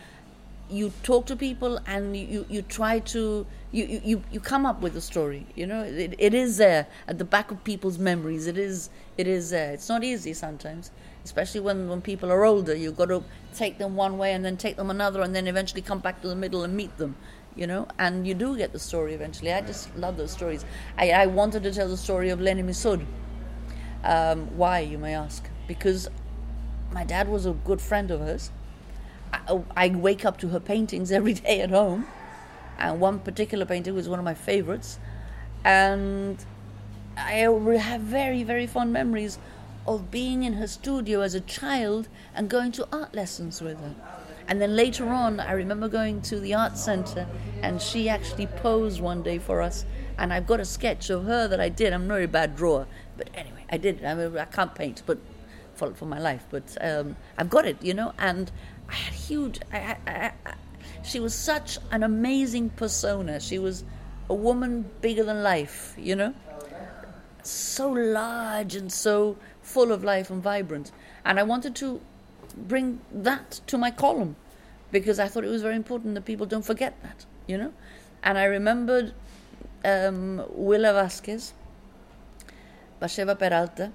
you 0.73 0.93
talk 1.03 1.27
to 1.27 1.37
people 1.37 1.79
and 1.87 2.17
you, 2.17 2.47
you 2.49 2.63
try 2.63 2.99
to 2.99 3.47
you, 3.71 4.01
you, 4.05 4.23
you 4.31 4.41
come 4.41 4.67
up 4.67 4.81
with 4.81 4.97
a 4.97 5.01
story 5.01 5.47
you 5.55 5.67
know 5.67 5.83
it, 5.83 6.15
it 6.19 6.35
is 6.35 6.57
there 6.57 6.87
at 7.09 7.19
the 7.19 7.25
back 7.25 7.51
of 7.51 7.63
people's 7.65 7.99
memories 7.99 8.47
it 8.47 8.59
is 8.59 8.91
it 9.17 9.27
is 9.27 9.51
there 9.51 9.73
it's 9.73 9.89
not 9.89 10.05
easy 10.05 10.33
sometimes 10.33 10.91
especially 11.25 11.61
when, 11.61 11.89
when 11.89 12.01
people 12.01 12.31
are 12.31 12.45
older 12.45 12.75
you've 12.75 12.97
got 12.97 13.07
to 13.07 13.23
take 13.55 13.79
them 13.79 13.97
one 13.97 14.19
way 14.19 14.33
and 14.33 14.45
then 14.45 14.57
take 14.57 14.77
them 14.77 14.91
another 14.91 15.23
and 15.23 15.35
then 15.35 15.47
eventually 15.47 15.83
come 15.83 16.01
back 16.01 16.21
to 16.21 16.29
the 16.29 16.37
middle 16.37 16.65
and 16.65 16.77
meet 16.77 16.97
them 16.99 17.17
you 17.55 17.67
know, 17.67 17.87
and 17.99 18.27
you 18.27 18.35
do 18.35 18.57
get 18.57 18.73
the 18.73 18.79
story 18.79 19.15
eventually. 19.15 19.53
I 19.53 19.61
just 19.61 19.95
love 19.97 20.17
those 20.17 20.31
stories. 20.31 20.65
I, 20.97 21.11
I 21.11 21.27
wanted 21.27 21.63
to 21.65 21.73
tell 21.73 21.89
the 21.89 21.97
story 21.97 22.31
of 22.31 22.41
Leni 22.41 22.63
Mifsud 22.63 23.05
Um, 24.05 24.57
why, 24.57 24.81
you 24.81 24.99
may 24.99 25.15
ask? 25.15 25.49
Because 25.69 26.09
my 26.93 27.05
dad 27.05 27.29
was 27.29 27.47
a 27.47 27.53
good 27.53 27.81
friend 27.81 28.11
of 28.11 28.21
hers. 28.21 28.51
I, 29.33 29.89
wake 29.89 30.25
up 30.25 30.39
to 30.39 30.49
her 30.49 30.61
paintings 30.61 31.11
every 31.19 31.35
day 31.35 31.61
at 31.61 31.71
home, 31.71 32.07
and 32.79 33.01
one 33.01 33.21
particular 33.21 33.65
painting 33.65 33.95
was 33.95 34.09
one 34.09 34.19
of 34.19 34.25
my 34.25 34.35
favorites. 34.35 34.99
And 35.65 36.45
I 37.17 37.47
have 37.79 38.01
very, 38.01 38.43
very 38.43 38.67
fond 38.67 38.93
memories 38.93 39.39
of 39.87 40.11
being 40.11 40.43
in 40.43 40.55
her 40.55 40.67
studio 40.67 41.21
as 41.21 41.35
a 41.35 41.41
child 41.41 42.09
and 42.35 42.49
going 42.49 42.73
to 42.73 42.89
art 42.93 43.15
lessons 43.15 43.61
with 43.61 43.79
her. 43.81 43.95
And 44.49 44.61
then 44.61 44.77
later 44.77 45.09
on, 45.09 45.41
I 45.41 45.53
remember 45.53 45.89
going 45.89 46.21
to 46.23 46.41
the 46.41 46.55
art 46.55 46.77
center, 46.77 47.27
and 47.63 47.81
she 47.81 48.09
actually 48.09 48.47
posed 48.47 49.01
one 49.01 49.23
day 49.23 49.39
for 49.39 49.63
us 49.63 49.85
And 50.19 50.33
I've 50.33 50.47
got 50.47 50.61
a 50.61 50.65
sketch 50.65 51.11
of 51.11 51.25
her 51.25 51.49
that 51.49 51.61
I 51.61 51.69
did. 51.69 51.93
I'm 51.93 52.07
not 52.07 52.21
a 52.21 52.29
bad 52.29 52.57
drawer, 52.57 52.87
but 53.17 53.31
anyway, 53.35 53.65
I 53.71 53.77
did. 53.77 54.05
I, 54.05 54.15
mean, 54.15 54.37
I 54.37 54.45
can't 54.45 54.75
paint, 54.75 55.03
but 55.07 55.19
for, 55.75 55.95
for 55.95 56.07
my 56.07 56.19
life, 56.19 56.45
but 56.51 56.77
um, 56.81 57.17
I've 57.39 57.51
got 57.51 57.67
it, 57.67 57.83
you 57.83 57.95
know. 57.95 58.13
And 58.19 58.51
I 58.93 58.95
had 58.95 59.15
huge. 59.15 59.61
I, 59.73 59.97
I, 60.07 60.33
I, 60.47 60.55
she 61.03 61.19
was 61.19 61.35
such 61.35 61.79
an 61.91 62.03
amazing 62.03 62.71
persona. 62.71 63.41
She 63.41 63.59
was 63.59 63.85
a 64.29 64.35
woman 64.35 64.91
bigger 65.01 65.25
than 65.25 65.43
life, 65.43 65.95
you 65.99 66.15
know, 66.15 66.35
so 67.43 67.91
large 67.91 68.77
and 68.77 68.93
so 68.93 69.37
full 69.63 69.93
of 69.93 70.05
life 70.05 70.31
and 70.31 70.43
vibrant. 70.43 70.93
And 71.25 71.41
I 71.41 71.43
wanted 71.43 71.75
to 71.77 72.01
bring 72.55 73.01
that 73.11 73.63
to 73.67 73.79
my 73.79 73.91
column 73.91 74.37
because 74.91 75.19
I 75.19 75.27
thought 75.27 75.45
it 75.45 75.49
was 75.49 75.63
very 75.63 75.77
important 75.77 76.15
that 76.15 76.27
people 76.27 76.45
don't 76.45 76.65
forget 76.65 77.03
that, 77.03 77.25
you 77.47 77.57
know. 77.57 77.73
And 78.23 78.37
I 78.37 78.45
remembered 78.45 79.15
um, 79.85 80.45
Willa 80.51 80.93
Vasquez, 80.93 81.55
Batsheva 83.01 83.39
Peralta, 83.39 83.91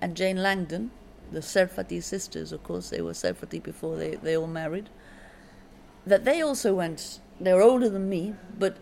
and 0.00 0.16
Jane 0.16 0.42
Langdon, 0.42 0.92
the 1.32 1.40
Serfati 1.40 2.02
sisters, 2.02 2.52
of 2.52 2.62
course, 2.62 2.90
they 2.90 3.00
were 3.00 3.12
Serfati 3.12 3.62
before 3.62 3.96
they, 3.96 4.16
they 4.16 4.36
all 4.36 4.46
married, 4.46 4.88
that 6.06 6.24
they 6.24 6.42
also 6.42 6.74
went, 6.74 7.20
they 7.40 7.52
were 7.52 7.62
older 7.62 7.88
than 7.88 8.08
me, 8.08 8.34
but 8.58 8.76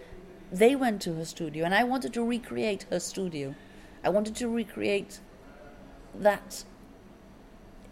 they 0.53 0.75
went 0.75 1.01
to 1.03 1.15
her 1.15 1.25
studio, 1.25 1.65
and 1.65 1.75
I 1.75 1.85
wanted 1.85 2.13
to 2.15 2.25
recreate 2.25 2.87
her 2.91 3.01
studio. 3.01 3.55
I 4.03 4.09
wanted 4.09 4.35
to 4.37 4.49
recreate 4.49 5.21
that 6.15 6.65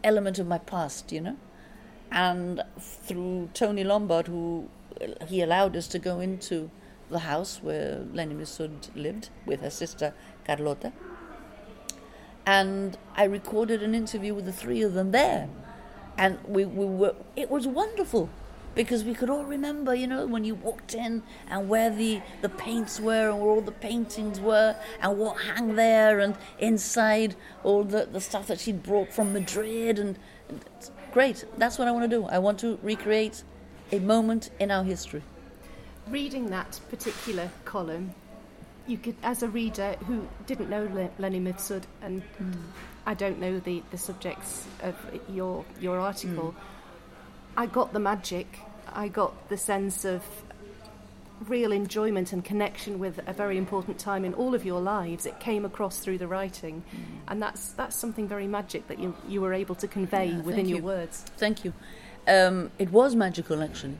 element 0.02 0.38
of 0.38 0.46
my 0.46 0.58
past, 0.58 1.12
you 1.12 1.20
know. 1.20 1.36
And 2.10 2.62
through 2.78 3.50
Tony 3.54 3.84
Lombard, 3.84 4.26
who 4.26 4.68
he 5.26 5.42
allowed 5.42 5.76
us 5.76 5.86
to 5.88 5.98
go 5.98 6.20
into 6.20 6.70
the 7.10 7.20
house 7.20 7.60
where 7.62 8.04
Leni 8.12 8.34
Mifsud 8.34 8.94
lived 8.94 9.30
with 9.46 9.60
her 9.60 9.70
sister 9.70 10.14
Carlota. 10.44 10.92
And 12.48 12.96
I 13.14 13.24
recorded 13.24 13.82
an 13.82 13.94
interview 13.94 14.32
with 14.32 14.46
the 14.46 14.54
three 14.54 14.80
of 14.80 14.94
them 14.94 15.10
there. 15.10 15.50
And 16.16 16.38
we, 16.46 16.64
we 16.64 16.86
were, 16.86 17.14
it 17.36 17.50
was 17.50 17.66
wonderful 17.66 18.30
because 18.74 19.04
we 19.04 19.12
could 19.12 19.28
all 19.28 19.44
remember, 19.44 19.94
you 19.94 20.06
know, 20.06 20.26
when 20.26 20.44
you 20.44 20.54
walked 20.54 20.94
in 20.94 21.24
and 21.50 21.68
where 21.68 21.90
the, 21.90 22.22
the 22.40 22.48
paints 22.48 23.00
were 23.00 23.28
and 23.28 23.38
where 23.38 23.50
all 23.50 23.60
the 23.60 23.70
paintings 23.70 24.40
were 24.40 24.74
and 25.02 25.18
what 25.18 25.36
hung 25.36 25.74
there 25.74 26.20
and 26.20 26.38
inside 26.58 27.36
all 27.64 27.84
the, 27.84 28.08
the 28.10 28.20
stuff 28.20 28.46
that 28.46 28.60
she'd 28.60 28.82
brought 28.82 29.12
from 29.12 29.34
Madrid. 29.34 29.98
And, 29.98 30.18
and 30.48 30.64
great, 31.12 31.44
that's 31.58 31.78
what 31.78 31.86
I 31.86 31.90
want 31.90 32.10
to 32.10 32.16
do. 32.16 32.24
I 32.24 32.38
want 32.38 32.58
to 32.60 32.78
recreate 32.82 33.42
a 33.92 33.98
moment 33.98 34.48
in 34.58 34.70
our 34.70 34.84
history. 34.84 35.20
Reading 36.06 36.46
that 36.46 36.80
particular 36.88 37.50
column, 37.66 38.14
you 38.88 38.98
could, 38.98 39.16
as 39.22 39.42
a 39.42 39.48
reader 39.48 39.96
who 40.06 40.26
didn't 40.46 40.70
know 40.70 41.10
Leni 41.18 41.40
Mifsud, 41.40 41.82
and 42.02 42.22
mm. 42.40 42.54
I 43.06 43.14
don't 43.14 43.38
know 43.38 43.58
the, 43.60 43.82
the 43.90 43.98
subjects 43.98 44.66
of 44.82 44.96
your 45.28 45.64
your 45.80 45.98
article, 45.98 46.54
mm. 46.56 46.62
I 47.56 47.66
got 47.66 47.92
the 47.92 48.00
magic 48.00 48.58
I 48.92 49.08
got 49.08 49.48
the 49.48 49.56
sense 49.56 50.04
of 50.04 50.24
real 51.46 51.70
enjoyment 51.70 52.32
and 52.32 52.44
connection 52.44 52.98
with 52.98 53.20
a 53.28 53.32
very 53.32 53.56
important 53.56 53.98
time 53.98 54.24
in 54.24 54.34
all 54.34 54.54
of 54.54 54.64
your 54.64 54.80
lives. 54.80 55.24
It 55.24 55.38
came 55.38 55.64
across 55.64 56.00
through 56.00 56.18
the 56.18 56.26
writing, 56.26 56.82
mm. 56.82 56.98
and 57.28 57.40
that's 57.40 57.72
that's 57.72 57.96
something 57.96 58.26
very 58.26 58.46
magic 58.46 58.88
that 58.88 58.98
you 58.98 59.14
you 59.28 59.40
were 59.40 59.54
able 59.54 59.74
to 59.76 59.88
convey 59.88 60.26
yeah, 60.26 60.40
within 60.40 60.68
your 60.68 60.82
words. 60.82 61.24
Thank 61.36 61.64
you. 61.64 61.72
Um, 62.26 62.70
it 62.78 62.90
was 62.90 63.14
magical, 63.14 63.62
actually. 63.62 63.98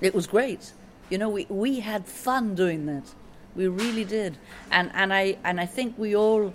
It 0.00 0.14
was 0.14 0.26
great. 0.26 0.72
You 1.08 1.18
know, 1.18 1.28
we 1.28 1.46
we 1.48 1.80
had 1.80 2.06
fun 2.06 2.54
doing 2.54 2.86
that. 2.86 3.14
We 3.56 3.68
really 3.68 4.04
did, 4.04 4.38
and 4.70 4.90
and 4.94 5.12
I 5.12 5.36
and 5.44 5.60
I 5.60 5.66
think 5.66 5.98
we 5.98 6.14
all 6.14 6.52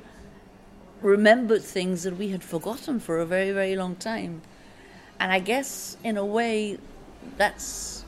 remembered 1.02 1.62
things 1.62 2.04
that 2.04 2.18
we 2.18 2.30
had 2.30 2.44
forgotten 2.44 3.00
for 3.00 3.20
a 3.20 3.26
very 3.26 3.52
very 3.52 3.76
long 3.76 3.96
time. 3.96 4.42
And 5.20 5.32
I 5.32 5.40
guess, 5.40 5.98
in 6.04 6.18
a 6.18 6.26
way, 6.26 6.78
that's 7.38 8.06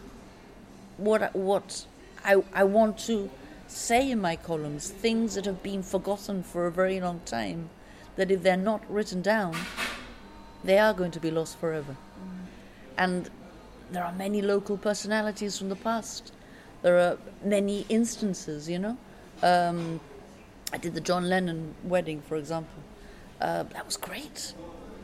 what 0.98 1.36
what 1.36 1.86
I 2.24 2.44
I 2.54 2.64
want 2.64 2.98
to 3.08 3.30
say 3.68 4.10
in 4.12 4.22
my 4.22 4.36
columns. 4.36 4.90
Things 4.90 5.36
that 5.36 5.46
have 5.46 5.62
been 5.62 5.84
forgotten 5.84 6.44
for 6.44 6.66
a 6.66 6.72
very 6.72 7.00
long 7.02 7.22
time, 7.26 7.70
that 8.16 8.32
if 8.32 8.42
they're 8.42 8.58
not 8.58 8.90
written 8.90 9.22
down, 9.22 9.56
they 10.64 10.80
are 10.80 10.94
going 10.94 11.12
to 11.12 11.20
be 11.20 11.32
lost 11.32 11.58
forever. 11.60 11.96
Mm. 11.96 12.46
And 12.98 13.30
there 13.92 14.04
are 14.04 14.14
many 14.14 14.42
local 14.42 14.78
personalities 14.78 15.58
from 15.58 15.70
the 15.70 15.76
past. 15.76 16.32
There 16.82 16.98
are 16.98 17.18
many 17.44 17.86
instances, 17.90 18.70
you 18.70 18.80
know. 18.80 18.98
Um, 19.42 20.00
I 20.74 20.78
did 20.78 20.94
the 20.94 21.02
John 21.02 21.30
Lennon 21.30 21.76
wedding, 21.84 22.22
for 22.22 22.36
example. 22.36 22.82
Uh, 23.40 23.64
that 23.64 23.86
was 23.86 23.98
great. 23.98 24.54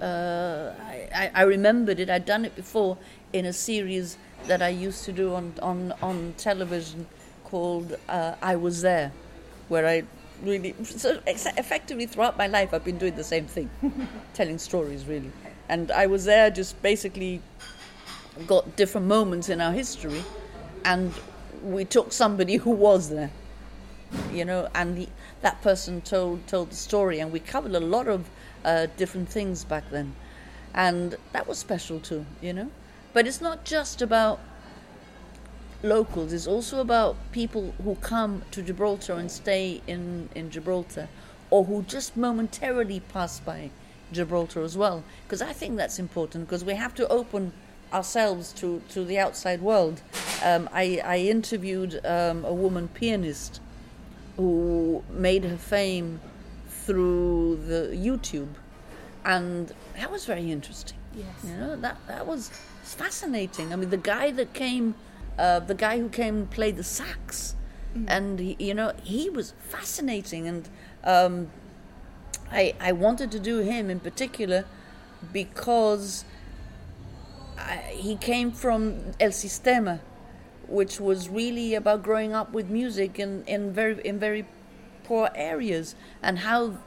Uh, 0.02 0.74
I, 0.82 1.32
I, 1.34 1.44
remembered 1.44 2.00
it. 2.00 2.10
I'd 2.10 2.26
done 2.26 2.46
it 2.46 2.56
before 2.56 2.98
in 3.32 3.46
a 3.46 3.54
series 3.54 4.18
that 4.48 4.62
I 4.62 4.70
used 4.70 5.06
to 5.06 5.12
do 5.14 5.34
on 5.34 5.54
on, 5.62 5.94
on 6.02 6.34
television 6.38 7.08
called 7.46 7.96
uh, 8.10 8.36
I 8.42 8.56
Was 8.56 8.82
There, 8.82 9.12
where 9.70 9.88
I 9.88 10.04
really 10.42 10.76
so 10.84 11.22
effectively 11.28 12.06
throughout 12.06 12.38
my 12.38 12.48
life 12.48 12.74
I've 12.74 12.84
been 12.84 12.98
doing 12.98 13.16
the 13.16 13.24
same 13.24 13.46
thing, 13.46 13.70
telling 14.34 14.58
stories 14.58 15.06
really. 15.06 15.32
And 15.70 15.92
I 15.92 16.08
was 16.08 16.26
there 16.26 16.50
just 16.50 16.82
basically 16.82 17.42
got 18.48 18.76
different 18.76 19.08
moments 19.08 19.48
in 19.48 19.62
our 19.62 19.72
history, 19.72 20.24
and 20.84 21.14
we 21.64 21.86
took 21.86 22.12
somebody 22.12 22.58
who 22.58 22.72
was 22.72 23.10
there, 23.10 23.32
you 24.32 24.46
know, 24.46 24.70
and 24.76 25.08
that 25.42 25.62
person 25.62 26.02
told 26.02 26.46
told 26.48 26.72
the 26.72 26.76
story, 26.76 27.20
and 27.20 27.32
we 27.32 27.40
covered 27.40 27.76
a 27.76 27.80
lot 27.80 28.08
of 28.08 28.30
uh, 28.66 28.88
different 28.98 29.30
things 29.30 29.64
back 29.64 29.90
then, 29.90 30.14
and 30.74 31.16
that 31.32 31.48
was 31.48 31.58
special 31.58 32.00
too, 32.00 32.26
you 32.42 32.54
know. 32.54 32.70
But 33.14 33.28
it's 33.28 33.42
not 33.42 33.64
just 33.64 34.02
about 34.02 34.40
locals, 35.84 36.34
it's 36.34 36.48
also 36.48 36.80
about 36.80 37.16
people 37.32 37.74
who 37.84 37.96
come 37.96 38.44
to 38.52 38.62
Gibraltar 38.62 39.14
and 39.14 39.30
stay 39.30 39.82
in, 39.86 40.30
in 40.34 40.50
Gibraltar, 40.50 41.08
or 41.50 41.66
who 41.66 41.84
just 41.84 42.18
momentarily 42.18 43.00
pass 43.00 43.40
by 43.40 43.70
Gibraltar 44.12 44.64
as 44.64 44.78
well. 44.78 45.04
Because 45.26 45.42
I 45.42 45.54
think 45.54 45.78
that's 45.78 46.00
important, 46.00 46.48
because 46.48 46.64
we 46.64 46.76
have 46.76 46.96
to 46.96 47.08
open 47.08 47.52
ourselves 47.94 48.52
to, 48.54 48.82
to 48.90 49.06
the 49.06 49.20
outside 49.20 49.62
world. 49.62 50.02
Um, 50.44 50.68
I, 50.74 51.02
I 51.06 51.18
interviewed 51.20 52.02
um, 52.06 52.44
a 52.44 52.54
woman 52.54 52.88
pianist 52.90 53.62
who 54.36 55.04
made 55.10 55.44
her 55.44 55.58
fame 55.58 56.20
through 56.68 57.60
the 57.68 57.96
YouTube, 57.96 58.50
and 59.24 59.72
that 59.96 60.12
was 60.12 60.26
very 60.26 60.52
interesting. 60.52 60.98
Yes, 61.16 61.28
you 61.46 61.56
know 61.56 61.76
that 61.76 61.98
that 62.08 62.26
was 62.26 62.50
fascinating. 62.84 63.72
I 63.72 63.76
mean, 63.76 63.90
the 63.90 63.98
guy 63.98 64.32
that 64.32 64.54
came, 64.54 64.96
uh, 65.38 65.60
the 65.60 65.76
guy 65.76 66.00
who 66.00 66.10
came 66.10 66.36
and 66.36 66.50
played 66.50 66.76
the 66.76 66.84
sax, 66.84 67.56
mm. 67.96 68.06
and 68.08 68.40
he, 68.40 68.56
you 68.60 68.74
know 68.74 68.94
he 69.04 69.30
was 69.30 69.54
fascinating, 69.60 70.48
and 70.48 70.70
um, 71.04 71.52
I 72.52 72.74
I 72.80 72.92
wanted 72.92 73.32
to 73.32 73.40
do 73.40 73.60
him 73.60 73.90
in 73.90 74.00
particular 74.00 74.66
because 75.32 76.26
I, 77.58 77.78
he 77.96 78.16
came 78.16 78.52
from 78.52 79.14
El 79.20 79.32
Sistema, 79.32 80.00
which 80.68 81.00
was 81.00 81.30
really 81.30 81.76
about 81.76 82.04
growing 82.04 82.34
up 82.34 82.52
with 82.54 82.70
music 82.70 83.20
in, 83.20 83.44
in 83.46 83.72
very 83.72 84.02
in 84.06 84.20
very 84.20 84.46
poor 85.04 85.30
areas 85.36 85.96
and 86.22 86.40
how 86.40 86.78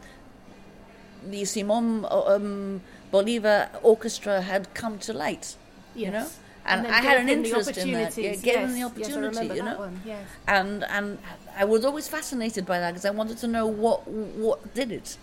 the 1.24 1.44
Simon 1.44 2.06
um, 2.10 2.80
Bolivar 3.10 3.68
orchestra 3.82 4.40
had 4.42 4.72
come 4.74 4.98
to 5.00 5.12
light. 5.12 5.56
Yes. 5.94 6.06
You 6.06 6.10
know, 6.10 6.28
and, 6.66 6.86
and 6.86 6.94
I 6.94 7.00
had 7.00 7.20
an 7.20 7.28
interest 7.28 7.76
in 7.78 7.92
that. 7.92 8.16
Yeah, 8.16 8.34
give 8.34 8.44
yes. 8.44 8.74
the 8.74 8.82
opportunity. 8.82 9.46
Yes, 9.46 9.56
you 9.56 9.62
know, 9.62 9.78
one, 9.78 10.00
yes. 10.04 10.26
and 10.48 10.84
and 10.84 11.18
I 11.56 11.64
was 11.64 11.84
always 11.84 12.08
fascinated 12.08 12.66
by 12.66 12.80
that 12.80 12.92
because 12.92 13.04
I 13.04 13.10
wanted 13.10 13.38
to 13.38 13.46
know 13.46 13.66
what 13.66 14.06
what 14.08 14.74
did 14.74 14.90
it, 14.92 15.16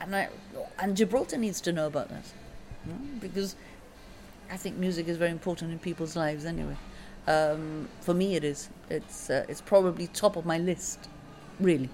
and 0.00 0.14
I 0.14 0.28
and 0.78 0.96
Gibraltar 0.96 1.38
needs 1.38 1.60
to 1.62 1.72
know 1.72 1.86
about 1.86 2.08
that, 2.08 2.24
you 2.86 2.92
know? 2.92 2.98
because 3.20 3.54
I 4.52 4.56
think 4.58 4.76
music 4.76 5.08
is 5.08 5.16
very 5.16 5.30
important 5.30 5.72
in 5.72 5.78
people's 5.78 6.14
lives 6.14 6.44
anyway. 6.44 6.76
Um, 7.26 7.88
for 8.02 8.12
me, 8.12 8.36
it 8.36 8.44
is. 8.44 8.68
It's 8.90 9.30
uh, 9.30 9.46
it's 9.48 9.62
probably 9.62 10.08
top 10.08 10.36
of 10.36 10.44
my 10.44 10.58
list, 10.58 11.08
really. 11.58 11.88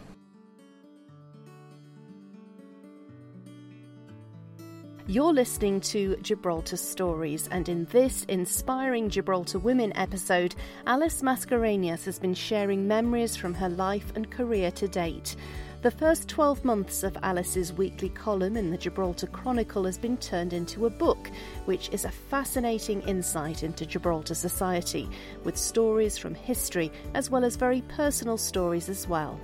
You're 5.07 5.33
listening 5.33 5.81
to 5.93 6.17
Gibraltar 6.17 6.77
Stories, 6.77 7.47
and 7.53 7.69
in 7.69 7.85
this 7.93 8.25
inspiring 8.25 9.09
Gibraltar 9.09 9.61
Women 9.61 9.97
episode, 9.97 10.57
Alice 10.85 11.23
Mascarenhas 11.23 12.05
has 12.07 12.19
been 12.19 12.35
sharing 12.35 12.89
memories 12.89 13.37
from 13.37 13.55
her 13.55 13.69
life 13.69 14.13
and 14.17 14.29
career 14.33 14.73
to 14.73 14.89
date. 14.89 15.37
The 15.81 15.93
first 15.93 16.29
12 16.29 16.64
months 16.64 17.05
of 17.05 17.16
Alice's 17.22 17.72
weekly 17.72 18.09
column 18.09 18.57
in 18.57 18.72
the 18.72 18.76
Gibraltar 18.76 19.29
Chronicle 19.29 19.85
has 19.85 19.97
been 19.97 20.16
turned 20.16 20.53
into 20.53 20.87
a 20.87 20.91
book, 20.91 21.31
which 21.66 21.89
is 21.91 22.05
a 22.05 22.11
fascinating 22.11 23.01
insight 23.03 23.62
into 23.62 23.87
Gibraltar 23.87 24.35
society, 24.35 25.09
with 25.45 25.57
stories 25.57 26.18
from 26.18 26.35
history 26.35 26.91
as 27.14 27.31
well 27.31 27.45
as 27.45 27.55
very 27.55 27.83
personal 27.83 28.37
stories 28.37 28.89
as 28.89 29.07
well. 29.07 29.39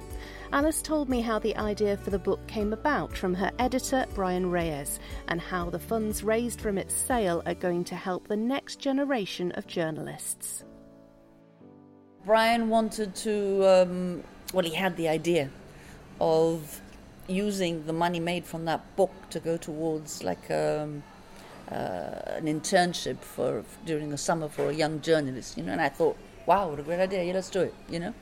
Alice 0.51 0.83
told 0.83 1.09
me 1.09 1.21
how 1.21 1.39
the 1.39 1.57
idea 1.57 1.97
for 1.97 2.11
the 2.11 2.19
book 2.19 2.45
came 2.49 2.73
about 2.73 3.17
from 3.17 3.33
her 3.35 3.53
editor, 3.61 4.05
Brian 4.13 4.51
Reyes, 4.51 4.99
and 5.29 5.41
how 5.41 5.71
the 5.71 5.79
funds 5.79 6.25
raised 6.25 6.61
from 6.61 6.79
its 6.79 6.97
sale 6.97 7.45
are 7.47 7.55
going 7.55 7.85
to 7.85 7.95
help 7.95 8.27
the 8.27 8.37
next 8.37 8.81
generation 8.81 9.53
of 9.53 9.69
journalists. 9.69 10.65
Brian 12.27 12.69
wanted 12.69 13.15
to, 13.15 13.65
um, 13.69 14.25
well, 14.53 14.65
he 14.65 14.75
had 14.75 14.97
the 14.97 15.07
idea 15.07 15.49
of 16.21 16.81
using 17.27 17.87
the 17.87 17.93
money 17.93 18.21
made 18.21 18.45
from 18.45 18.65
that 18.67 18.97
book 18.97 19.13
to 19.31 19.41
go 19.41 19.57
towards 19.57 20.23
like 20.23 20.51
um, 20.51 21.03
uh, 21.71 22.37
an 22.37 22.45
internship 22.45 23.19
for 23.19 23.65
during 23.87 24.11
the 24.11 24.19
summer 24.19 24.49
for 24.49 24.69
a 24.69 24.75
young 24.75 25.01
journalist, 25.01 25.57
you 25.57 25.63
know. 25.63 25.73
And 25.73 25.81
I 25.81 25.89
thought, 25.89 26.17
wow, 26.47 26.69
what 26.69 26.79
a 26.79 26.83
great 26.83 27.01
idea! 27.01 27.25
Yeah, 27.25 27.33
let's 27.33 27.51
do 27.51 27.61
it, 27.63 27.75
you 27.89 27.99
know. 27.99 28.15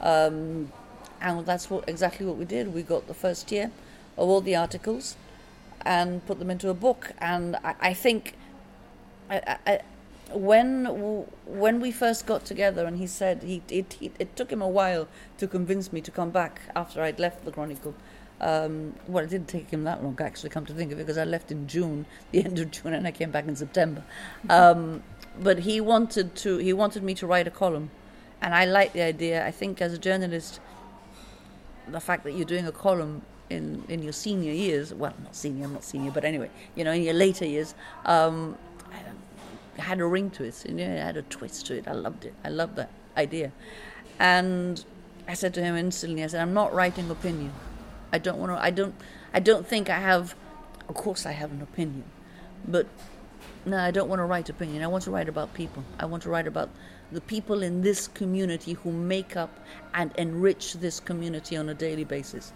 Um, 0.00 0.72
and 1.20 1.46
that's 1.46 1.70
what 1.70 1.88
exactly 1.88 2.26
what 2.26 2.36
we 2.36 2.44
did. 2.44 2.72
We 2.72 2.82
got 2.82 3.06
the 3.06 3.14
first 3.14 3.50
year 3.50 3.70
of 4.16 4.28
all 4.28 4.40
the 4.40 4.54
articles 4.54 5.16
and 5.84 6.24
put 6.26 6.38
them 6.38 6.50
into 6.50 6.68
a 6.68 6.74
book. 6.74 7.12
And 7.18 7.56
I, 7.56 7.74
I 7.80 7.94
think 7.94 8.34
I, 9.30 9.56
I, 9.66 9.80
when 10.32 10.86
when 11.46 11.80
we 11.80 11.90
first 11.90 12.26
got 12.26 12.44
together, 12.44 12.86
and 12.86 12.98
he 12.98 13.06
said 13.06 13.42
he 13.42 13.62
it, 13.68 13.96
it, 14.00 14.12
it 14.18 14.36
took 14.36 14.50
him 14.50 14.62
a 14.62 14.68
while 14.68 15.06
to 15.38 15.46
convince 15.46 15.92
me 15.92 16.00
to 16.00 16.10
come 16.10 16.30
back 16.30 16.60
after 16.74 17.02
I'd 17.02 17.18
left 17.18 17.44
the 17.44 17.52
Chronicle. 17.52 17.94
Um, 18.40 18.94
well, 19.06 19.24
it 19.24 19.30
didn't 19.30 19.48
take 19.48 19.70
him 19.70 19.84
that 19.84 20.02
long, 20.02 20.18
actually, 20.20 20.50
come 20.50 20.66
to 20.66 20.74
think 20.74 20.92
of 20.92 20.98
it, 20.98 21.02
because 21.02 21.16
I 21.16 21.24
left 21.24 21.52
in 21.52 21.66
June, 21.66 22.04
the 22.32 22.44
end 22.44 22.58
of 22.58 22.70
June, 22.70 22.92
and 22.92 23.06
I 23.06 23.10
came 23.10 23.30
back 23.30 23.46
in 23.46 23.56
September. 23.56 24.04
Um, 24.50 25.02
but 25.38 25.60
he 25.60 25.80
wanted 25.80 26.34
to 26.36 26.58
he 26.58 26.72
wanted 26.72 27.02
me 27.02 27.14
to 27.14 27.26
write 27.26 27.46
a 27.46 27.50
column, 27.50 27.90
and 28.40 28.54
I 28.54 28.64
like 28.64 28.92
the 28.92 29.02
idea. 29.02 29.46
I 29.46 29.50
think 29.50 29.80
as 29.80 29.92
a 29.92 29.98
journalist, 29.98 30.60
the 31.88 32.00
fact 32.00 32.24
that 32.24 32.32
you're 32.32 32.46
doing 32.46 32.66
a 32.66 32.72
column 32.72 33.22
in 33.50 33.84
in 33.88 34.02
your 34.02 34.12
senior 34.12 34.52
years, 34.52 34.92
well, 34.94 35.14
not 35.22 35.34
senior, 35.34 35.64
I'm 35.66 35.72
not 35.72 35.84
senior, 35.84 36.10
but 36.10 36.24
anyway, 36.24 36.50
you 36.74 36.84
know, 36.84 36.92
in 36.92 37.02
your 37.02 37.14
later 37.14 37.46
years, 37.46 37.74
um, 38.04 38.56
had 39.78 40.00
a 40.00 40.06
ring 40.06 40.30
to 40.30 40.44
it, 40.44 40.64
you 40.66 40.74
know, 40.74 40.84
it 40.84 41.02
had 41.02 41.16
a 41.16 41.22
twist 41.22 41.66
to 41.66 41.76
it. 41.76 41.88
I 41.88 41.92
loved 41.92 42.24
it. 42.24 42.34
I 42.44 42.48
loved 42.48 42.76
that 42.76 42.90
idea, 43.16 43.52
and 44.18 44.84
I 45.26 45.34
said 45.34 45.54
to 45.54 45.62
him 45.62 45.76
instantly, 45.76 46.22
I 46.22 46.26
said, 46.26 46.42
I'm 46.42 46.54
not 46.54 46.74
writing 46.74 47.10
opinion. 47.10 47.52
I 48.12 48.18
don't 48.18 48.38
want 48.38 48.52
to. 48.52 48.62
I 48.62 48.70
don't. 48.70 48.94
I 49.32 49.40
don't 49.40 49.66
think 49.66 49.90
I 49.90 49.98
have. 49.98 50.34
Of 50.88 50.94
course, 50.94 51.26
I 51.26 51.32
have 51.32 51.50
an 51.50 51.62
opinion, 51.62 52.04
but 52.68 52.86
no, 53.66 53.78
I 53.78 53.90
don't 53.90 54.08
want 54.08 54.20
to 54.20 54.24
write 54.24 54.48
opinion. 54.48 54.82
I 54.82 54.86
want 54.86 55.04
to 55.04 55.10
write 55.10 55.28
about 55.28 55.54
people. 55.54 55.82
I 55.98 56.06
want 56.06 56.22
to 56.24 56.30
write 56.30 56.46
about 56.46 56.68
the 57.10 57.20
people 57.20 57.62
in 57.62 57.82
this 57.82 58.06
community 58.08 58.74
who 58.74 58.92
make 58.92 59.36
up 59.36 59.50
and 59.94 60.12
enrich 60.16 60.74
this 60.74 61.00
community 61.00 61.56
on 61.56 61.68
a 61.68 61.74
daily 61.74 62.04
basis. 62.04 62.52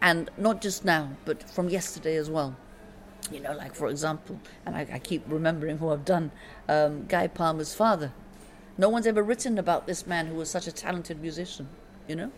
And 0.00 0.30
not 0.38 0.62
just 0.62 0.84
now, 0.84 1.10
but 1.24 1.48
from 1.50 1.68
yesterday 1.68 2.16
as 2.16 2.30
well. 2.30 2.56
You 3.30 3.40
know, 3.40 3.52
like 3.52 3.74
for 3.74 3.88
example, 3.88 4.40
and 4.66 4.76
I, 4.76 4.86
I 4.92 4.98
keep 4.98 5.22
remembering 5.26 5.78
who 5.78 5.90
I've 5.90 6.04
done, 6.04 6.30
um, 6.68 7.06
Guy 7.06 7.26
Palmer's 7.28 7.74
father. 7.74 8.12
No 8.78 8.88
one's 8.88 9.06
ever 9.06 9.22
written 9.22 9.58
about 9.58 9.86
this 9.86 10.06
man 10.06 10.26
who 10.26 10.34
was 10.34 10.50
such 10.50 10.66
a 10.66 10.72
talented 10.72 11.20
musician, 11.20 11.68
you 12.08 12.16
know? 12.16 12.32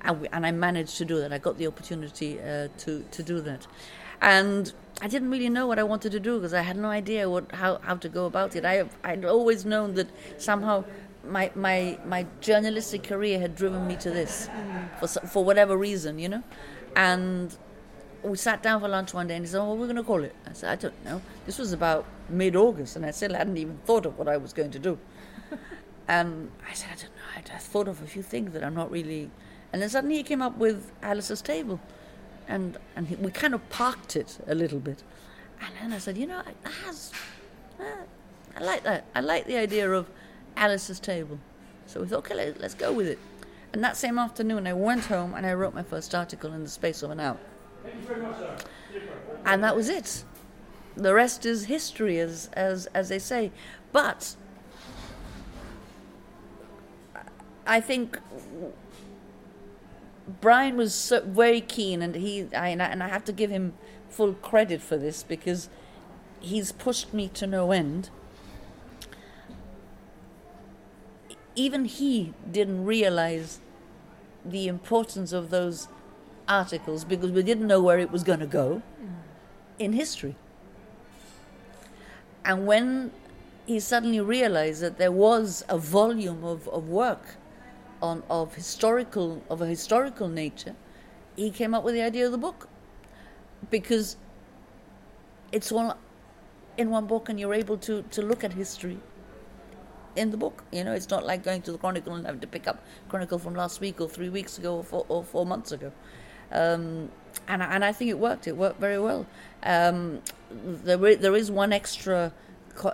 And, 0.00 0.22
we, 0.22 0.28
and 0.28 0.46
I 0.46 0.50
managed 0.50 0.96
to 0.98 1.04
do 1.04 1.18
that. 1.20 1.32
I 1.32 1.38
got 1.38 1.58
the 1.58 1.66
opportunity 1.66 2.40
uh, 2.40 2.68
to, 2.78 3.04
to 3.10 3.22
do 3.22 3.40
that. 3.42 3.66
And 4.22 4.72
I 5.00 5.08
didn't 5.08 5.30
really 5.30 5.48
know 5.48 5.66
what 5.66 5.78
I 5.78 5.82
wanted 5.82 6.12
to 6.12 6.20
do 6.20 6.36
because 6.38 6.54
I 6.54 6.62
had 6.62 6.76
no 6.76 6.88
idea 6.88 7.28
what 7.28 7.50
how, 7.52 7.78
how 7.78 7.96
to 7.96 8.08
go 8.08 8.26
about 8.26 8.54
it. 8.54 8.64
I 8.64 8.84
I'd 9.02 9.24
always 9.24 9.64
known 9.64 9.94
that 9.94 10.08
somehow 10.38 10.84
my 11.24 11.50
my 11.56 11.98
my 12.06 12.26
journalistic 12.40 13.02
career 13.02 13.40
had 13.40 13.56
driven 13.56 13.86
me 13.86 13.96
to 13.96 14.10
this 14.10 14.48
for 15.00 15.08
for 15.08 15.44
whatever 15.44 15.76
reason, 15.76 16.20
you 16.20 16.28
know. 16.28 16.42
And 16.94 17.56
we 18.22 18.36
sat 18.36 18.62
down 18.62 18.80
for 18.80 18.88
lunch 18.88 19.14
one 19.14 19.26
day 19.26 19.36
and 19.36 19.44
he 19.44 19.50
said, 19.50 19.60
"Oh, 19.60 19.70
what 19.70 19.74
are 19.74 19.80
we 19.80 19.86
going 19.86 19.96
to 19.96 20.02
call 20.02 20.22
it?" 20.22 20.34
I 20.48 20.52
said, 20.52 20.70
"I 20.70 20.76
don't 20.76 21.04
know." 21.04 21.20
This 21.46 21.58
was 21.58 21.72
about 21.72 22.06
mid-August, 22.28 22.96
and 22.96 23.04
I 23.04 23.10
still 23.10 23.34
hadn't 23.34 23.56
even 23.56 23.78
thought 23.84 24.06
of 24.06 24.18
what 24.18 24.28
I 24.28 24.36
was 24.36 24.52
going 24.52 24.70
to 24.70 24.78
do. 24.78 24.98
and 26.08 26.50
I 26.68 26.72
said, 26.74 26.90
"I 26.92 26.94
don't 26.94 27.14
know." 27.16 27.52
I, 27.52 27.56
I 27.56 27.58
thought 27.58 27.88
of 27.88 28.02
a 28.02 28.06
few 28.06 28.22
things 28.22 28.52
that 28.52 28.62
I'm 28.62 28.74
not 28.74 28.90
really. 28.90 29.30
And 29.72 29.80
then 29.80 29.88
suddenly 29.88 30.16
he 30.16 30.22
came 30.22 30.42
up 30.42 30.58
with 30.58 30.92
Alice's 31.02 31.40
Table 31.40 31.80
and 32.48 32.76
and 32.96 33.08
we 33.20 33.30
kind 33.30 33.54
of 33.54 33.68
parked 33.70 34.16
it 34.16 34.38
a 34.46 34.54
little 34.54 34.78
bit. 34.78 35.02
And 35.60 35.70
then 35.80 35.92
I 35.92 35.98
said, 35.98 36.18
you 36.18 36.26
know, 36.26 36.42
has, 36.84 37.12
uh, 37.78 37.84
I 38.56 38.60
like 38.64 38.82
that. 38.82 39.04
I 39.14 39.20
like 39.20 39.46
the 39.46 39.56
idea 39.56 39.90
of 39.90 40.08
Alice's 40.56 40.98
table. 40.98 41.38
So 41.86 42.00
we 42.00 42.08
thought, 42.08 42.18
okay, 42.18 42.34
let, 42.34 42.60
let's 42.60 42.74
go 42.74 42.92
with 42.92 43.06
it. 43.06 43.18
And 43.72 43.82
that 43.84 43.96
same 43.96 44.18
afternoon, 44.18 44.66
I 44.66 44.72
went 44.72 45.04
home 45.06 45.34
and 45.34 45.46
I 45.46 45.54
wrote 45.54 45.72
my 45.72 45.82
first 45.82 46.14
article 46.14 46.52
in 46.52 46.64
the 46.64 46.68
space 46.68 47.02
of 47.02 47.10
an 47.10 47.20
hour. 47.20 47.38
And 49.44 49.62
that 49.64 49.74
was 49.74 49.88
it. 49.88 50.24
The 50.96 51.14
rest 51.14 51.46
is 51.46 51.64
history, 51.66 52.18
as 52.18 52.50
as 52.52 52.86
as 52.94 53.08
they 53.08 53.18
say. 53.18 53.50
But 53.92 54.36
I 57.66 57.80
think 57.80 58.18
Brian 60.40 60.76
was 60.76 60.94
so 60.94 61.22
very 61.22 61.60
keen, 61.60 62.02
and 62.02 62.14
he 62.14 62.48
I, 62.54 62.68
and 62.68 63.02
I 63.02 63.08
have 63.08 63.24
to 63.24 63.32
give 63.32 63.50
him 63.50 63.74
full 64.08 64.34
credit 64.34 64.82
for 64.82 64.96
this 64.96 65.22
because 65.22 65.68
he's 66.40 66.72
pushed 66.72 67.14
me 67.14 67.28
to 67.28 67.46
no 67.46 67.72
end. 67.72 68.10
Even 71.54 71.84
he 71.84 72.32
didn't 72.50 72.84
realize 72.84 73.60
the 74.44 74.68
importance 74.68 75.32
of 75.32 75.50
those 75.50 75.88
articles 76.48 77.04
because 77.04 77.30
we 77.30 77.42
didn't 77.42 77.66
know 77.66 77.80
where 77.80 77.98
it 77.98 78.10
was 78.10 78.22
going 78.22 78.40
to 78.40 78.46
go 78.46 78.82
in 79.78 79.92
history. 79.92 80.36
And 82.44 82.66
when 82.66 83.12
he 83.66 83.78
suddenly 83.80 84.20
realized 84.20 84.82
that 84.82 84.98
there 84.98 85.12
was 85.12 85.64
a 85.68 85.78
volume 85.78 86.44
of, 86.44 86.68
of 86.68 86.88
work 86.88 87.36
on 88.00 88.22
of 88.28 88.54
historical 88.56 89.42
of 89.48 89.62
a 89.62 89.66
historical 89.66 90.28
nature, 90.28 90.74
he 91.36 91.50
came 91.50 91.74
up 91.74 91.84
with 91.84 91.94
the 91.94 92.02
idea 92.02 92.26
of 92.26 92.32
the 92.32 92.38
book 92.38 92.68
because 93.70 94.16
it's 95.52 95.70
all 95.70 95.96
in 96.76 96.90
one 96.90 97.06
book 97.06 97.28
and 97.28 97.38
you're 97.38 97.54
able 97.54 97.76
to, 97.76 98.02
to 98.10 98.22
look 98.22 98.42
at 98.42 98.54
history 98.54 98.98
in 100.16 100.30
the 100.30 100.36
book. 100.36 100.64
You 100.72 100.84
know, 100.84 100.92
it's 100.92 101.10
not 101.10 101.24
like 101.24 101.42
going 101.44 101.62
to 101.62 101.72
the 101.72 101.78
Chronicle 101.78 102.14
and 102.14 102.26
having 102.26 102.40
to 102.40 102.46
pick 102.46 102.66
up 102.66 102.82
Chronicle 103.08 103.38
from 103.38 103.54
last 103.54 103.80
week 103.80 104.00
or 104.00 104.08
three 104.08 104.28
weeks 104.28 104.58
ago 104.58 104.76
or 104.76 104.84
four, 104.84 105.06
or 105.08 105.22
four 105.22 105.46
months 105.46 105.72
ago. 105.72 105.92
Um, 106.52 107.10
and, 107.48 107.62
and 107.62 107.84
I 107.84 107.92
think 107.92 108.10
it 108.10 108.18
worked. 108.18 108.46
It 108.46 108.56
worked 108.56 108.80
very 108.80 108.98
well. 108.98 109.26
Um, 109.62 110.20
there, 110.50 111.16
there 111.16 111.34
is 111.34 111.50
one 111.50 111.72
extra 111.72 112.32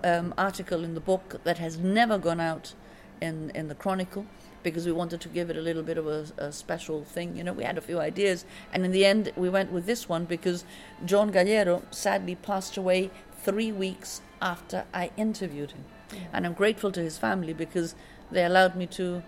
um, 0.05 0.35
article 0.39 0.85
in 0.85 0.95
the 0.95 1.01
book 1.01 1.41
that 1.45 1.59
has 1.59 1.79
never 1.79 2.19
gone 2.19 2.41
out 2.41 2.75
in, 3.21 3.51
in 3.55 3.69
the 3.69 3.75
Chronicle 3.75 4.27
because 4.63 4.87
we 4.87 4.93
wanted 4.93 5.21
to 5.21 5.29
give 5.29 5.51
it 5.51 5.57
a 5.57 5.61
little 5.61 5.83
bit 5.83 5.99
of 5.99 6.07
a, 6.07 6.27
a, 6.37 6.53
special 6.53 7.05
thing. 7.05 7.37
You 7.37 7.45
know, 7.45 7.53
we 7.53 7.65
had 7.65 7.79
a 7.79 7.81
few 7.81 8.01
ideas, 8.01 8.45
and 8.73 8.85
in 8.85 8.91
the 8.91 9.05
end, 9.05 9.33
we 9.37 9.49
went 9.49 9.73
with 9.73 9.87
this 9.87 10.09
one 10.09 10.25
because 10.25 10.65
John 11.05 11.31
Gallero 11.31 11.83
sadly 11.91 12.35
passed 12.35 12.77
away 12.77 13.11
three 13.41 13.71
weeks 13.71 14.21
after 14.43 14.85
I 14.93 15.11
interviewed 15.17 15.73
him. 15.73 15.85
And 16.33 16.47
I'm 16.47 16.55
grateful 16.55 16.91
to 16.93 17.01
his 17.01 17.19
family 17.19 17.53
because 17.53 17.95
they 18.31 18.45
allowed 18.45 18.75
me 18.77 18.87
to 18.87 19.23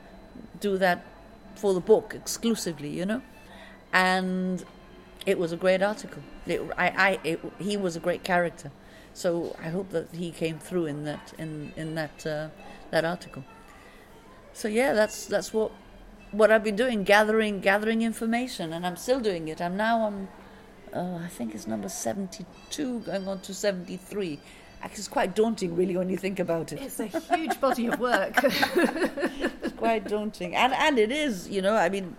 do 0.59 0.79
that 0.79 1.05
for 1.55 1.75
the 1.75 1.81
book 1.81 2.15
exclusively, 2.15 2.89
you 2.89 3.07
know? 3.07 3.23
And 3.93 4.65
it 5.27 5.39
was 5.39 5.53
a 5.53 5.57
great 5.57 5.83
article. 5.83 6.23
It, 6.47 6.61
I, 6.77 6.89
I, 6.89 7.19
it, 7.25 7.41
he 7.59 7.77
was 7.77 7.97
a 7.97 8.01
great 8.01 8.25
character. 8.25 8.71
So 9.13 9.57
I 9.63 9.69
hope 9.69 9.91
that 9.91 10.15
he 10.15 10.31
came 10.31 10.59
through 10.59 10.87
in 10.87 11.05
that, 11.05 11.33
in, 11.39 11.73
in 11.77 11.95
that, 11.97 12.27
uh, 12.27 12.49
that 12.91 13.05
article 13.05 13.45
so 14.53 14.69
yeah, 14.69 14.93
that's 14.93 15.27
that's 15.27 15.53
what 15.53 15.73
what 16.33 16.51
I've 16.51 16.65
been 16.65 16.77
doing, 16.77 17.05
gathering 17.05 17.61
gathering 17.61 18.03
information, 18.03 18.73
and 18.73 18.87
I'm 18.87 18.97
still 18.97 19.21
doing 19.21 19.49
it. 19.49 19.61
I'm 19.61 19.77
now 19.77 20.01
on, 20.01 20.29
uh, 20.93 21.19
I 21.25 21.29
think 21.29 21.55
it's 21.55 21.67
number 21.67 21.89
seventy-two, 21.89 23.01
going 23.01 23.27
on 23.29 23.41
to 23.41 23.55
seventy-three. 23.55 24.41
It's 24.83 25.09
quite 25.09 25.35
daunting, 25.35 25.77
really, 25.77 25.95
when 25.95 26.09
you 26.09 26.17
think 26.17 26.39
about 26.39 26.73
it. 26.73 26.81
It's 26.81 27.01
a 27.01 27.07
huge 27.07 27.61
body 27.61 27.87
of 27.87 28.01
work. 28.01 28.33
it's 28.43 29.75
quite 29.77 30.09
daunting, 30.09 30.55
and 30.55 30.73
and 30.73 30.99
it 30.99 31.13
is. 31.13 31.49
You 31.49 31.63
know, 31.63 31.75
I 31.75 31.89
mean, 31.89 32.17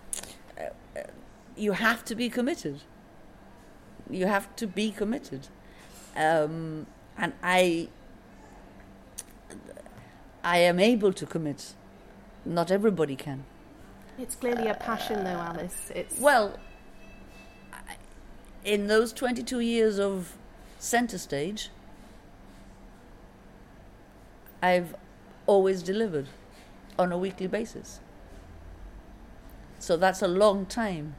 you 1.56 1.74
have 1.74 2.04
to 2.06 2.16
be 2.16 2.30
committed. 2.30 2.82
You 4.10 4.28
have 4.28 4.56
to 4.58 4.68
be 4.68 4.92
committed, 4.92 5.48
um, 6.16 6.88
and 7.18 7.34
I. 7.44 7.90
I 10.44 10.58
am 10.58 10.80
able 10.80 11.14
to 11.14 11.26
commit 11.28 11.76
not 12.46 12.72
everybody 12.72 13.16
can. 13.16 13.44
It's 14.18 14.36
clearly 14.36 14.68
a 14.68 14.74
passion, 14.74 15.24
though, 15.24 15.30
Alice. 15.30 15.92
It's 15.94 16.20
well, 16.20 16.60
in 18.64 18.88
those 18.88 19.14
22 19.14 19.60
years 19.60 20.00
of 20.00 20.36
center 20.80 21.18
stage, 21.18 21.70
I've 24.62 24.96
always 25.48 25.82
delivered 25.82 26.28
on 26.98 27.12
a 27.12 27.18
weekly 27.18 27.48
basis. 27.48 28.00
So 29.80 29.98
that's 29.98 30.22
a 30.22 30.28
long 30.28 30.66
time. 30.66 31.16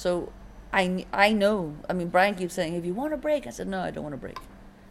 So 0.00 0.32
I, 0.72 1.04
I 1.12 1.34
know. 1.34 1.76
I 1.86 1.92
mean, 1.92 2.08
Brian 2.08 2.34
keeps 2.34 2.54
saying, 2.54 2.74
if 2.74 2.86
you 2.86 2.94
want 2.94 3.12
a 3.12 3.18
break, 3.18 3.46
I 3.46 3.50
said, 3.50 3.68
no, 3.68 3.80
I 3.80 3.90
don't 3.90 4.02
want 4.02 4.14
a 4.14 4.22
break. 4.26 4.38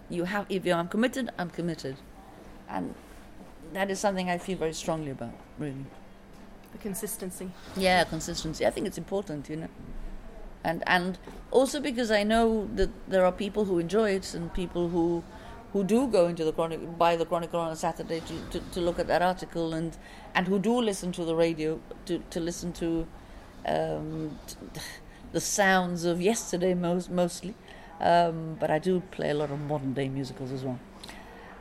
You 0.08 0.26
have, 0.26 0.46
if 0.50 0.68
you, 0.68 0.74
I'm 0.74 0.88
committed, 0.88 1.32
I'm 1.40 1.50
committed. 1.50 1.96
And 2.70 2.94
that 3.74 3.90
is 3.90 4.00
something 4.00 4.30
I 4.30 4.38
feel 4.38 4.60
very 4.60 4.74
strongly 4.74 5.10
about, 5.10 5.34
really. 5.58 5.88
The 6.74 6.78
consistency. 6.78 7.50
Yeah, 7.76 8.04
consistency. 8.04 8.68
I 8.68 8.70
think 8.70 8.86
it's 8.86 9.00
important, 9.00 9.50
you 9.50 9.56
know. 9.56 9.70
And 10.64 10.84
and 10.86 11.18
also 11.50 11.80
because 11.80 12.12
I 12.12 12.22
know 12.24 12.70
that 12.76 12.90
there 13.08 13.26
are 13.26 13.32
people 13.32 13.66
who 13.66 13.80
enjoy 13.80 14.12
it 14.12 14.36
and 14.36 14.54
people 14.54 14.90
who 14.90 15.24
who 15.74 15.84
do 15.84 16.06
go 16.08 16.28
into 16.28 16.44
the 16.44 16.52
chronic 16.52 16.98
buy 17.00 17.16
the 17.16 17.26
chronicle 17.26 17.60
on 17.60 17.72
a 17.72 17.76
Saturday 17.76 18.20
to, 18.20 18.36
to, 18.52 18.60
to 18.74 18.82
look 18.82 19.00
at 19.00 19.08
that 19.08 19.22
article 19.22 19.74
and 19.74 19.98
and 20.36 20.48
who 20.48 20.60
do 20.60 20.80
listen 20.80 21.12
to 21.14 21.24
the 21.24 21.34
radio 21.34 21.80
to 22.06 22.20
to 22.30 22.40
listen 22.40 22.74
to 22.74 23.08
um, 23.66 24.38
the 25.32 25.42
sounds 25.42 26.06
of 26.06 26.22
yesterday 26.22 26.74
most 26.74 27.10
mostly. 27.10 27.56
Um, 28.00 28.56
but 28.60 28.72
I 28.72 28.80
do 28.80 29.02
play 29.12 29.30
a 29.30 29.34
lot 29.34 29.52
of 29.52 29.60
modern 29.60 29.94
day 29.94 30.08
musicals 30.08 30.52
as 30.52 30.64
well. 30.64 30.80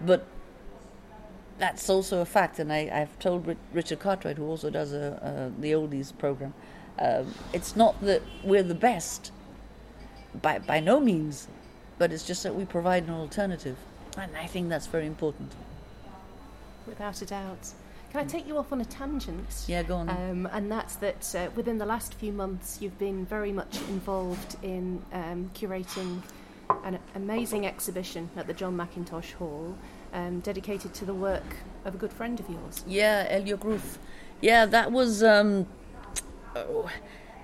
But 0.00 0.24
that's 1.58 1.90
also 1.90 2.20
a 2.20 2.24
fact, 2.24 2.58
and 2.60 2.72
I, 2.72 2.84
have 2.84 3.18
told 3.18 3.56
Richard 3.72 3.98
Cartwright, 3.98 4.36
who 4.36 4.46
also 4.46 4.70
does 4.70 4.92
a, 4.92 5.50
a 5.58 5.60
the 5.60 5.72
oldies 5.72 6.16
program, 6.16 6.54
um, 7.00 7.34
it's 7.52 7.74
not 7.74 8.00
that 8.02 8.22
we're 8.44 8.62
the 8.62 8.74
best, 8.76 9.32
by 10.40 10.60
by 10.60 10.78
no 10.78 11.00
means, 11.00 11.48
but 11.98 12.12
it's 12.12 12.24
just 12.24 12.44
that 12.44 12.54
we 12.54 12.64
provide 12.64 13.04
an 13.08 13.14
alternative, 13.14 13.76
and 14.16 14.36
I 14.36 14.46
think 14.46 14.68
that's 14.68 14.86
very 14.86 15.06
important. 15.06 15.52
Without 16.86 17.20
a 17.20 17.26
doubt. 17.26 17.72
Can 18.10 18.20
I 18.20 18.24
take 18.24 18.48
you 18.48 18.56
off 18.56 18.72
on 18.72 18.80
a 18.80 18.86
tangent? 18.86 19.64
Yeah, 19.66 19.82
go 19.82 19.96
on. 19.96 20.08
Um, 20.08 20.48
and 20.52 20.72
that's 20.72 20.96
that 20.96 21.34
uh, 21.34 21.50
within 21.54 21.76
the 21.76 21.84
last 21.84 22.14
few 22.14 22.32
months, 22.32 22.78
you've 22.80 22.98
been 22.98 23.26
very 23.26 23.52
much 23.52 23.76
involved 23.88 24.56
in 24.62 25.02
um, 25.12 25.50
curating 25.54 26.22
an 26.84 26.98
amazing 27.14 27.66
exhibition 27.66 28.30
at 28.36 28.46
the 28.46 28.54
John 28.54 28.76
Mackintosh 28.76 29.32
Hall 29.34 29.76
um, 30.14 30.40
dedicated 30.40 30.94
to 30.94 31.04
the 31.04 31.14
work 31.14 31.56
of 31.84 31.94
a 31.94 31.98
good 31.98 32.12
friend 32.12 32.40
of 32.40 32.48
yours. 32.48 32.82
Yeah, 32.86 33.26
Elio 33.28 33.58
Cruz. 33.58 33.98
Yeah, 34.40 34.64
that 34.66 34.90
was 34.90 35.22
um, 35.22 35.66
oh, 36.56 36.90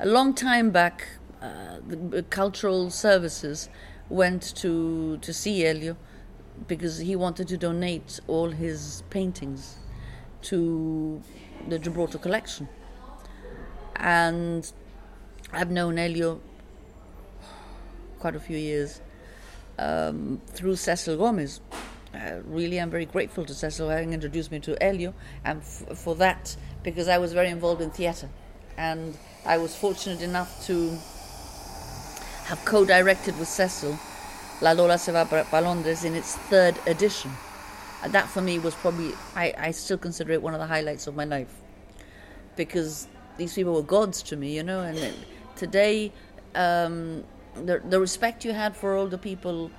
a 0.00 0.06
long 0.06 0.34
time 0.34 0.70
back. 0.70 1.06
Uh, 1.42 1.78
the 1.86 2.22
cultural 2.22 2.88
services 2.88 3.68
went 4.08 4.54
to 4.56 5.18
to 5.18 5.32
see 5.32 5.66
Elio 5.66 5.96
because 6.66 6.98
he 6.98 7.14
wanted 7.16 7.48
to 7.48 7.58
donate 7.58 8.20
all 8.28 8.50
his 8.50 9.02
paintings 9.10 9.76
to 10.44 11.22
the 11.68 11.78
Gibraltar 11.78 12.18
collection. 12.18 12.68
And 13.96 14.70
I've 15.52 15.70
known 15.70 15.98
Elio 15.98 16.40
quite 18.18 18.36
a 18.36 18.40
few 18.40 18.56
years 18.56 19.00
um, 19.78 20.40
through 20.46 20.76
Cecil 20.76 21.16
Gomez, 21.16 21.60
uh, 22.14 22.40
really, 22.44 22.80
I'm 22.80 22.90
very 22.90 23.06
grateful 23.06 23.44
to 23.44 23.54
Cecil 23.54 23.88
having 23.88 24.12
introduced 24.12 24.52
me 24.52 24.60
to 24.60 24.80
Elio, 24.82 25.14
and 25.44 25.60
f- 25.60 25.98
for 25.98 26.14
that 26.16 26.56
because 26.82 27.08
I 27.08 27.18
was 27.18 27.32
very 27.32 27.48
involved 27.48 27.82
in 27.82 27.90
theatre, 27.90 28.28
and 28.76 29.16
I 29.44 29.58
was 29.58 29.74
fortunate 29.74 30.22
enough 30.22 30.64
to 30.66 30.90
have 32.44 32.64
co-directed 32.64 33.38
with 33.38 33.48
Cecil 33.48 33.98
La 34.60 34.72
Lola 34.72 34.96
se 34.96 35.10
va 35.12 35.24
para 35.26 35.60
Londres 35.60 36.04
in 36.04 36.14
its 36.14 36.36
third 36.36 36.78
edition. 36.86 37.32
That 38.08 38.28
for 38.28 38.42
me 38.42 38.58
was 38.58 38.74
probably 38.74 39.12
I, 39.34 39.54
I 39.56 39.70
still 39.70 39.98
consider 39.98 40.32
it 40.32 40.42
one 40.42 40.54
of 40.54 40.60
the 40.60 40.66
highlights 40.66 41.06
of 41.06 41.16
my 41.16 41.24
life 41.24 41.52
because 42.56 43.08
these 43.36 43.54
people 43.54 43.74
were 43.74 43.82
gods 43.82 44.22
to 44.24 44.36
me, 44.36 44.54
you 44.54 44.62
know. 44.62 44.80
And 44.80 45.14
today, 45.56 46.12
um, 46.54 47.24
the 47.54 47.80
the 47.88 48.00
respect 48.00 48.44
you 48.44 48.52
had 48.52 48.76
for 48.76 48.94
older 48.94 49.18
people 49.18 49.70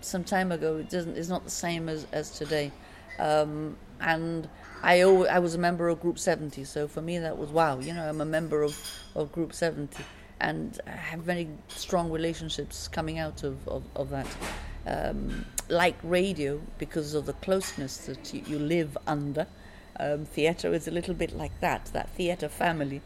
some 0.00 0.24
time 0.24 0.52
ago. 0.52 0.76
It 0.76 0.90
doesn't 0.90 1.16
is 1.16 1.28
not 1.28 1.44
the 1.44 1.50
same 1.50 1.88
as 1.88 2.06
as 2.12 2.30
today. 2.30 2.72
Um, 3.18 3.76
and 4.00 4.48
I 4.82 5.02
always, 5.02 5.28
I 5.28 5.38
was 5.38 5.54
a 5.54 5.58
member 5.58 5.88
of 5.88 6.00
Group 6.00 6.18
70, 6.18 6.64
so 6.64 6.88
for 6.88 7.02
me 7.02 7.18
that 7.18 7.36
was 7.36 7.50
wow. 7.50 7.78
You 7.80 7.92
know, 7.92 8.08
I'm 8.08 8.20
a 8.20 8.24
member 8.24 8.62
of, 8.62 8.80
of 9.14 9.30
Group 9.30 9.52
70, 9.52 10.02
and 10.40 10.80
I 10.86 10.92
have 10.92 11.20
very 11.20 11.48
strong 11.68 12.10
relationships 12.10 12.88
coming 12.88 13.18
out 13.18 13.42
of 13.42 13.66
of, 13.68 13.84
of 13.94 14.10
that. 14.10 14.26
Um, 14.86 15.46
like 15.68 15.96
radio, 16.02 16.60
because 16.78 17.14
of 17.14 17.26
the 17.26 17.32
closeness 17.34 17.96
that 18.06 18.34
you, 18.34 18.42
you 18.46 18.58
live 18.58 18.96
under, 19.06 19.46
um, 19.98 20.24
theatre 20.24 20.72
is 20.72 20.88
a 20.88 20.90
little 20.90 21.14
bit 21.14 21.36
like 21.36 21.58
that. 21.60 21.86
That 21.92 22.08
theatre 22.10 22.48
family 22.48 23.02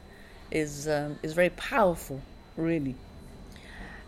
is 0.50 0.88
um, 0.88 1.18
is 1.22 1.32
very 1.34 1.50
powerful, 1.50 2.20
really. 2.56 2.94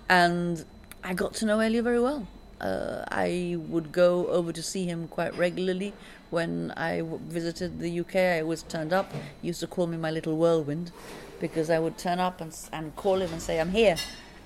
And 0.08 0.64
I 1.02 1.14
got 1.14 1.34
to 1.34 1.46
know 1.46 1.60
Elio 1.60 1.82
very 1.82 2.00
well. 2.00 2.26
Uh, 2.60 3.04
I 3.08 3.56
would 3.58 3.92
go 3.92 4.28
over 4.28 4.52
to 4.52 4.62
see 4.62 4.86
him 4.86 5.08
quite 5.08 5.36
regularly. 5.36 5.92
When 6.30 6.72
I 6.76 6.98
w- 6.98 7.20
visited 7.22 7.80
the 7.80 8.00
UK, 8.00 8.16
I 8.16 8.40
always 8.40 8.62
turned 8.62 8.92
up. 8.92 9.12
He 9.42 9.48
used 9.48 9.60
to 9.60 9.66
call 9.66 9.86
me 9.86 9.96
my 9.96 10.10
little 10.10 10.36
whirlwind 10.36 10.90
because 11.38 11.68
I 11.68 11.78
would 11.78 11.98
turn 11.98 12.18
up 12.18 12.40
and, 12.40 12.56
and 12.72 12.96
call 12.96 13.20
him 13.20 13.32
and 13.32 13.42
say, 13.42 13.60
I'm 13.60 13.70
here. 13.70 13.96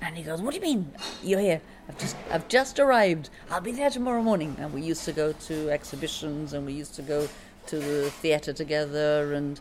And 0.01 0.17
he 0.17 0.23
goes, 0.23 0.41
What 0.41 0.51
do 0.51 0.57
you 0.57 0.63
mean 0.63 0.93
you're 1.23 1.41
here? 1.41 1.61
I've 1.89 1.99
just, 1.99 2.17
I've 2.31 2.49
just 2.49 2.79
arrived. 2.79 3.31
I'll 3.51 3.61
be 3.61 3.73
there 3.73 3.91
tomorrow 3.91 4.23
morning. 4.23 4.57
And 4.59 4.73
we 4.73 4.83
used 4.83 5.05
to 5.05 5.13
go 5.13 5.33
to 5.33 5.71
exhibitions 5.71 6.53
and 6.53 6.65
we 6.67 6.73
used 6.73 6.95
to 6.95 7.03
go 7.03 7.29
to 7.67 7.79
the 7.79 8.11
theatre 8.11 8.53
together. 8.53 9.35
And 9.35 9.61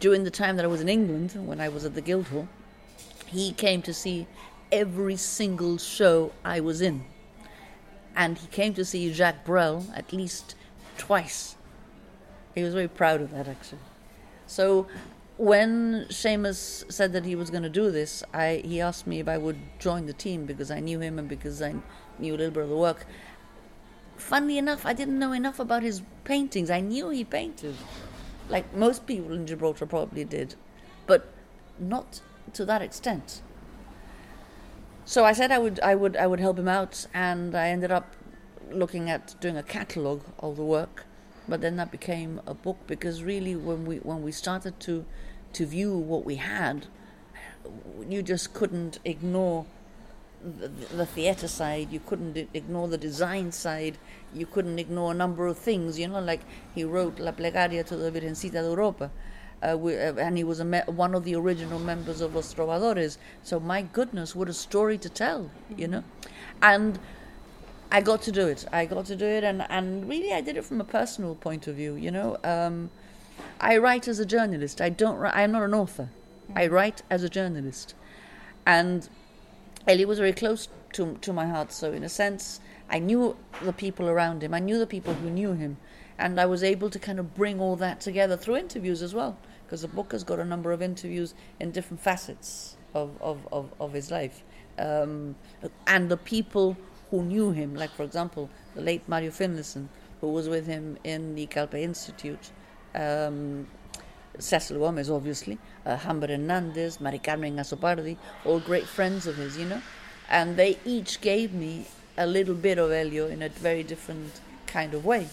during 0.00 0.24
the 0.24 0.30
time 0.30 0.56
that 0.56 0.64
I 0.64 0.68
was 0.68 0.80
in 0.80 0.88
England, 0.88 1.32
when 1.34 1.60
I 1.60 1.68
was 1.68 1.84
at 1.84 1.94
the 1.94 2.02
Guildhall, 2.02 2.48
he 3.26 3.52
came 3.52 3.82
to 3.82 3.94
see 3.94 4.26
every 4.70 5.16
single 5.16 5.78
show 5.78 6.32
I 6.44 6.60
was 6.60 6.80
in 6.80 7.04
and 8.18 8.36
he 8.36 8.48
came 8.48 8.74
to 8.74 8.84
see 8.84 9.12
Jacques 9.12 9.44
Brel 9.44 9.86
at 9.94 10.12
least 10.12 10.56
twice. 10.98 11.54
He 12.52 12.64
was 12.64 12.74
very 12.74 12.88
proud 12.88 13.20
of 13.20 13.30
that, 13.30 13.46
actually. 13.46 13.78
So 14.48 14.88
when 15.38 16.06
Seamus 16.10 16.90
said 16.92 17.12
that 17.12 17.24
he 17.24 17.36
was 17.36 17.48
going 17.48 17.62
to 17.62 17.68
do 17.70 17.92
this, 17.92 18.24
I, 18.34 18.60
he 18.64 18.80
asked 18.80 19.06
me 19.06 19.20
if 19.20 19.28
I 19.28 19.38
would 19.38 19.58
join 19.78 20.06
the 20.06 20.12
team 20.12 20.46
because 20.46 20.70
I 20.70 20.80
knew 20.80 20.98
him 20.98 21.18
and 21.18 21.28
because 21.28 21.62
I 21.62 21.76
knew 22.18 22.34
a 22.34 22.36
little 22.36 22.50
bit 22.50 22.64
of 22.64 22.68
the 22.68 22.76
work. 22.76 23.06
Funnily 24.16 24.58
enough, 24.58 24.84
I 24.84 24.92
didn't 24.92 25.16
know 25.16 25.32
enough 25.32 25.60
about 25.60 25.84
his 25.84 26.02
paintings. 26.24 26.70
I 26.70 26.80
knew 26.80 27.08
he 27.10 27.22
painted, 27.22 27.76
like 28.48 28.74
most 28.74 29.06
people 29.06 29.32
in 29.32 29.46
Gibraltar 29.46 29.86
probably 29.86 30.24
did, 30.24 30.56
but 31.06 31.32
not 31.78 32.20
to 32.54 32.64
that 32.64 32.82
extent. 32.82 33.40
So 35.04 35.24
I 35.24 35.32
said 35.32 35.52
I 35.52 35.58
would 35.58 35.78
I 35.80 35.94
would 35.94 36.16
I 36.16 36.26
would 36.26 36.40
help 36.40 36.58
him 36.58 36.68
out, 36.68 37.06
and 37.14 37.54
I 37.54 37.68
ended 37.68 37.92
up 37.92 38.16
looking 38.72 39.08
at 39.08 39.40
doing 39.40 39.56
a 39.56 39.62
catalogue 39.62 40.24
of 40.40 40.56
the 40.56 40.64
work, 40.64 41.06
but 41.48 41.60
then 41.60 41.76
that 41.76 41.90
became 41.90 42.40
a 42.46 42.54
book 42.54 42.78
because 42.86 43.22
really 43.22 43.56
when 43.56 43.84
we 43.84 43.96
when 43.98 44.22
we 44.22 44.32
started 44.32 44.78
to 44.80 45.04
to 45.54 45.66
view 45.66 45.96
what 45.96 46.24
we 46.24 46.36
had, 46.36 46.86
you 48.08 48.22
just 48.22 48.52
couldn't 48.52 48.98
ignore 49.04 49.66
the, 50.42 50.68
the 50.68 51.06
theatre 51.06 51.48
side. 51.48 51.90
You 51.90 52.00
couldn't 52.00 52.36
ignore 52.54 52.88
the 52.88 52.98
design 52.98 53.52
side. 53.52 53.98
You 54.34 54.46
couldn't 54.46 54.78
ignore 54.78 55.12
a 55.12 55.14
number 55.14 55.46
of 55.46 55.58
things. 55.58 55.98
You 55.98 56.08
know, 56.08 56.20
like 56.20 56.42
he 56.74 56.84
wrote 56.84 57.18
La 57.18 57.32
Plegaria 57.32 57.84
to 57.86 57.96
the 57.96 58.10
Virgencita 58.10 58.52
de 58.52 58.62
Europa 58.62 59.10
uh, 59.62 59.76
we, 59.76 59.96
uh, 59.96 60.14
and 60.14 60.36
he 60.36 60.44
was 60.44 60.62
me- 60.62 60.82
one 60.86 61.14
of 61.14 61.24
the 61.24 61.34
original 61.34 61.78
members 61.78 62.20
of 62.20 62.34
Los 62.34 62.54
Trovadores. 62.54 63.18
So 63.42 63.58
my 63.58 63.82
goodness, 63.82 64.34
what 64.34 64.48
a 64.48 64.52
story 64.52 64.98
to 64.98 65.08
tell, 65.08 65.50
you 65.76 65.88
know. 65.88 66.04
And 66.62 66.98
I 67.90 68.00
got 68.00 68.22
to 68.22 68.32
do 68.32 68.46
it. 68.46 68.66
I 68.72 68.84
got 68.86 69.06
to 69.06 69.16
do 69.16 69.24
it, 69.24 69.44
and 69.44 69.64
and 69.70 70.08
really, 70.08 70.32
I 70.32 70.40
did 70.40 70.56
it 70.56 70.64
from 70.64 70.80
a 70.80 70.84
personal 70.84 71.34
point 71.34 71.66
of 71.66 71.76
view. 71.76 71.94
You 71.94 72.10
know, 72.10 72.36
um, 72.44 72.90
I 73.60 73.78
write 73.78 74.08
as 74.08 74.18
a 74.18 74.26
journalist. 74.26 74.80
I 74.80 74.88
don't. 74.90 75.24
I'm 75.24 75.52
not 75.52 75.62
an 75.62 75.74
author. 75.74 76.10
I 76.54 76.68
mm. 76.68 76.72
write 76.72 77.02
as 77.10 77.22
a 77.22 77.28
journalist, 77.28 77.94
and 78.66 79.08
Ellie 79.86 80.04
was 80.04 80.18
very 80.18 80.32
close 80.32 80.68
to 80.94 81.16
to 81.20 81.32
my 81.32 81.46
heart. 81.46 81.72
So 81.72 81.92
in 81.92 82.04
a 82.04 82.08
sense, 82.08 82.60
I 82.90 82.98
knew 82.98 83.36
the 83.62 83.72
people 83.72 84.08
around 84.08 84.42
him. 84.42 84.52
I 84.52 84.58
knew 84.58 84.78
the 84.78 84.86
people 84.86 85.14
who 85.14 85.30
knew 85.30 85.52
him, 85.52 85.78
and 86.18 86.38
I 86.38 86.46
was 86.46 86.62
able 86.62 86.90
to 86.90 86.98
kind 86.98 87.18
of 87.18 87.34
bring 87.34 87.60
all 87.60 87.76
that 87.76 88.00
together 88.00 88.36
through 88.36 88.56
interviews 88.56 89.02
as 89.02 89.14
well 89.14 89.38
because 89.68 89.82
the 89.82 89.88
book 89.88 90.12
has 90.12 90.24
got 90.24 90.38
a 90.38 90.44
number 90.46 90.72
of 90.72 90.80
interviews 90.80 91.34
in 91.60 91.70
different 91.70 92.00
facets 92.00 92.78
of, 92.94 93.10
of, 93.20 93.46
of, 93.52 93.70
of 93.78 93.92
his 93.92 94.10
life. 94.10 94.42
Um, 94.78 95.34
and 95.86 96.10
the 96.10 96.16
people 96.16 96.74
who 97.10 97.22
knew 97.22 97.50
him, 97.50 97.74
like, 97.74 97.90
for 97.90 98.02
example, 98.02 98.50
the 98.74 98.82
late 98.82 99.08
Mario 99.08 99.30
Finlayson, 99.30 99.88
who 100.20 100.28
was 100.32 100.48
with 100.48 100.66
him 100.66 100.98
in 101.04 101.34
the 101.34 101.46
Calpe 101.46 101.74
Institute, 101.74 102.50
um, 102.94 103.66
Cecil 104.38 104.78
Gomez, 104.78 105.10
obviously, 105.10 105.58
uh, 105.86 105.96
Humber 105.96 106.28
Hernandez, 106.28 107.00
Mari 107.00 107.18
Carmen 107.18 107.56
Azzopardi, 107.56 108.16
all 108.44 108.60
great 108.60 108.86
friends 108.86 109.26
of 109.26 109.36
his, 109.36 109.56
you 109.56 109.66
know. 109.66 109.82
And 110.28 110.56
they 110.56 110.78
each 110.84 111.20
gave 111.20 111.52
me 111.52 111.86
a 112.16 112.26
little 112.26 112.54
bit 112.54 112.78
of 112.78 112.92
Elio 112.92 113.26
in 113.26 113.42
a 113.42 113.48
very 113.48 113.82
different 113.82 114.40
kind 114.66 114.94
of 114.94 115.04
way. 115.04 115.28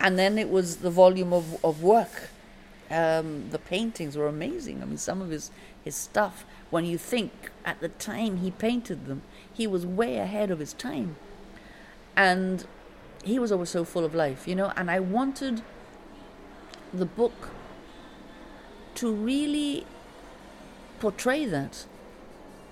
And 0.00 0.18
then 0.18 0.38
it 0.38 0.50
was 0.50 0.76
the 0.78 0.90
volume 0.90 1.32
of, 1.32 1.64
of 1.64 1.82
work 1.82 2.30
um, 2.90 3.50
the 3.50 3.58
paintings 3.58 4.16
were 4.16 4.28
amazing. 4.28 4.82
I 4.82 4.86
mean, 4.86 4.98
some 4.98 5.20
of 5.20 5.30
his 5.30 5.50
his 5.84 5.94
stuff. 5.94 6.44
When 6.70 6.84
you 6.84 6.98
think 6.98 7.32
at 7.64 7.80
the 7.80 7.88
time 7.88 8.38
he 8.38 8.50
painted 8.50 9.06
them, 9.06 9.22
he 9.56 9.66
was 9.66 9.86
way 9.86 10.18
ahead 10.18 10.50
of 10.50 10.58
his 10.58 10.72
time. 10.74 11.16
And 12.14 12.66
he 13.24 13.38
was 13.38 13.50
always 13.50 13.70
so 13.70 13.84
full 13.84 14.04
of 14.04 14.14
life, 14.14 14.46
you 14.46 14.54
know, 14.54 14.72
and 14.76 14.90
I 14.90 15.00
wanted 15.00 15.62
the 16.92 17.06
book 17.06 17.50
to 18.96 19.12
really 19.12 19.86
portray 21.00 21.44
that 21.46 21.86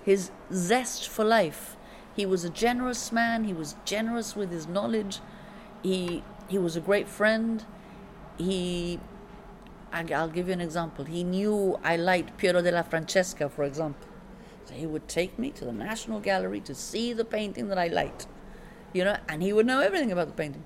his 0.03 0.31
zest 0.53 1.07
for 1.07 1.25
life. 1.25 1.75
He 2.15 2.25
was 2.25 2.43
a 2.43 2.49
generous 2.49 3.11
man, 3.11 3.43
he 3.43 3.53
was 3.53 3.75
generous 3.83 4.35
with 4.35 4.51
his 4.51 4.67
knowledge, 4.67 5.19
he, 5.83 6.23
he 6.47 6.57
was 6.57 6.75
a 6.75 6.81
great 6.81 7.07
friend. 7.07 7.65
He, 8.37 8.99
I'll 9.91 10.29
give 10.29 10.47
you 10.47 10.53
an 10.53 10.61
example. 10.61 11.05
He 11.05 11.23
knew 11.23 11.79
I 11.83 11.95
liked 11.95 12.37
Piero 12.37 12.61
della 12.61 12.83
Francesca, 12.83 13.49
for 13.49 13.63
example. 13.63 14.07
He 14.75 14.85
would 14.85 15.07
take 15.07 15.37
me 15.39 15.51
to 15.51 15.65
the 15.65 15.71
National 15.71 16.19
Gallery 16.19 16.59
to 16.61 16.75
see 16.75 17.13
the 17.13 17.25
painting 17.25 17.67
that 17.69 17.77
I 17.77 17.87
liked, 17.87 18.27
you 18.93 19.03
know, 19.03 19.17
and 19.29 19.41
he 19.41 19.53
would 19.53 19.65
know 19.65 19.79
everything 19.79 20.11
about 20.11 20.27
the 20.27 20.33
painting. 20.33 20.63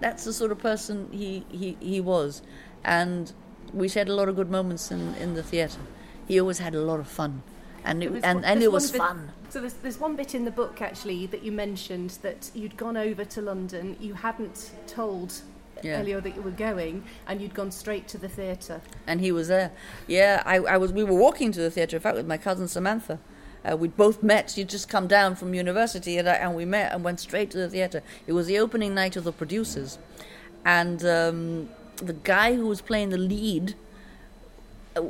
That's 0.00 0.24
the 0.24 0.32
sort 0.32 0.52
of 0.52 0.58
person 0.58 1.08
he, 1.12 1.44
he, 1.50 1.76
he 1.80 2.00
was. 2.00 2.42
And 2.84 3.32
we 3.72 3.88
shared 3.88 4.08
a 4.08 4.14
lot 4.14 4.28
of 4.28 4.36
good 4.36 4.50
moments 4.50 4.90
in, 4.90 5.14
in 5.16 5.34
the 5.34 5.42
theatre. 5.42 5.80
He 6.26 6.40
always 6.40 6.58
had 6.58 6.74
a 6.74 6.80
lot 6.80 7.00
of 7.00 7.08
fun. 7.08 7.42
And 7.84 8.02
it, 8.02 8.12
and, 8.24 8.44
and 8.44 8.62
it 8.62 8.70
was 8.70 8.90
bit, 8.92 8.98
fun. 8.98 9.32
So 9.48 9.60
there's, 9.60 9.74
there's 9.74 9.98
one 9.98 10.16
bit 10.16 10.34
in 10.34 10.44
the 10.44 10.50
book 10.50 10.82
actually 10.82 11.26
that 11.26 11.42
you 11.42 11.52
mentioned 11.52 12.18
that 12.22 12.50
you'd 12.54 12.76
gone 12.76 12.96
over 12.96 13.24
to 13.24 13.42
London, 13.42 13.96
you 14.00 14.14
hadn't 14.14 14.70
told 14.86 15.42
yeah. 15.84 15.98
Elio 15.98 16.20
that 16.20 16.34
you 16.34 16.42
were 16.42 16.50
going, 16.50 17.04
and 17.26 17.40
you'd 17.40 17.54
gone 17.54 17.70
straight 17.70 18.08
to 18.08 18.18
the 18.18 18.28
theatre. 18.28 18.80
And 19.06 19.20
he 19.20 19.32
was 19.32 19.48
there. 19.48 19.72
Yeah, 20.06 20.42
I, 20.46 20.56
I 20.56 20.76
was. 20.76 20.92
We 20.92 21.04
were 21.04 21.18
walking 21.18 21.52
to 21.52 21.60
the 21.60 21.70
theatre. 21.70 21.96
In 21.96 22.02
fact, 22.02 22.16
with 22.16 22.26
my 22.26 22.38
cousin 22.38 22.68
Samantha. 22.68 23.18
Uh, 23.62 23.76
we'd 23.76 23.94
both 23.94 24.22
met. 24.22 24.56
You'd 24.56 24.70
just 24.70 24.88
come 24.88 25.06
down 25.06 25.36
from 25.36 25.52
university, 25.52 26.16
and, 26.16 26.26
I, 26.26 26.34
and 26.36 26.56
we 26.56 26.64
met 26.64 26.92
and 26.92 27.04
went 27.04 27.20
straight 27.20 27.50
to 27.50 27.58
the 27.58 27.68
theatre. 27.68 28.02
It 28.26 28.32
was 28.32 28.46
the 28.46 28.58
opening 28.58 28.94
night 28.94 29.16
of 29.16 29.24
the 29.24 29.32
producers, 29.32 29.98
and 30.64 31.04
um, 31.04 31.68
the 31.96 32.14
guy 32.14 32.54
who 32.54 32.66
was 32.66 32.80
playing 32.80 33.10
the 33.10 33.18
lead, 33.18 33.74
uh, 34.96 35.02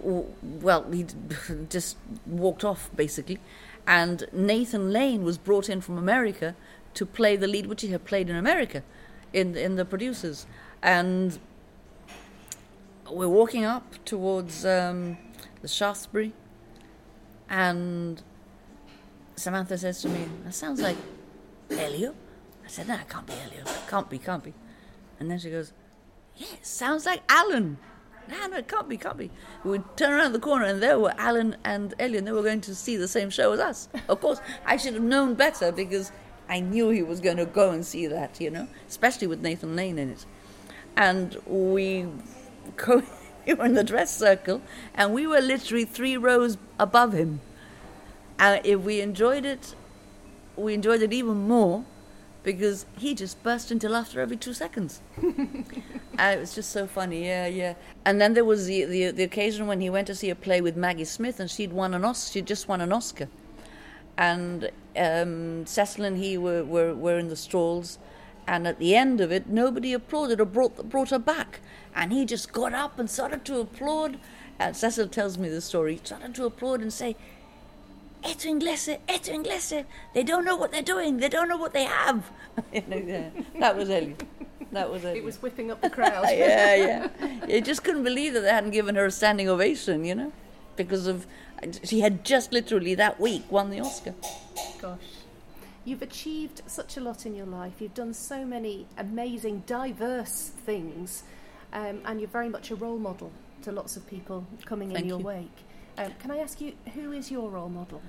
well, 0.42 0.90
he 0.90 1.06
just 1.68 1.96
walked 2.26 2.64
off 2.64 2.90
basically, 2.96 3.38
and 3.86 4.26
Nathan 4.32 4.92
Lane 4.92 5.22
was 5.22 5.38
brought 5.38 5.68
in 5.68 5.80
from 5.80 5.96
America 5.96 6.54
to 6.94 7.06
play 7.06 7.36
the 7.36 7.46
lead, 7.46 7.66
which 7.66 7.82
he 7.82 7.88
had 7.88 8.04
played 8.04 8.28
in 8.28 8.36
America, 8.36 8.82
in 9.32 9.56
in 9.56 9.76
the 9.76 9.84
producers, 9.84 10.46
and 10.82 11.38
we're 13.10 13.28
walking 13.28 13.64
up 13.64 14.04
towards 14.04 14.64
um, 14.64 15.18
the 15.62 15.68
Shaftesbury, 15.68 16.32
and 17.48 18.22
Samantha 19.36 19.78
says 19.78 20.00
to 20.02 20.08
me, 20.08 20.28
"That 20.44 20.54
sounds 20.54 20.80
like 20.80 20.96
Elio." 21.70 22.14
I 22.64 22.68
said, 22.68 22.88
"No, 22.88 22.94
it 22.94 23.08
can't 23.08 23.26
be 23.26 23.32
Elio. 23.32 23.64
Can't 23.88 24.08
be, 24.08 24.18
can't 24.18 24.44
be." 24.44 24.54
And 25.18 25.30
then 25.30 25.38
she 25.38 25.50
goes, 25.50 25.72
"Yeah, 26.36 26.48
it 26.54 26.66
sounds 26.66 27.06
like 27.06 27.22
Alan." 27.28 27.78
No, 28.28 28.46
no, 28.46 28.58
it 28.58 28.68
can't 28.68 28.88
be, 28.88 28.96
can't 28.96 29.16
be. 29.16 29.30
We 29.64 29.70
would 29.72 29.96
turn 29.96 30.12
around 30.12 30.32
the 30.32 30.38
corner 30.38 30.64
and 30.64 30.80
there 30.80 30.98
were 31.00 31.12
Alan 31.18 31.56
and 31.64 31.94
Ellie, 31.98 32.18
and 32.18 32.26
they 32.26 32.32
were 32.32 32.42
going 32.42 32.60
to 32.62 32.74
see 32.74 32.96
the 32.96 33.08
same 33.08 33.28
show 33.28 33.52
as 33.52 33.60
us. 33.60 33.88
Of 34.08 34.20
course, 34.20 34.40
I 34.64 34.76
should 34.76 34.94
have 34.94 35.02
known 35.02 35.34
better 35.34 35.72
because 35.72 36.12
I 36.50 36.58
knew 36.58 36.90
he 36.90 37.02
was 37.02 37.20
going 37.20 37.36
to 37.36 37.46
go 37.46 37.70
and 37.70 37.86
see 37.86 38.08
that, 38.08 38.40
you 38.40 38.50
know, 38.50 38.66
especially 38.88 39.28
with 39.28 39.40
Nathan 39.40 39.76
Lane 39.76 39.98
in 40.00 40.10
it. 40.10 40.26
And 40.96 41.36
we, 41.46 42.08
go, 42.76 43.04
we 43.46 43.54
were 43.54 43.64
in 43.64 43.74
the 43.74 43.84
dress 43.84 44.14
circle, 44.14 44.60
and 44.94 45.14
we 45.14 45.28
were 45.28 45.40
literally 45.40 45.84
three 45.84 46.16
rows 46.16 46.58
above 46.78 47.12
him. 47.12 47.40
And 48.40 48.60
if 48.66 48.80
we 48.80 49.00
enjoyed 49.00 49.44
it, 49.44 49.76
we 50.56 50.74
enjoyed 50.74 51.02
it 51.02 51.12
even 51.12 51.46
more 51.46 51.84
because 52.42 52.84
he 52.98 53.14
just 53.14 53.40
burst 53.44 53.70
into 53.70 53.88
laughter 53.88 54.20
every 54.20 54.36
two 54.36 54.52
seconds. 54.52 55.00
Uh, 56.18 56.34
it 56.36 56.40
was 56.40 56.54
just 56.54 56.70
so 56.70 56.86
funny, 56.86 57.24
yeah, 57.24 57.46
yeah. 57.46 57.72
And 58.04 58.20
then 58.20 58.34
there 58.34 58.44
was 58.44 58.66
the, 58.66 58.84
the, 58.84 59.10
the 59.10 59.22
occasion 59.22 59.66
when 59.66 59.80
he 59.80 59.88
went 59.88 60.06
to 60.08 60.14
see 60.14 60.28
a 60.28 60.34
play 60.34 60.60
with 60.60 60.76
Maggie 60.76 61.06
Smith, 61.06 61.40
and 61.40 61.50
she'd 61.50 61.72
won 61.72 61.94
an 61.94 62.04
Oscar. 62.04 62.32
She'd 62.32 62.46
just 62.46 62.68
won 62.68 62.82
an 62.82 62.92
Oscar, 62.92 63.26
and 64.18 64.70
um, 64.96 65.66
Cecil 65.66 66.04
and 66.04 66.16
he 66.16 66.36
were, 66.36 66.64
were 66.64 66.94
were 66.94 67.18
in 67.18 67.28
the 67.28 67.36
stalls, 67.36 67.98
and 68.46 68.66
at 68.66 68.78
the 68.78 68.96
end 68.96 69.20
of 69.20 69.30
it, 69.30 69.48
nobody 69.48 69.92
applauded 69.92 70.40
or 70.40 70.44
brought 70.44 70.88
brought 70.88 71.10
her 71.10 71.18
back, 71.18 71.60
and 71.94 72.12
he 72.12 72.24
just 72.24 72.52
got 72.52 72.72
up 72.72 72.98
and 72.98 73.10
started 73.10 73.44
to 73.46 73.60
applaud. 73.60 74.18
And 74.58 74.76
Cecil 74.76 75.08
tells 75.08 75.38
me 75.38 75.48
the 75.48 75.62
story. 75.62 75.94
He 75.94 76.00
started 76.04 76.34
to 76.34 76.44
applaud 76.44 76.82
and 76.82 76.92
say, 76.92 77.16
Eto 78.22 78.46
inglese, 78.46 78.98
eto 79.08 79.32
inglese. 79.32 79.86
They 80.14 80.22
don't 80.22 80.44
know 80.44 80.56
what 80.56 80.72
they're 80.72 80.82
doing. 80.82 81.16
They 81.18 81.28
don't 81.28 81.48
know 81.48 81.56
what 81.56 81.72
they 81.72 81.84
have. 81.84 82.30
that 82.72 83.76
was 83.76 83.88
Ellie. 83.88 84.16
That 84.72 84.90
was 84.90 85.04
Ellie. 85.04 85.18
It 85.18 85.24
was 85.24 85.40
whipping 85.40 85.70
up 85.70 85.80
the 85.80 85.88
crowd. 85.88 86.26
yeah, 86.30 86.74
yeah. 86.74 87.46
You 87.48 87.60
just 87.62 87.82
couldn't 87.82 88.04
believe 88.04 88.34
that 88.34 88.40
they 88.40 88.50
hadn't 88.50 88.72
given 88.72 88.94
her 88.96 89.06
a 89.06 89.10
standing 89.10 89.48
ovation, 89.48 90.04
you 90.04 90.14
know, 90.14 90.32
because 90.76 91.06
of 91.06 91.26
she 91.84 92.00
had 92.00 92.24
just 92.24 92.52
literally 92.52 92.94
that 92.94 93.20
week 93.20 93.50
won 93.50 93.70
the 93.70 93.80
Oscar. 93.80 94.14
Gosh. 94.80 94.98
You've 95.84 96.02
achieved 96.02 96.62
such 96.66 96.96
a 96.96 97.00
lot 97.00 97.24
in 97.26 97.34
your 97.34 97.46
life. 97.46 97.80
You've 97.80 97.94
done 97.94 98.14
so 98.14 98.44
many 98.44 98.86
amazing, 98.98 99.64
diverse 99.66 100.50
things, 100.64 101.22
um, 101.72 102.00
and 102.04 102.20
you're 102.20 102.28
very 102.28 102.48
much 102.48 102.70
a 102.70 102.74
role 102.74 102.98
model 102.98 103.32
to 103.62 103.72
lots 103.72 103.96
of 103.96 104.06
people 104.06 104.46
coming 104.64 104.90
Thank 104.90 105.02
in 105.02 105.08
your 105.08 105.20
you. 105.20 105.26
wake. 105.26 105.58
Um, 105.98 106.12
can 106.18 106.30
I 106.30 106.38
ask 106.38 106.60
you, 106.60 106.74
who 106.94 107.12
is 107.12 107.30
your 107.30 107.50
role 107.50 107.68
model? 107.68 108.02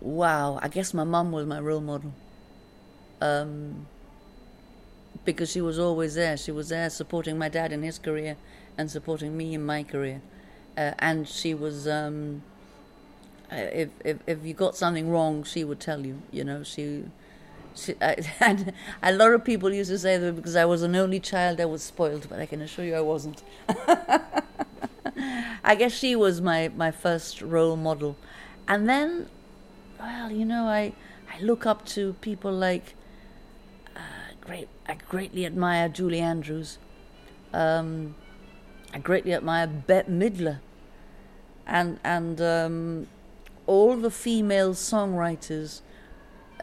Wow, 0.00 0.58
I 0.62 0.68
guess 0.68 0.94
my 0.94 1.04
mum 1.04 1.32
was 1.32 1.46
my 1.46 1.60
role 1.60 1.80
model. 1.80 2.12
Um, 3.20 3.86
because 5.24 5.50
she 5.50 5.60
was 5.60 5.78
always 5.78 6.14
there. 6.14 6.36
She 6.36 6.52
was 6.52 6.70
there 6.70 6.90
supporting 6.90 7.38
my 7.38 7.48
dad 7.48 7.72
in 7.72 7.82
his 7.82 7.98
career 7.98 8.36
and 8.78 8.90
supporting 8.90 9.36
me 9.36 9.54
in 9.54 9.64
my 9.64 9.82
career. 9.82 10.22
Uh, 10.76 10.92
and 10.98 11.28
she 11.28 11.54
was, 11.54 11.86
um, 11.88 12.42
uh, 13.52 13.56
if, 13.56 13.88
if 14.04 14.18
if 14.26 14.44
you 14.44 14.54
got 14.54 14.76
something 14.76 15.10
wrong, 15.10 15.42
she 15.44 15.64
would 15.64 15.80
tell 15.80 16.06
you. 16.06 16.22
You 16.30 16.44
know, 16.44 16.62
she. 16.62 17.04
she 17.74 17.94
I, 18.00 18.16
and 18.40 18.72
a 19.02 19.12
lot 19.12 19.32
of 19.32 19.44
people 19.44 19.72
used 19.72 19.90
to 19.90 19.98
say 19.98 20.16
that 20.18 20.36
because 20.36 20.56
I 20.56 20.64
was 20.64 20.82
an 20.82 20.94
only 20.96 21.20
child, 21.20 21.60
I 21.60 21.64
was 21.66 21.82
spoiled, 21.82 22.28
but 22.28 22.38
I 22.40 22.46
can 22.46 22.60
assure 22.62 22.84
you 22.84 22.94
I 22.94 23.00
wasn't. 23.00 23.42
I 25.64 25.74
guess 25.74 25.92
she 25.92 26.16
was 26.16 26.40
my, 26.40 26.68
my 26.76 26.90
first 26.90 27.42
role 27.42 27.76
model. 27.76 28.16
And 28.66 28.88
then, 28.88 29.28
well, 29.98 30.30
you 30.30 30.44
know, 30.44 30.64
I, 30.64 30.92
I 31.32 31.40
look 31.40 31.66
up 31.66 31.84
to 31.86 32.14
people 32.20 32.52
like, 32.52 32.94
uh, 33.94 34.00
great, 34.40 34.68
I 34.88 34.94
greatly 34.94 35.44
admire 35.46 35.88
Julie 35.88 36.20
Andrews. 36.20 36.78
Um, 37.52 38.14
I 38.92 38.98
greatly 38.98 39.32
admire 39.34 39.66
Bette 39.66 40.10
Midler. 40.10 40.60
And, 41.66 42.00
and 42.02 42.40
um, 42.40 43.06
all 43.66 43.96
the 43.96 44.10
female 44.10 44.74
songwriters, 44.74 45.80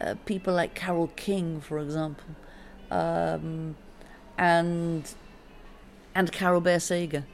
uh, 0.02 0.16
people 0.26 0.54
like 0.54 0.76
Carole 0.76 1.12
King, 1.16 1.62
for 1.62 1.80
example, 1.80 2.36
um, 2.92 3.76
and, 4.38 5.14
and 6.14 6.32
Carol 6.32 6.62
Bayer 6.62 6.80
Sager. 6.80 7.26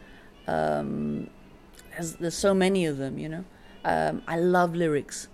Um, 0.48 1.30
there's, 1.92 2.14
there's 2.18 2.38
so 2.38 2.54
many 2.54 2.86
of 2.86 2.98
them, 2.98 3.18
you 3.18 3.30
know. 3.30 3.46
Um, 3.86 4.22
I 4.28 4.38
love 4.38 4.76
lyrics. 4.76 5.28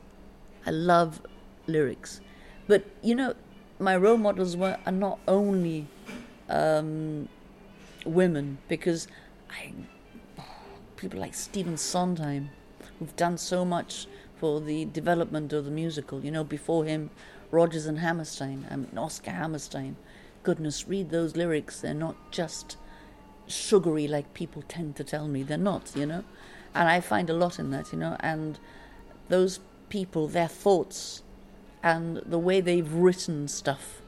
I 0.65 0.71
love 0.71 1.21
lyrics. 1.67 2.21
But, 2.67 2.85
you 3.01 3.15
know, 3.15 3.33
my 3.79 3.95
role 3.95 4.17
models 4.17 4.55
were 4.57 4.77
are 4.85 4.91
not 4.91 5.19
only 5.27 5.87
um, 6.49 7.29
women, 8.05 8.57
because 8.67 9.07
I, 9.49 9.73
people 10.97 11.19
like 11.19 11.33
Stephen 11.33 11.77
Sondheim, 11.77 12.49
who've 12.97 13.15
done 13.15 13.37
so 13.37 13.65
much 13.65 14.07
for 14.35 14.61
the 14.61 14.85
development 14.85 15.53
of 15.53 15.65
the 15.65 15.71
musical. 15.71 16.23
You 16.23 16.31
know, 16.31 16.43
before 16.43 16.85
him, 16.85 17.09
Rodgers 17.51 17.85
and 17.85 17.99
Hammerstein, 17.99 18.65
I 18.69 18.75
mean, 18.75 18.97
Oscar 18.97 19.31
Hammerstein. 19.31 19.95
Goodness, 20.43 20.87
read 20.87 21.09
those 21.09 21.35
lyrics. 21.35 21.81
They're 21.81 21.93
not 21.93 22.31
just 22.31 22.77
sugary 23.47 24.07
like 24.07 24.33
people 24.33 24.63
tend 24.67 24.95
to 24.95 25.03
tell 25.03 25.27
me. 25.27 25.43
They're 25.43 25.57
not, 25.57 25.91
you 25.95 26.05
know 26.05 26.23
and 26.73 26.87
I 26.87 26.99
find 26.99 27.29
a 27.29 27.33
lot 27.33 27.59
in 27.59 27.71
that, 27.71 27.91
you 27.91 27.99
know. 27.99 28.15
And 28.19 28.59
those 29.27 29.59
people, 29.89 30.27
their 30.27 30.47
thoughts, 30.47 31.23
and 31.83 32.17
the 32.17 32.39
way 32.39 32.61
they've 32.61 32.91
written 32.91 33.47
stuff, 33.47 34.01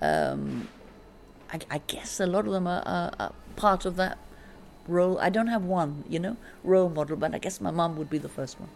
um, 0.00 0.68
I, 1.52 1.60
I, 1.70 1.78
guess 1.86 2.20
a 2.20 2.26
lot 2.26 2.46
of 2.46 2.52
them 2.52 2.66
are, 2.66 2.82
are, 2.86 3.12
are, 3.18 3.32
part 3.56 3.84
of 3.84 3.96
that 3.96 4.18
role. 4.88 5.18
I 5.20 5.28
don't 5.28 5.48
have 5.48 5.64
one, 5.64 6.04
you 6.08 6.18
know, 6.18 6.36
role 6.64 6.88
model, 6.88 7.16
but 7.16 7.34
I 7.34 7.38
guess 7.38 7.60
my 7.60 7.70
mum 7.70 7.96
would 7.96 8.10
be 8.10 8.18
the 8.18 8.28
first 8.28 8.58
one. 8.58 8.70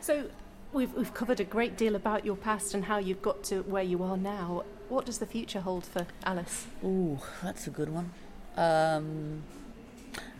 So 0.00 0.30
we've 0.72 0.92
we've 0.94 1.14
covered 1.14 1.40
a 1.40 1.44
great 1.44 1.76
deal 1.76 1.96
about 1.96 2.24
your 2.24 2.36
past 2.36 2.74
and 2.74 2.84
how 2.84 2.98
you've 2.98 3.22
got 3.22 3.42
to 3.44 3.62
where 3.62 3.82
you 3.82 4.02
are 4.02 4.16
now. 4.16 4.64
What 4.88 5.06
does 5.06 5.18
the 5.18 5.26
future 5.26 5.60
hold 5.60 5.84
for 5.84 6.06
Alice? 6.24 6.66
Ooh, 6.84 7.18
that's 7.42 7.66
a 7.66 7.70
good 7.70 7.90
one. 7.90 8.12
Um, 8.56 9.42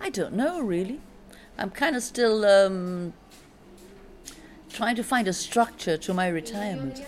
I 0.01 0.11
don't 0.11 0.35
know 0.35 0.61
really. 0.61 1.01
I'm 1.57 1.71
kind 1.71 1.97
of 1.97 2.03
still 2.03 2.45
um, 2.45 3.13
trying 4.71 4.97
to 4.97 5.03
find 5.03 5.27
a 5.27 5.33
structure 5.33 5.97
to 5.97 6.15
my 6.15 6.29
retirement. 6.29 7.03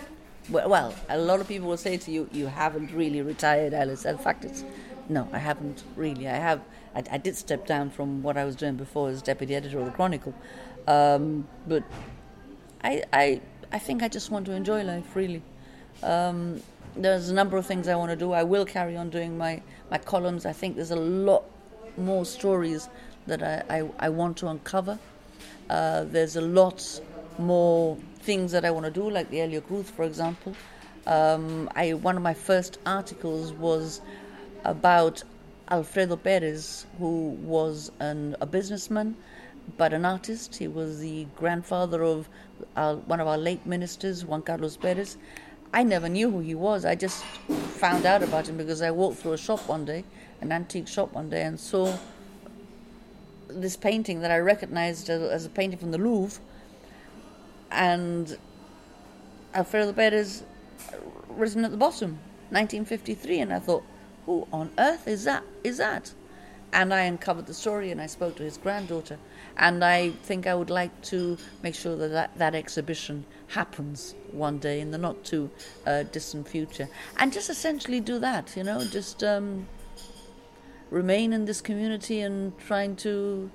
Well, 0.49 0.69
well, 0.69 0.95
a 1.07 1.17
lot 1.17 1.39
of 1.39 1.47
people 1.47 1.69
will 1.69 1.77
say 1.77 1.97
to 1.97 2.11
you, 2.11 2.29
"You 2.33 2.47
haven't 2.47 2.91
really 2.91 3.21
retired, 3.21 3.73
Alice." 3.73 4.05
In 4.05 4.17
fact, 4.17 4.43
it's 4.43 4.63
no, 5.07 5.27
I 5.31 5.37
haven't 5.37 5.83
really. 5.95 6.27
I 6.27 6.35
have. 6.35 6.61
I, 6.95 7.03
I 7.11 7.17
did 7.17 7.35
step 7.35 7.65
down 7.65 7.89
from 7.89 8.23
what 8.23 8.37
I 8.37 8.45
was 8.45 8.55
doing 8.55 8.75
before 8.75 9.09
as 9.09 9.21
deputy 9.21 9.55
editor 9.55 9.79
of 9.79 9.85
the 9.85 9.91
Chronicle, 9.91 10.33
um, 10.87 11.47
but 11.67 11.83
I, 12.83 13.03
I, 13.13 13.41
I 13.71 13.79
think 13.79 14.03
I 14.03 14.07
just 14.07 14.31
want 14.31 14.45
to 14.47 14.53
enjoy 14.53 14.83
life. 14.83 15.15
Really, 15.15 15.41
um, 16.03 16.61
there's 16.95 17.29
a 17.29 17.33
number 17.33 17.57
of 17.57 17.65
things 17.65 17.87
I 17.87 17.95
want 17.95 18.11
to 18.11 18.17
do. 18.17 18.31
I 18.31 18.43
will 18.43 18.65
carry 18.65 18.97
on 18.97 19.09
doing 19.09 19.37
my 19.37 19.61
my 19.89 19.97
columns. 19.97 20.45
I 20.45 20.53
think 20.53 20.75
there's 20.75 20.91
a 20.91 20.95
lot 20.95 21.43
more 21.97 22.25
stories 22.25 22.89
that 23.27 23.43
I, 23.43 23.63
I, 23.69 23.89
I 23.99 24.09
want 24.09 24.37
to 24.37 24.47
uncover. 24.47 24.99
Uh, 25.69 26.03
there's 26.05 26.35
a 26.35 26.41
lot 26.41 27.01
more 27.37 27.97
things 28.19 28.51
that 28.51 28.65
I 28.65 28.71
want 28.71 28.85
to 28.85 28.91
do, 28.91 29.09
like 29.09 29.29
the 29.29 29.41
Elio 29.41 29.61
Cruz, 29.61 29.89
for 29.89 30.03
example. 30.03 30.55
Um, 31.07 31.69
I 31.75 31.93
one 31.93 32.17
of 32.17 32.23
my 32.23 32.33
first 32.33 32.77
articles 32.85 33.53
was 33.53 34.01
about 34.63 35.23
Alfredo 35.71 36.17
Perez, 36.17 36.85
who 36.99 37.29
was 37.41 37.91
an, 37.99 38.35
a 38.41 38.45
businessman 38.45 39.15
but 39.77 39.93
an 39.93 40.05
artist. 40.05 40.55
He 40.55 40.67
was 40.67 40.99
the 40.99 41.25
grandfather 41.35 42.03
of 42.03 42.27
our, 42.75 42.95
one 42.95 43.19
of 43.19 43.27
our 43.27 43.37
late 43.37 43.65
ministers, 43.65 44.25
Juan 44.25 44.41
Carlos 44.41 44.77
Perez. 44.77 45.17
I 45.73 45.83
never 45.83 46.09
knew 46.09 46.29
who 46.29 46.39
he 46.39 46.55
was. 46.55 46.83
I 46.83 46.95
just 46.95 47.23
found 47.23 48.05
out 48.05 48.21
about 48.21 48.49
him 48.49 48.57
because 48.57 48.81
I 48.81 48.91
walked 48.91 49.19
through 49.19 49.33
a 49.33 49.37
shop 49.37 49.67
one 49.67 49.85
day, 49.85 50.03
an 50.41 50.51
antique 50.51 50.87
shop 50.87 51.13
one 51.13 51.29
day, 51.29 51.43
and 51.43 51.57
saw 51.57 51.97
this 53.47 53.77
painting 53.77 54.21
that 54.21 54.31
I 54.31 54.39
recognized 54.39 55.09
as, 55.09 55.45
a 55.45 55.49
painting 55.49 55.79
from 55.79 55.91
the 55.91 55.97
Louvre. 55.97 56.41
And 57.71 58.37
Alfredo 59.53 59.93
Perez 59.93 60.43
written 61.29 61.63
uh, 61.63 61.67
at 61.67 61.71
the 61.71 61.77
bottom, 61.77 62.19
1953, 62.49 63.39
and 63.39 63.53
I 63.53 63.59
thought, 63.59 63.83
who 64.25 64.47
on 64.51 64.71
earth 64.77 65.07
is 65.07 65.23
that? 65.25 65.43
Is 65.63 65.77
that? 65.77 66.13
And 66.73 66.93
I 66.93 67.01
uncovered 67.01 67.47
the 67.47 67.53
story, 67.53 67.91
and 67.91 68.01
I 68.01 68.07
spoke 68.07 68.35
to 68.37 68.43
his 68.43 68.57
granddaughter, 68.57 69.17
and 69.57 69.83
I 69.83 70.11
think 70.23 70.47
I 70.47 70.55
would 70.55 70.69
like 70.69 71.01
to 71.03 71.37
make 71.63 71.75
sure 71.75 71.97
that 71.97 72.07
that, 72.09 72.37
that 72.37 72.55
exhibition 72.55 73.25
happens 73.47 74.15
one 74.31 74.57
day 74.57 74.79
in 74.79 74.91
the 74.91 74.97
not 74.97 75.25
too 75.25 75.49
uh, 75.85 76.03
distant 76.03 76.47
future, 76.47 76.87
and 77.17 77.33
just 77.33 77.49
essentially 77.49 77.99
do 77.99 78.19
that, 78.19 78.55
you 78.55 78.63
know, 78.63 78.85
just 78.85 79.21
um, 79.21 79.67
remain 80.89 81.33
in 81.33 81.45
this 81.45 81.59
community 81.59 82.21
and 82.21 82.57
trying 82.59 82.95
to 82.97 83.51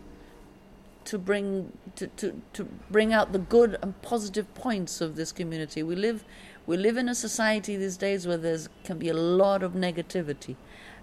to 1.05 1.19
bring 1.19 1.73
to, 1.95 2.09
to, 2.09 2.43
to 2.53 2.65
bring 2.91 3.13
out 3.13 3.33
the 3.33 3.39
good 3.39 3.79
and 3.81 4.01
positive 4.03 4.53
points 4.55 5.01
of 5.01 5.17
this 5.17 5.33
community. 5.33 5.83
We 5.83 5.95
live 5.95 6.25
we 6.67 6.77
live 6.77 6.97
in 6.97 7.09
a 7.09 7.15
society 7.15 7.77
these 7.77 7.97
days 7.97 8.27
where 8.27 8.37
there 8.37 8.59
can 8.85 8.99
be 8.99 9.09
a 9.09 9.15
lot 9.15 9.63
of 9.63 9.73
negativity 9.73 10.57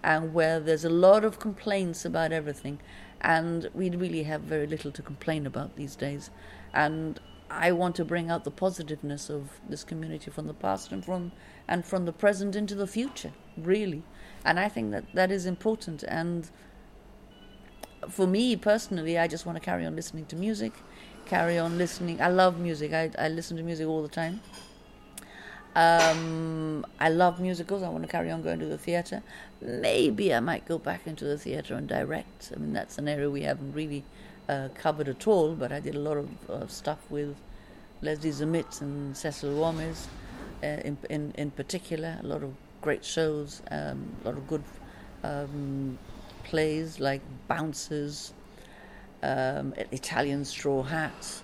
and 0.04 0.34
where 0.34 0.60
there's 0.60 0.84
a 0.84 0.90
lot 0.90 1.24
of 1.24 1.40
complaints 1.40 2.04
about 2.04 2.34
everything. 2.34 2.80
And 3.22 3.70
we 3.74 3.90
really 3.90 4.24
have 4.24 4.42
very 4.42 4.68
little 4.68 4.92
to 4.92 5.02
complain 5.02 5.46
about 5.46 5.78
these 5.78 5.96
days. 5.96 6.30
And 6.74 7.22
I 7.50 7.72
want 7.72 7.96
to 7.96 8.06
bring 8.06 8.30
out 8.30 8.44
the 8.44 8.52
positiveness 8.52 9.30
of 9.30 9.62
this 9.70 9.86
community 9.86 10.30
from 10.30 10.48
the 10.48 10.54
past 10.54 10.92
and 10.92 11.06
from 11.06 11.32
and 11.68 11.86
from 11.86 12.04
the 12.04 12.12
present 12.12 12.56
into 12.56 12.76
the 12.76 12.88
future 12.88 13.32
really. 13.56 14.04
And 14.44 14.60
I 14.60 14.68
think 14.68 14.92
that 14.92 15.06
that 15.14 15.32
is 15.32 15.46
important. 15.46 16.04
And 16.04 16.50
for 18.10 18.28
me 18.28 18.58
personally 18.58 19.18
I 19.18 19.28
just 19.28 19.46
want 19.46 19.56
to 19.56 19.64
carry 19.64 19.86
on 19.86 19.96
listening 19.96 20.26
to 20.26 20.36
music 20.36 20.74
carry 21.26 21.58
on 21.58 21.78
listening 21.78 22.20
I 22.22 22.28
love 22.28 22.60
music. 22.60 22.92
I, 22.92 23.10
I 23.18 23.30
listen 23.30 23.56
to 23.56 23.64
music 23.64 23.88
all 23.88 24.02
the 24.02 24.10
time 24.10 24.42
um, 25.76 26.86
I 27.00 27.10
love 27.10 27.40
musicals. 27.40 27.84
I 27.84 27.90
want 27.90 28.04
to 28.04 28.10
carry 28.10 28.30
on 28.32 28.44
going 28.44 28.60
to 28.60 28.66
the 28.66 28.78
theatre. 28.78 29.24
Maybe 29.62 30.34
I 30.34 30.40
might 30.40 30.66
go 30.66 30.78
back 30.78 31.08
into 31.08 31.26
the 31.26 31.38
theatre 31.38 31.76
and 31.76 31.88
direct. 31.88 32.52
I 32.56 32.60
mean, 32.60 32.74
that's 32.74 32.98
an 32.98 33.08
area 33.08 33.30
we 33.30 33.42
haven't 33.42 33.74
really 33.74 34.04
uh, 34.48 34.70
covered 34.76 35.08
at 35.08 35.28
all, 35.28 35.56
but 35.56 35.72
I 35.72 35.80
did 35.80 35.96
a 35.96 36.00
lot 36.00 36.18
of 36.48 36.72
stuff 36.72 37.00
with 37.10 37.36
Leslie 38.02 38.32
Zamit 38.32 38.82
and 38.82 39.16
Cecil 39.16 39.56
Gomez 39.56 40.08
uh, 40.62 40.68
in, 40.68 40.98
in, 41.10 41.34
in 41.38 41.52
particular. 41.52 42.20
A 42.22 42.28
lot 42.28 42.44
of 42.44 42.54
great 42.82 43.04
shows, 43.04 43.62
um, 43.72 44.16
a 44.24 44.28
lot 44.28 44.38
of 44.38 44.48
good 44.48 44.64
um, 45.24 45.98
plays 46.44 47.00
like 47.00 47.22
Bouncers, 47.48 48.34
um, 49.24 49.74
Italian 49.92 50.46
Straw 50.46 50.84
Hats, 50.84 51.44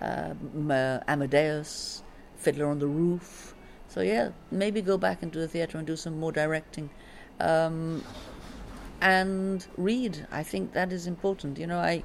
uh, 0.00 0.34
Amadeus, 1.06 2.02
Fiddler 2.36 2.66
on 2.66 2.78
the 2.78 2.86
Roof. 2.86 3.54
So 3.98 4.02
yeah, 4.02 4.30
maybe 4.52 4.80
go 4.80 4.96
back 4.96 5.24
into 5.24 5.40
the 5.40 5.48
theatre 5.48 5.76
and 5.76 5.84
do 5.84 5.96
some 5.96 6.20
more 6.20 6.30
directing, 6.30 6.88
um, 7.40 8.04
and 9.00 9.66
read. 9.76 10.24
I 10.30 10.44
think 10.44 10.72
that 10.74 10.92
is 10.92 11.08
important. 11.08 11.58
You 11.58 11.66
know, 11.66 11.80
I 11.80 12.04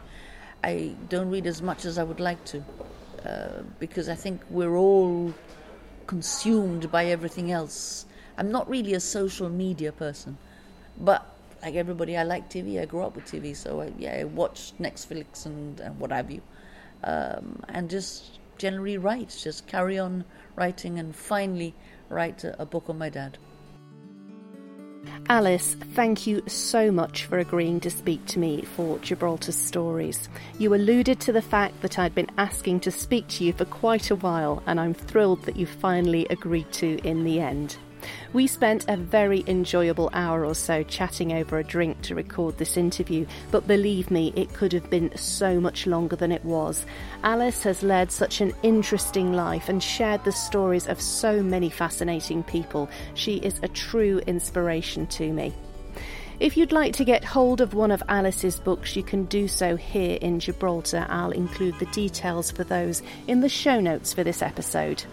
I 0.64 0.96
don't 1.08 1.30
read 1.30 1.46
as 1.46 1.62
much 1.62 1.86
as 1.86 2.00
I 2.00 2.04
would 2.04 2.20
like 2.20 2.44
to, 2.46 2.64
uh, 3.24 3.62
because 3.78 4.10
I 4.10 4.16
think 4.16 4.42
we're 4.50 4.76
all 4.76 5.36
consumed 6.08 6.92
by 6.92 7.06
everything 7.06 7.52
else. 7.52 8.08
I'm 8.40 8.50
not 8.52 8.68
really 8.68 8.96
a 8.96 9.00
social 9.00 9.50
media 9.50 9.92
person, 9.92 10.40
but 10.98 11.24
like 11.62 11.76
everybody, 11.76 12.18
I 12.18 12.24
like 12.24 12.50
TV. 12.50 12.82
I 12.82 12.86
grew 12.86 13.04
up 13.04 13.16
with 13.16 13.26
TV, 13.26 13.56
so 13.56 13.82
I, 13.82 13.94
yeah, 14.00 14.18
I 14.22 14.24
watch 14.24 14.74
Netflix 14.80 15.46
and, 15.46 15.80
and 15.80 16.00
what 16.00 16.12
have 16.12 16.32
you, 16.32 16.42
um, 17.04 17.62
and 17.70 17.88
just 17.88 18.40
generally 18.58 18.98
write. 18.98 19.38
Just 19.42 19.68
carry 19.68 19.98
on 20.00 20.26
writing 20.56 21.00
and 21.00 21.16
finally 21.16 21.74
write 22.10 22.44
a, 22.44 22.62
a 22.62 22.66
book 22.66 22.90
on 22.90 22.98
my 22.98 23.10
dad. 23.10 23.38
Alice, 25.30 25.76
thank 25.94 26.28
you 26.28 26.44
so 26.48 26.92
much 26.92 27.26
for 27.26 27.40
agreeing 27.40 27.80
to 27.82 27.90
speak 27.90 28.26
to 28.26 28.40
me 28.40 28.62
for 28.62 29.00
Gibraltar 29.00 29.52
Stories. 29.52 30.30
You 30.60 30.74
alluded 30.74 31.20
to 31.22 31.32
the 31.32 31.42
fact 31.42 31.82
that 31.82 31.98
I'd 31.98 32.16
been 32.16 32.32
asking 32.38 32.82
to 32.82 32.92
speak 32.92 33.28
to 33.30 33.44
you 33.44 33.54
for 33.54 33.66
quite 33.66 34.12
a 34.12 34.16
while, 34.16 34.62
and 34.66 34.80
I'm 34.80 34.94
thrilled 34.94 35.44
that 35.44 35.56
you 35.56 35.66
finally 35.66 36.26
agreed 36.30 36.72
to 36.74 37.00
in 37.08 37.24
the 37.24 37.40
end. 37.40 37.78
We 38.34 38.48
spent 38.48 38.86
a 38.88 38.98
very 38.98 39.44
enjoyable 39.48 40.10
hour 40.14 40.46
or 40.46 40.56
so 40.56 40.84
chatting 40.84 41.34
over 41.34 41.60
a 41.60 41.64
drink 41.64 42.02
to 42.04 42.16
record 42.16 42.58
this 42.58 42.78
interview, 42.78 43.26
but 43.52 43.68
believe 43.68 44.10
me, 44.12 44.34
it 44.36 44.54
could 44.54 44.74
have 44.74 44.90
been 44.90 45.16
so 45.18 45.60
much 45.60 45.88
longer 45.88 46.16
than 46.16 46.32
it 46.32 46.44
was. 46.44 46.86
Alice 47.24 47.64
has 47.64 47.84
led 47.84 48.12
such 48.12 48.42
an 48.42 48.54
interesting 48.64 49.34
life 49.34 49.70
and 49.70 49.82
shared 49.82 50.24
the 50.24 50.32
stories 50.32 50.88
of 50.88 51.02
so 51.02 51.44
many 51.44 51.70
fascinating 51.70 52.44
people. 52.44 52.90
She 53.14 53.38
is 53.38 53.60
a 53.64 53.68
true 53.68 54.20
inspiration 54.28 55.08
to 55.08 55.32
me. 55.32 55.54
If 56.40 56.58
you'd 56.58 56.72
like 56.72 56.94
to 56.96 57.06
get 57.06 57.24
hold 57.24 57.62
of 57.62 57.74
one 57.74 57.92
of 57.92 58.04
Alice's 58.10 58.60
books, 58.60 58.96
you 58.96 59.04
can 59.04 59.26
do 59.26 59.48
so 59.48 59.76
here 59.76 60.18
in 60.20 60.40
Gibraltar. 60.40 61.06
I'll 61.08 61.32
include 61.32 61.78
the 61.80 61.86
details 61.88 62.52
for 62.52 62.64
those 62.64 63.04
in 63.28 63.42
the 63.42 63.50
show 63.50 63.80
notes 63.80 64.14
for 64.14 64.24
this 64.24 64.42
episode. 64.42 65.04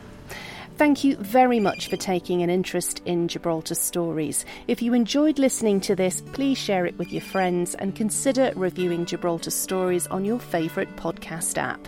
Thank 0.81 1.05
you 1.05 1.17
very 1.17 1.61
much 1.61 1.89
for 1.89 1.99
taking 1.99 2.41
an 2.41 2.49
interest 2.49 3.03
in 3.05 3.29
Gibraltar 3.29 3.75
stories. 3.75 4.47
If 4.67 4.81
you 4.81 4.95
enjoyed 4.95 5.39
listening 5.39 5.79
to 5.83 5.95
this, 5.95 6.23
please 6.23 6.57
share 6.57 6.87
it 6.87 6.97
with 6.97 7.13
your 7.13 7.21
friends 7.21 7.75
and 7.75 7.95
consider 7.95 8.51
reviewing 8.57 9.05
Gibraltar 9.05 9.51
stories 9.51 10.07
on 10.07 10.25
your 10.25 10.39
favourite 10.39 10.97
podcast 10.97 11.59
app. 11.59 11.87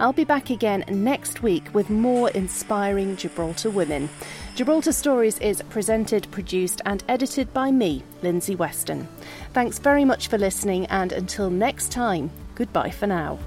I'll 0.00 0.12
be 0.12 0.24
back 0.24 0.50
again 0.50 0.84
next 0.88 1.44
week 1.44 1.62
with 1.74 1.90
more 1.90 2.28
inspiring 2.30 3.14
Gibraltar 3.14 3.70
women. 3.70 4.10
Gibraltar 4.56 4.90
Stories 4.90 5.38
is 5.38 5.62
presented, 5.70 6.28
produced, 6.32 6.80
and 6.86 7.04
edited 7.06 7.54
by 7.54 7.70
me, 7.70 8.02
Lindsay 8.24 8.56
Weston. 8.56 9.06
Thanks 9.52 9.78
very 9.78 10.04
much 10.04 10.26
for 10.26 10.38
listening, 10.38 10.86
and 10.86 11.12
until 11.12 11.50
next 11.50 11.92
time, 11.92 12.32
goodbye 12.56 12.90
for 12.90 13.06
now. 13.06 13.38